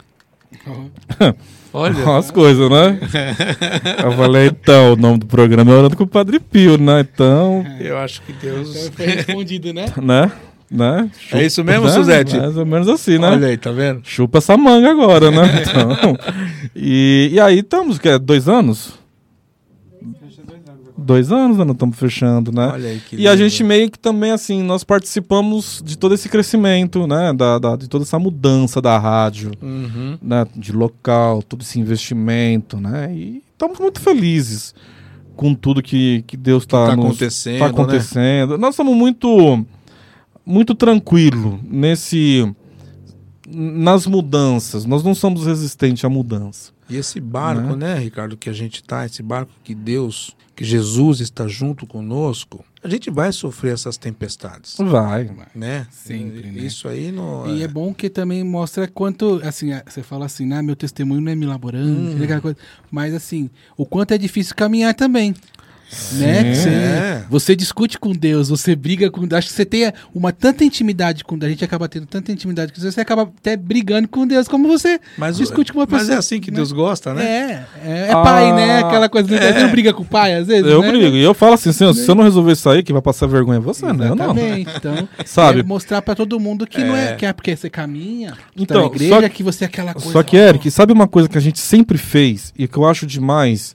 [1.78, 2.18] Olha.
[2.18, 2.98] As coisas, né?
[4.04, 7.00] Eu falei, então, o nome do programa é Orando com o Padre Pio, né?
[7.00, 8.74] Então, Eu acho que Deus.
[8.74, 9.86] Então foi respondido, né?
[10.02, 10.32] né?
[10.68, 11.08] né?
[11.32, 11.92] É isso mesmo, né?
[11.92, 12.36] Suzete?
[12.36, 13.30] Mais ou menos assim, né?
[13.30, 14.00] Olha aí, tá vendo?
[14.02, 15.62] Chupa essa manga agora, né?
[15.68, 16.16] Então,
[16.74, 18.98] e, e aí estamos, que é dois anos?
[21.00, 21.64] Dois anos né?
[21.64, 22.66] nós estamos fechando, né?
[22.72, 26.28] Olha aí que E a gente meio que também, assim, nós participamos de todo esse
[26.28, 27.32] crescimento, né?
[27.32, 30.18] Da, da- de toda essa mudança da rádio, Uhum.
[30.20, 30.44] né?
[30.56, 33.14] De local, todo esse investimento, né?
[33.14, 34.74] E estamos muito felizes
[35.36, 38.58] com tudo que, que Deus está tá nos- acontecendo, tá acontecendo.
[38.58, 39.64] Nós estamos muito,
[40.44, 42.52] muito tranquilo nesse...
[43.50, 44.84] Nas mudanças.
[44.84, 46.70] Nós não somos resistentes à mudança.
[46.88, 51.20] E esse barco, né, Ricardo, que a gente tá, esse barco que Deus, que Jesus
[51.20, 55.30] está junto conosco, a gente vai sofrer essas tempestades, Vai.
[55.54, 55.86] né?
[55.90, 56.62] Sempre, né?
[56.62, 60.46] Isso aí não E é bom que também mostra quanto, assim, é, você fala assim,
[60.46, 62.56] né, meu testemunho não é milaborante, né, aquela coisa,
[62.90, 65.34] mas assim, o quanto é difícil caminhar também.
[66.12, 66.44] Né?
[66.44, 67.22] Que você, É.
[67.30, 71.36] você discute com Deus, você briga com Acho que você tem uma tanta intimidade com
[71.38, 71.48] Deus.
[71.48, 74.68] A gente acaba tendo tanta intimidade com Deus, você acaba até brigando com Deus, como
[74.68, 76.02] você Mas, discute com uma pessoa.
[76.08, 76.56] mas é assim que né?
[76.56, 77.24] Deus gosta, né?
[77.24, 78.78] É, é, é pai, né?
[78.80, 79.28] Aquela coisa.
[79.30, 79.52] né?
[79.52, 80.70] Você não briga com o pai, às vezes?
[80.70, 80.90] Eu né?
[80.90, 81.16] brigo.
[81.16, 83.60] E eu falo assim, se eu não resolver isso aí, quem vai passar vergonha é
[83.60, 84.08] você, né?
[84.10, 84.36] Eu não.
[84.38, 85.60] Então, Sabe?
[85.60, 88.74] é mostrar pra todo mundo que não é que é porque você caminha, que tá
[88.74, 90.10] Então, na igreja, só- que você é aquela coisa.
[90.12, 93.06] Só que, Eric, sabe uma coisa que a gente sempre fez e que eu acho
[93.06, 93.74] demais?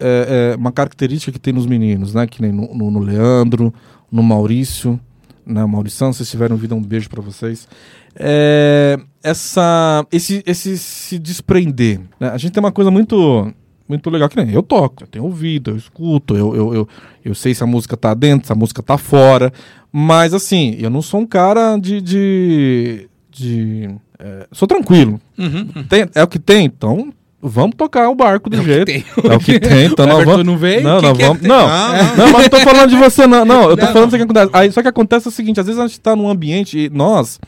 [0.00, 2.26] É, é uma característica que tem nos meninos, né?
[2.26, 3.72] Que nem no, no- no Leandro,
[4.10, 4.98] no Maurício,
[5.46, 5.64] né?
[5.66, 7.68] Maurição, se vocês tiverem vida, um beijo pra vocês.
[8.16, 12.00] É, essa, esse, esse se desprender.
[12.18, 12.28] né?
[12.30, 13.52] A gente tem uma coisa muito
[13.88, 16.88] muito legal que nem eu toco, eu tenho ouvido, eu escuto, eu, eu, eu,
[17.24, 19.52] eu sei se a música tá dentro, se a música tá fora,
[19.90, 22.00] mas assim, eu não sou um cara de.
[22.00, 25.20] de, de é, sou tranquilo.
[25.88, 27.12] Tem- é o que tem, então
[27.42, 28.86] vamos tocar o barco do jeito.
[28.86, 29.04] tem.
[29.24, 30.46] É o que tem, então nós Everton vamos.
[30.46, 30.82] não veio?
[30.82, 31.42] Não, Que nós que é vamos.
[31.42, 32.32] que Não, Não, não, não.
[32.32, 33.44] mas não tô falando de você, não.
[33.44, 33.92] Não, eu tô Não.
[33.92, 34.50] falando o que acontece.
[34.52, 37.38] Aí, só que acontece o seguinte: às vezes a gente tá num ambiente e nós,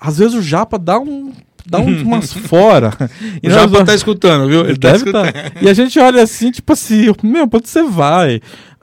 [0.00, 1.32] às vezes o japa dá um.
[1.64, 2.90] Dá um- umas fora.
[3.40, 4.62] E O nós- Japa tá escutando, viu?
[4.66, 5.26] ele tá deve escutando.
[5.28, 5.52] estar.
[5.62, 8.40] E a gente olha assim, tipo assim, meu, pra onde você vai?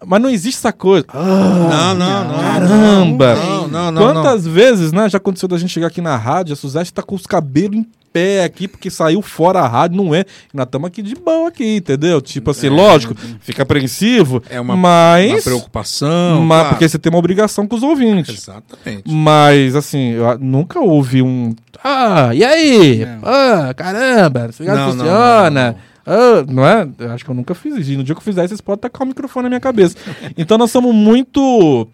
[0.07, 1.05] Mas não existe essa coisa.
[1.09, 2.39] Ah, Não, não, não.
[2.39, 3.35] Caramba!
[3.35, 4.01] Não, não, não.
[4.01, 7.15] Quantas vezes, né, já aconteceu da gente chegar aqui na rádio, a Suzete tá com
[7.15, 10.25] os cabelos pé aqui, porque saiu fora a rádio, não é?
[10.53, 12.21] Nós estamos aqui de boa aqui, entendeu?
[12.21, 15.31] Tipo assim, lógico, fica apreensivo, É uma, mas...
[15.31, 16.41] uma preocupação.
[16.43, 16.69] mas claro.
[16.75, 18.37] porque você tem uma obrigação com os ouvintes.
[18.37, 19.03] Exatamente.
[19.05, 21.53] Mas, assim, eu nunca houve um.
[21.83, 23.05] Ah, e aí?
[23.05, 23.21] Não.
[23.23, 25.71] Ah, caramba, isso Não, não, funciona.
[25.71, 25.75] não,
[26.05, 26.87] Ah, não é?
[26.99, 27.91] Eu acho que eu nunca fiz isso.
[27.91, 29.95] E no dia que eu fizer, vocês podem tacar o microfone na minha cabeça.
[30.37, 31.87] então nós somos muito.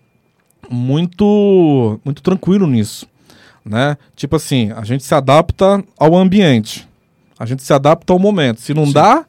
[0.69, 1.99] Muito.
[2.03, 3.07] Muito tranquilo nisso.
[3.65, 3.97] Né?
[4.15, 6.87] Tipo assim, a gente se adapta ao ambiente.
[7.37, 8.61] A gente se adapta ao momento.
[8.61, 9.25] Se não dá,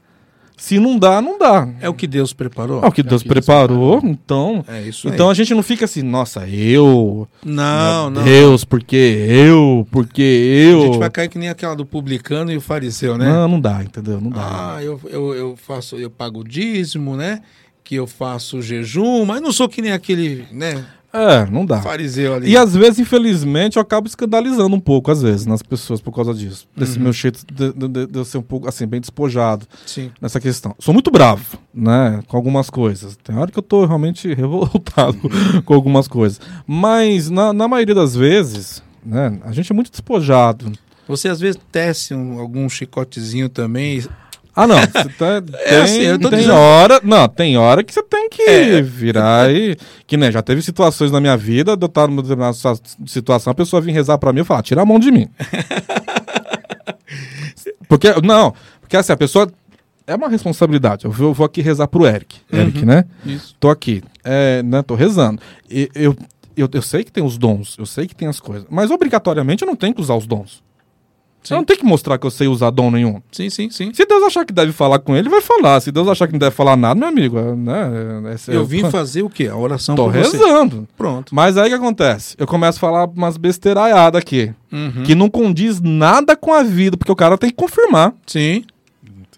[0.57, 1.69] se não dá, não dá.
[1.81, 2.83] É o que Deus preparou.
[2.83, 4.65] É o que Deus que Deus preparou, então.
[4.67, 5.15] É isso aí.
[5.15, 8.23] Então a gente não fica assim, nossa, eu, não, não.
[8.23, 10.83] Deus, porque eu, porque eu.
[10.83, 13.29] A gente vai cair que nem aquela do publicano e o fariseu, né?
[13.29, 14.21] Não, não dá, entendeu?
[14.21, 14.77] Não dá.
[14.77, 17.43] Ah, eu, eu, eu faço, eu pago o dízimo, né?
[17.85, 20.85] Que eu faço jejum, mas não sou que nem aquele, né?
[21.12, 21.81] É, não dá.
[21.81, 22.51] Fariseu ali.
[22.51, 26.35] E às vezes, infelizmente, eu acabo escandalizando um pouco, às vezes, nas pessoas por causa
[26.35, 26.66] disso.
[26.77, 26.85] Uhum.
[26.85, 30.11] Desse meu jeito de, de- de- de eu ser um pouco, assim, bem despojado Sim.
[30.20, 30.74] nessa questão.
[30.78, 33.16] Sou muito bravo, né, com algumas coisas.
[33.23, 35.19] Tem hora que eu tô realmente revoltado
[35.65, 36.41] com algumas coisas.
[36.66, 40.70] Mas, na, na maioria das vezes, né, a gente é muito despojado.
[41.09, 44.05] Você às vezes tece um- algum chicotezinho também.
[44.57, 44.77] Ah, não.
[45.19, 47.01] Tá, tem, assim, eu tô tem dizendo- hora.
[47.05, 48.81] Não, tem hora que você tem que É.
[48.83, 49.77] virar e.
[50.07, 53.51] Que né, já teve situações na minha vida, de eu estar numa determinada situa- situação,
[53.51, 55.28] a pessoa vir rezar pra mim e falar, tira a mão de mim.
[57.89, 59.51] porque, não, porque assim, a pessoa.
[60.09, 61.05] É uma responsabilidade.
[61.05, 62.37] Eu vou, eu vou aqui rezar pro Eric.
[62.53, 63.05] Eric, né?
[63.24, 63.57] Isso.
[63.59, 64.05] Tô aqui.
[64.23, 65.43] É, né, tô rezando.
[65.69, 66.16] E, eu,
[66.57, 68.65] eu, eu sei que tem os dons, eu sei que tem as coisas.
[68.70, 70.62] Mas obrigatoriamente eu não tenho que usar os dons.
[71.48, 71.55] Sim.
[71.55, 73.20] Eu não tenho que mostrar que eu sei usar dom nenhum.
[73.31, 73.93] Sim, sim, sim.
[73.94, 75.81] Se Deus achar que deve falar com ele, vai falar.
[75.81, 78.35] Se Deus achar que não deve falar nada, meu amigo, é, né?
[78.35, 79.47] esse é- Eu vim fazer o quê?
[79.47, 80.36] A oração Tô por você.
[80.36, 80.86] rezando.
[80.97, 81.35] Pronto.
[81.35, 82.35] Mas aí o que acontece?
[82.39, 85.02] Eu começo a falar umas besteiraiadas aqui, Uhum.
[85.05, 88.12] que não condiz nada com a vida, porque o cara tem que confirmar.
[88.27, 88.64] Sim,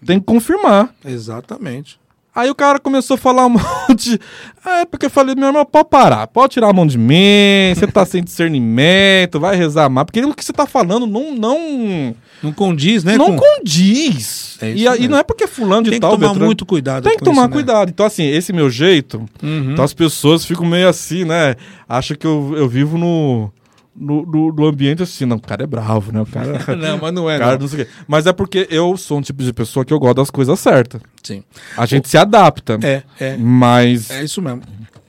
[0.05, 0.93] Tem que confirmar.
[1.05, 1.98] exatamente.
[2.35, 3.49] Aí o cara começou a falar um
[3.89, 4.19] monte.
[4.65, 7.87] É, porque eu falei, meu irmão, pode parar, pode tirar a mão de mim, você
[7.87, 10.05] tá sem discernimento, vai rezar mais.
[10.05, 13.17] Porque aquilo que você tá falando não, não, Não condiz, né?
[13.17, 14.57] não com- condiz.
[14.61, 15.11] É e, aí mesmo.
[15.13, 16.11] não é porque fulano de Tem que tal.
[16.11, 17.53] tomar Beltrano- muito cuidado Tem que tomar isso, né?
[17.53, 17.89] cuidado.
[17.89, 19.71] Então, assim, esse meu jeito, Uhum.
[19.71, 21.55] então as pessoas ficam meio assim, né?
[21.87, 23.51] Acham que eu, eu vivo no,
[23.99, 25.25] no, no- no ambiente assim.
[25.25, 26.21] Não, o cara é bravo, né?
[26.21, 26.63] O cara.
[26.75, 27.67] Não, mas não é, o cara não.
[27.67, 27.87] não o.
[28.07, 31.01] Mas é porque eu sou um tipo de pessoa que eu gosto das coisas certas.
[31.21, 31.43] Sim.
[31.75, 32.79] A gente se adapta.
[32.81, 33.37] É, é.
[33.37, 34.09] Mas.
[34.09, 34.61] É isso mesmo.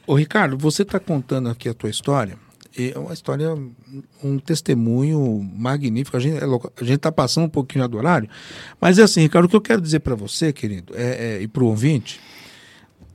[0.06, 2.36] Ô, Ricardo, você está contando aqui a tua história.
[2.76, 3.52] E é uma história,
[4.22, 6.16] um testemunho magnífico.
[6.16, 8.28] A gente é a gente está passando um pouquinho já do horário.
[8.80, 11.48] Mas é assim, Ricardo, o que eu quero dizer para você, querido, é, é- e
[11.48, 12.20] para o ouvinte,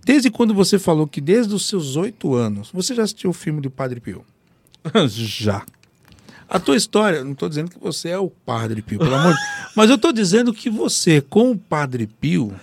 [0.03, 3.61] desde quando você falou que desde os seus oito anos, você já assistiu o filme
[3.61, 4.23] do Padre Pio?
[5.07, 5.63] Já.
[6.47, 9.39] A tua história, não estou dizendo que você é o Padre Pio, pelo amor de
[9.75, 12.53] mas eu estou dizendo que você, com o Padre Pio,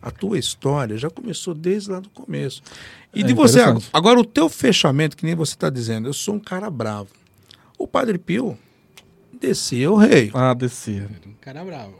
[0.00, 2.62] a tua história já começou desde lá do começo.
[3.12, 3.60] E É de você,
[3.92, 7.08] agora, o teu fechamento, que nem você está dizendo, eu sou um cara bravo.
[7.76, 8.56] O Padre Pio
[9.32, 10.30] descia o rei.
[10.32, 11.08] Ah, descia.
[11.40, 11.94] Cara bravo.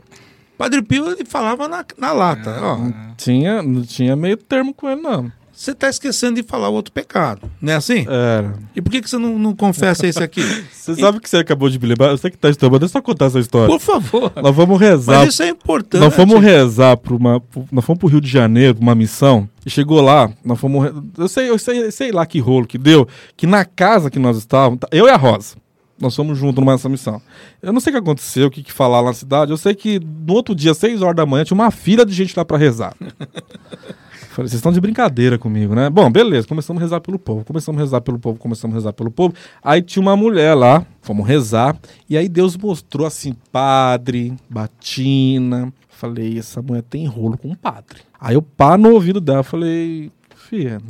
[0.57, 2.79] Padre Pio ele falava na, na lata, ó.
[3.17, 5.31] Tinha, não tinha meio termo com ele, não.
[5.57, 7.51] Você está esquecendo de falar o outro pecado.
[7.63, 8.07] Não é assim?
[8.07, 8.55] Era.
[8.75, 10.43] E por que, que você não, não confessa esse aqui?
[10.87, 12.11] Você sabe que você acabou de me lembrar?
[12.11, 13.67] Eu sei que tá estranho, deixa eu só contar essa história.
[13.67, 14.31] Por favor.
[14.41, 15.19] Nós vamos rezar.
[15.19, 16.01] Mas isso é importante.
[16.01, 17.43] Nós fomos rezar para uma.
[17.73, 19.49] Nós fomos pro Rio de Janeiro, uma missão.
[19.65, 20.93] E chegou lá, nós fomos.
[21.19, 23.09] Eu sei, eu sei, sei lá que rolo que deu.
[23.37, 25.57] Que na casa que nós estávamos, tá- eu e a Rosa.
[25.99, 27.21] Nós fomos juntos numa essa missão.
[27.61, 29.51] Eu não sei o que aconteceu, o que, que falaram na cidade.
[29.51, 32.37] Eu sei que no outro dia, 6 horas da manhã, tinha uma fila de gente
[32.37, 32.95] lá pra rezar.
[34.37, 35.89] Falei, vocês estão de brincadeira comigo, né?
[35.89, 38.93] Bom, beleza, começamos a rezar pelo povo, começamos a rezar pelo povo, começamos a rezar
[38.93, 39.35] pelo povo.
[39.65, 41.75] Aí tinha uma mulher lá, fomos rezar,
[42.07, 45.73] e aí Deus mostrou assim, padre, batina.
[45.89, 48.01] Falei, essa mulher tem rolo com o padre.
[48.21, 50.83] Aí eu pá no ouvido dela, falei, filha,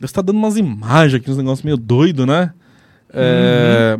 [0.00, 2.54] Deus tá dando umas imagens aqui, uns negócios meio doido, né?
[3.12, 3.98] É,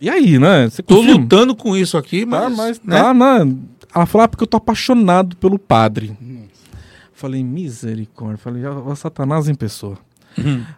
[0.00, 0.70] E aí, né?
[0.70, 1.22] Você Tô confirma?
[1.22, 2.40] lutando com isso aqui, mas.
[2.42, 3.02] Tá, mas né?
[3.02, 3.52] tá, né?
[3.92, 6.16] Ela falou, ah, porque eu tô apaixonado pelo padre.
[7.22, 8.36] Falei, misericórdia.
[8.36, 9.96] Falei, ó, ó, Satanás em pessoa.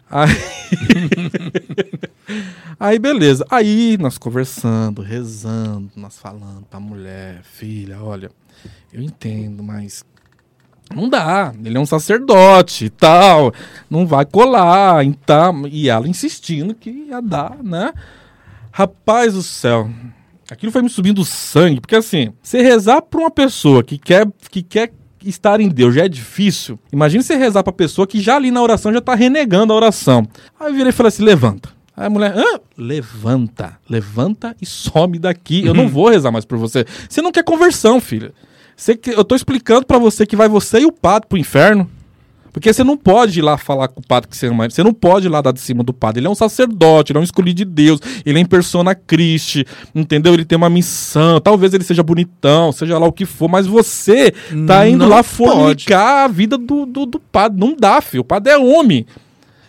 [0.07, 0.29] Aí...
[2.79, 3.43] Aí, beleza.
[3.49, 8.29] Aí, nós conversando, rezando, nós falando pra mulher, filha, olha,
[8.93, 10.05] eu entendo, mas
[10.93, 11.51] não dá.
[11.63, 13.51] Ele é um sacerdote e tal.
[13.89, 15.03] Não vai colar.
[15.03, 17.91] Então, e ela insistindo que ia dar, né?
[18.71, 19.89] Rapaz do céu.
[20.51, 24.31] Aquilo foi me subindo o sangue, porque assim, você rezar pra uma pessoa que quer,
[24.51, 24.93] que quer
[25.29, 26.79] estar em Deus já é difícil.
[26.91, 30.27] Imagina você rezar pra pessoa que já ali na oração já tá renegando a oração.
[30.59, 31.69] Aí eu virei e falei assim: levanta.
[31.97, 32.33] Aí a mulher,
[32.77, 35.65] levanta, levanta e some daqui.
[35.65, 36.85] Eu não vou rezar mais por você.
[37.09, 38.33] Você não quer conversão, filha.
[38.75, 41.89] Você eu tô explicando pra você que vai você e o padre pro inferno.
[42.55, 44.69] Porque você não pode ir lá falar com o padre que você ama.
[44.69, 46.21] Você não pode ir lá dar de cima do padre.
[46.21, 47.99] Ele é um sacerdote, ele é um escolhido de Deus.
[48.25, 50.33] Ele é em persona Christi, entendeu?
[50.33, 51.41] Ele tem uma missão.
[51.41, 53.49] Talvez ele seja bonitão, seja lá o que for.
[53.49, 54.33] Mas você
[54.65, 57.59] tá indo Não lá fornicar a vida do, do, do padre.
[57.59, 58.21] Não dá, filho.
[58.21, 59.05] O padre é homem.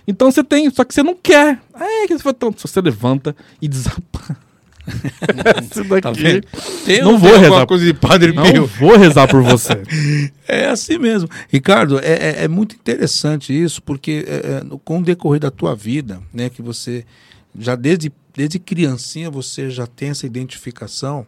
[0.07, 1.59] Então você tem, só que você não quer.
[1.75, 4.46] É que você, então, você levanta e desaparece.
[5.71, 6.41] Isso daqui.
[6.41, 6.63] Tá?
[6.85, 7.67] Tem, Não vou rezar.
[7.67, 8.67] coisa de Padre Não Pio.
[8.67, 9.73] vou rezar por você.
[10.49, 11.29] É assim mesmo.
[11.49, 15.75] Ricardo, é, é- é muito interessante isso, porque é, é, com o decorrer da tua
[15.75, 17.05] vida, né, que você
[17.59, 21.27] já desde, desde criancinha você já tem essa identificação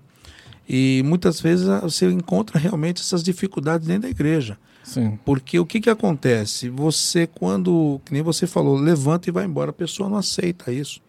[0.69, 4.57] e muitas vezes ah, você encontra realmente essas dificuldades dentro da igreja.
[4.85, 5.19] Sim.
[5.25, 6.69] Porque o que, que acontece?
[6.69, 11.01] Você, quando, que nem você falou, levanta e vai embora, a pessoa não aceita isso.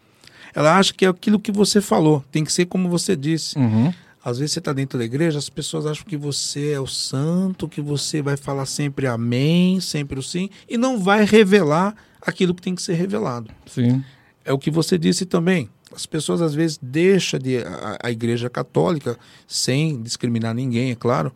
[0.54, 3.58] Ela acha que é aquilo que você falou, tem que ser como você disse.
[3.58, 3.94] Uhum.
[4.24, 7.70] Às vezes você está dentro da igreja, as pessoas acham que você é o santo,
[7.70, 12.62] que você vai falar sempre amém, sempre o sim, e não vai revelar aquilo que
[12.62, 13.50] tem que ser revelado.
[13.66, 14.04] Sim.
[14.44, 15.70] É o que você disse também.
[15.96, 19.18] As pessoas às vezes deixam de, a, a igreja católica,
[19.48, 21.34] sem discriminar ninguém, é claro,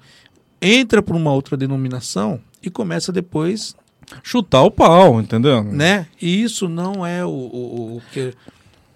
[0.61, 3.75] entra para uma outra denominação e começa depois,
[4.21, 5.63] Chutar o pau, entendeu?
[5.63, 6.07] né?
[6.21, 8.33] E isso não é o, o, o que.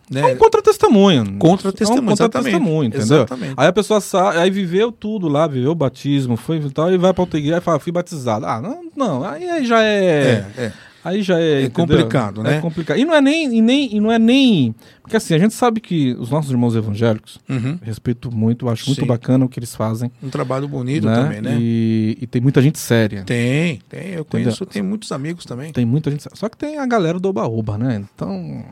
[0.10, 0.22] Né?
[0.22, 1.38] É um contra-testemunho.
[1.38, 3.18] Contra-testemunho, É um contra-testemunho, entendeu?
[3.18, 3.54] Exatamente.
[3.58, 6.98] Aí a pessoa sai, aí viveu tudo lá, viveu o batismo, foi e tal, e
[6.98, 8.46] vai pra outra igreja e fala, fui batizado.
[8.46, 10.46] Ah, não, não aí, já é...
[10.58, 10.74] É, é.
[11.04, 12.58] Aí já é, É complicado, né?
[12.58, 12.98] É complicado.
[13.00, 14.76] E não é nem, e nem, e não é nem...
[15.02, 17.80] Porque assim, a gente sabe que os nossos irmãos evangélicos, Uhum.
[17.82, 19.08] respeito muito, acho muito Sim.
[19.08, 20.12] bacana o que eles fazem.
[20.22, 21.16] Um trabalho bonito né?
[21.16, 21.58] também, né?
[21.58, 23.24] E, e tem muita gente séria.
[23.24, 24.10] Tem, tem.
[24.16, 24.74] Eu conheço, Entendeu?
[24.74, 25.72] tem muitos amigos também.
[25.72, 26.36] Tem muita gente séria.
[26.36, 28.04] Só que tem a galera do oba-oba, né?
[28.14, 28.66] Então...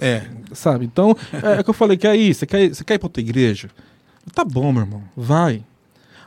[0.00, 0.22] É.
[0.52, 0.84] Sabe?
[0.84, 2.34] Então, é, é que eu falei, quer ir?
[2.34, 3.70] Você quer, você quer ir pra outra igreja?
[4.34, 5.64] Tá bom, meu irmão, vai.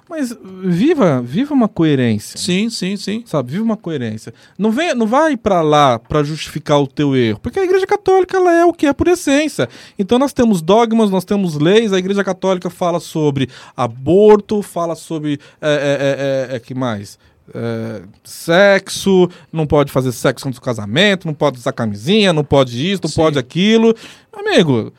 [0.10, 2.38] Mas viva, viva uma coerência.
[2.38, 3.24] Sim, sim, sim.
[3.26, 4.34] Sabe, viva uma coerência.
[4.58, 8.38] Não, vem, não vai pra lá pra justificar o teu erro, porque a igreja católica
[8.38, 9.68] ela é o que é por essência.
[9.98, 15.40] Então nós temos dogmas, nós temos leis, a igreja católica fala sobre aborto, fala sobre.
[15.62, 17.18] É, é, é, é, é, que mais?
[17.54, 22.92] É, sexo, não pode fazer sexo antes do casamento, não pode usar camisinha, não pode
[22.92, 23.16] isso, não Sim.
[23.22, 23.96] pode aquilo.
[24.32, 24.94] Amigo,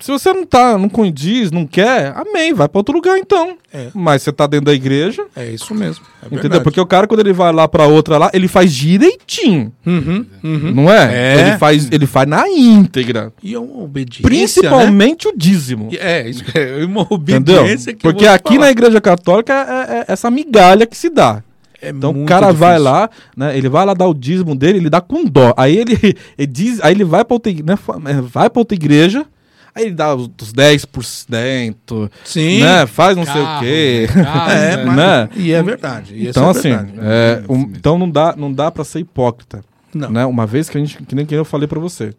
[0.00, 3.56] se você não tá, não condiz, não quer, amém, vai pra outro lugar então.
[3.72, 3.88] É.
[3.94, 6.04] Mas você tá dentro da igreja, É isso mesmo.
[6.22, 6.42] É Entendeu?
[6.42, 6.64] verdade.
[6.64, 9.72] Porque o cara, quando ele vai lá pra outra lá, ele faz direitinho.
[9.86, 10.72] Uhum, uhum.
[10.74, 11.14] Não é?
[11.14, 11.40] É.
[11.40, 13.32] Ele, faz, ele faz na íntegra.
[13.42, 14.22] E é uma obediência.
[14.22, 15.86] Principalmente o dízimo.
[15.90, 15.98] Né?
[15.98, 17.60] É, isso é uma Entendeu?
[17.60, 18.70] obediência que eu Porque aqui na falar.
[18.70, 21.42] igreja católica é, é essa migalha que se dá.
[21.80, 22.84] É Então o cara vai difícil.
[22.92, 23.56] lá, né?
[23.58, 25.52] Ele vai lá dar o dízimo dele, ele dá com dó.
[25.56, 25.94] Aí ele,
[26.38, 27.76] ele diz, aí ele vai pra outra, né,
[28.06, 29.26] é, vai pra outra igreja,
[29.74, 32.60] aí ele dá os, os 10%, Sim.
[32.62, 32.86] né?
[32.86, 34.06] Faz não sei o Carro, quê.
[34.12, 34.84] casa, É, né?
[34.84, 35.28] mas, né?
[35.36, 36.14] E é verdade.
[36.14, 36.92] e Então, é assim, verdade.
[37.00, 39.62] é, um- então não dá, não dá para ser hipócrita.
[39.94, 40.10] Não.
[40.10, 40.26] Né?
[40.26, 42.14] Uma vez que a gente, que nem que eu falei pra você,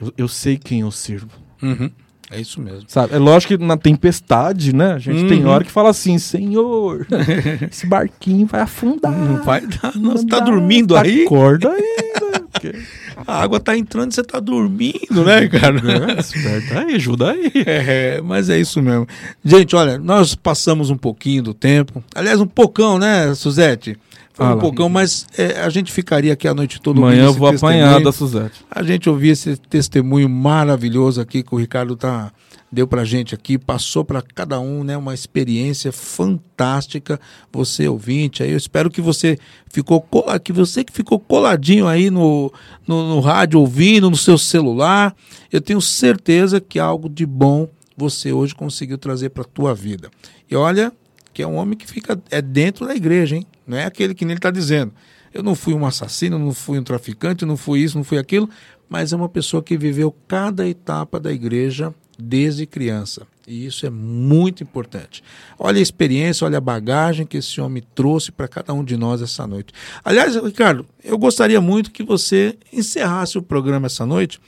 [0.00, 1.28] eu, eu sei quem eu sirvo.
[1.62, 1.90] Uhum.
[2.30, 2.82] É isso mesmo.
[2.88, 3.14] Sabe?
[3.14, 4.94] É lógico que na tempestade, né?
[4.94, 5.50] A gente tem Uhum.
[5.50, 7.06] hora que fala assim, Senhor,
[7.70, 9.12] esse barquinho vai afundar.
[9.12, 9.94] Não vai dar.
[9.96, 11.24] Não, você tá dormindo aí?
[11.24, 12.44] Acorda ainda.
[12.60, 12.72] quê?
[13.26, 15.80] A água tá entrando e você tá dormindo, né, cara?
[16.16, 17.52] É, esperta aí, ajuda aí.
[17.64, 19.06] É, mas é isso mesmo.
[19.44, 22.02] Gente, olha, nós passamos um pouquinho do tempo.
[22.14, 23.96] Aliás, um pocão, né, Suzete?
[24.34, 24.60] Foi um Fala.
[24.60, 26.98] pocão, mas é, a gente ficaria aqui a noite toda.
[26.98, 28.64] Amanhã eu vou apanhar da Suzete.
[28.68, 32.32] A gente ouvir esse testemunho maravilhoso aqui que o Ricardo tá,
[32.70, 37.20] deu pra gente aqui, passou para cada um, né, uma experiência fantástica.
[37.52, 39.38] Você ouvinte, aí eu espero que você
[39.70, 40.04] ficou
[40.42, 42.52] que você que ficou coladinho aí no,
[42.88, 45.14] no, no rádio ouvindo, no seu celular,
[45.52, 50.10] eu tenho certeza que algo de bom você hoje conseguiu trazer para tua vida.
[50.50, 50.92] E olha,
[51.32, 53.46] que é um homem que fica é dentro da igreja, hein?
[53.66, 54.92] Não é aquele que nem ele está dizendo.
[55.32, 58.48] Eu não fui um assassino, não fui um traficante, não fui isso, não fui aquilo,
[58.88, 63.26] mas é uma pessoa que viveu cada etapa da igreja desde criança.
[63.46, 65.22] E isso é muito importante.
[65.58, 69.20] Olha a experiência, olha a bagagem que esse homem trouxe para cada um de nós
[69.20, 69.72] essa noite.
[70.04, 74.40] Aliás, Ricardo, eu gostaria muito que você encerrasse o programa essa noite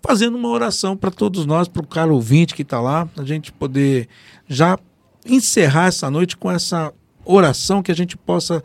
[0.00, 3.50] fazendo uma oração para todos nós, para o cara ouvinte que está lá, a gente
[3.50, 4.08] poder
[4.46, 4.78] já
[5.26, 6.92] encerrar essa noite com essa
[7.28, 8.62] oração que a gente possa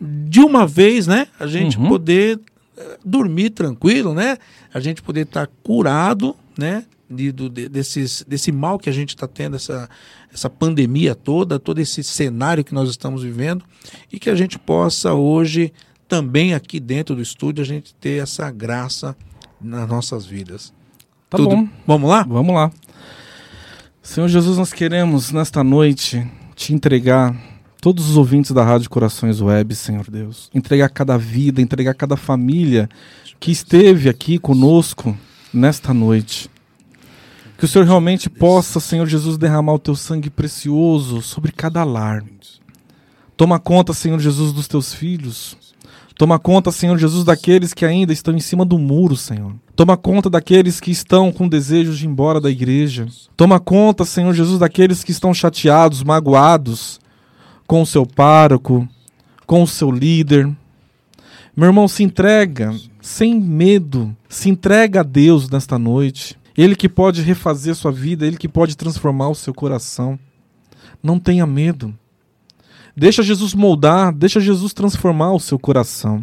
[0.00, 1.88] de uma vez, né, a gente Uhum.
[1.88, 2.38] poder
[2.76, 4.36] eh, dormir tranquilo, né,
[4.74, 9.10] a gente poder estar curado, né, de, do, de- desses, desse mal que a gente
[9.10, 9.88] está tendo, essa,
[10.32, 13.64] essa pandemia toda, todo esse cenário que nós estamos vivendo
[14.12, 15.72] e que a gente possa hoje
[16.08, 19.14] também aqui dentro do estúdio a gente ter essa graça
[19.60, 20.72] nas nossas vidas.
[21.30, 21.68] Tá Tudo- bom.
[21.86, 22.22] Vamos lá?
[22.24, 22.72] Vamos lá.
[24.02, 26.26] Senhor Jesus, nós queremos nesta noite
[26.56, 27.34] te entregar
[27.82, 30.48] todos os ouvintes da Rádio Corações Web, Senhor Deus.
[30.54, 32.88] Entregar cada vida, entregar cada família
[33.40, 35.18] que esteve aqui conosco
[35.52, 36.48] nesta noite.
[37.58, 42.22] Que o Senhor realmente possa, Senhor Jesus, derramar o teu sangue precioso sobre cada lar.
[43.36, 45.56] Toma conta, Senhor Jesus, dos teus filhos.
[46.16, 49.56] Toma conta, Senhor Jesus, daqueles que ainda estão em cima do muro, Senhor.
[49.74, 53.08] Toma conta daqueles que estão com desejos de ir embora da igreja.
[53.36, 57.01] Toma conta, Senhor Jesus, daqueles que estão chateados, magoados
[57.72, 58.86] com o seu pároco,
[59.46, 60.44] com o seu líder.
[61.56, 62.70] Meu irmão, se entrega
[63.00, 66.38] sem medo, se entrega a Deus nesta noite.
[66.54, 70.18] Ele que pode refazer sua vida, ele que pode transformar o seu coração.
[71.02, 71.94] Não tenha medo.
[72.94, 76.22] Deixa Jesus moldar, deixa Jesus transformar o seu coração.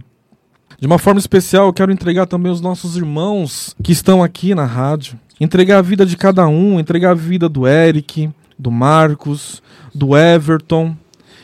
[0.80, 4.66] De uma forma especial, eu quero entregar também os nossos irmãos que estão aqui na
[4.66, 5.20] rádio.
[5.42, 9.64] Entregar a vida de cada um, entregar a vida do Eric, do Marcos,
[9.96, 10.96] do Everton.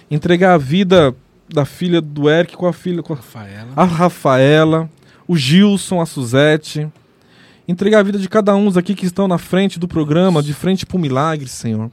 [0.09, 1.15] Entregar a vida
[1.47, 3.73] da filha do Eric com a filha, com a Rafaela.
[3.75, 4.89] a Rafaela,
[5.27, 6.87] o Gilson, a Suzete.
[7.67, 10.85] Entregar a vida de cada um aqui que estão na frente do programa, de frente
[10.85, 11.89] para o milagre, Senhor.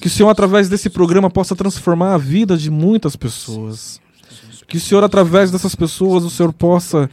[0.00, 4.00] Que o Senhor, através desse programa, possa transformar a vida de muitas pessoas.
[4.66, 7.10] Que o Senhor, através dessas pessoas, o Senhor possa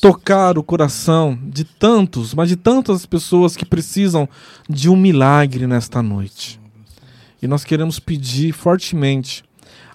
[0.00, 4.28] tocar o coração de tantos, mas de tantas pessoas que precisam
[4.68, 6.60] de um milagre nesta noite.
[7.40, 9.44] E nós queremos pedir fortemente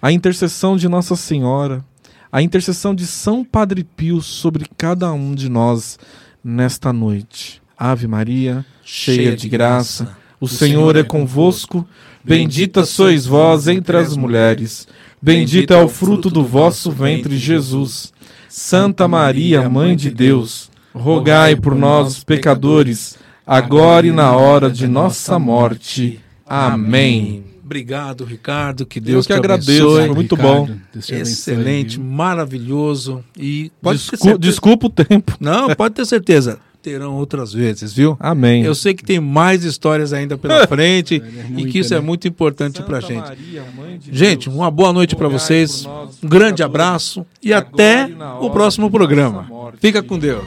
[0.02, 1.84] a intercessão de Nossa Senhora,
[2.32, 5.98] a intercessão de São Padre Pio sobre cada um de nós
[6.44, 7.62] nesta noite.
[7.78, 11.88] Ave Maria, cheia de graça, o Senhor é convosco.
[12.24, 14.88] Bendita sois vós entre as mulheres.
[15.22, 18.14] Bendito é o fruto do vosso ventre, Jesus.
[18.50, 25.40] Santa Maria, Mãe de Deus, rogai por nós, pecadores, agora e na hora de nossa
[25.40, 26.20] morte.
[26.46, 27.47] Amém.
[27.68, 28.86] Obrigado, Ricardo.
[28.86, 30.06] Que Deus que te agradeço, abençoe.
[30.06, 31.00] foi muito Ricardo, bom.
[31.14, 33.22] Excelente, maravilhoso.
[33.38, 35.36] E pode ter Descu- certeza- desculpa o tempo.
[35.38, 36.60] Não, pode ter certeza.
[36.82, 38.16] Terão outras vezes, viu?
[38.22, 38.64] Amém.
[38.64, 42.06] Eu sei que tem mais histórias ainda pela frente e muita, que isso é né?
[42.06, 43.28] muito importante pra Santa gente.
[43.28, 45.84] Maria, Mãe de Gente, Deus, uma boa noite pra rogai vocês.
[45.84, 49.42] nós, Um grande abraço e até e o próximo programa.
[49.50, 49.80] morte.
[49.82, 50.46] Fica com Deus.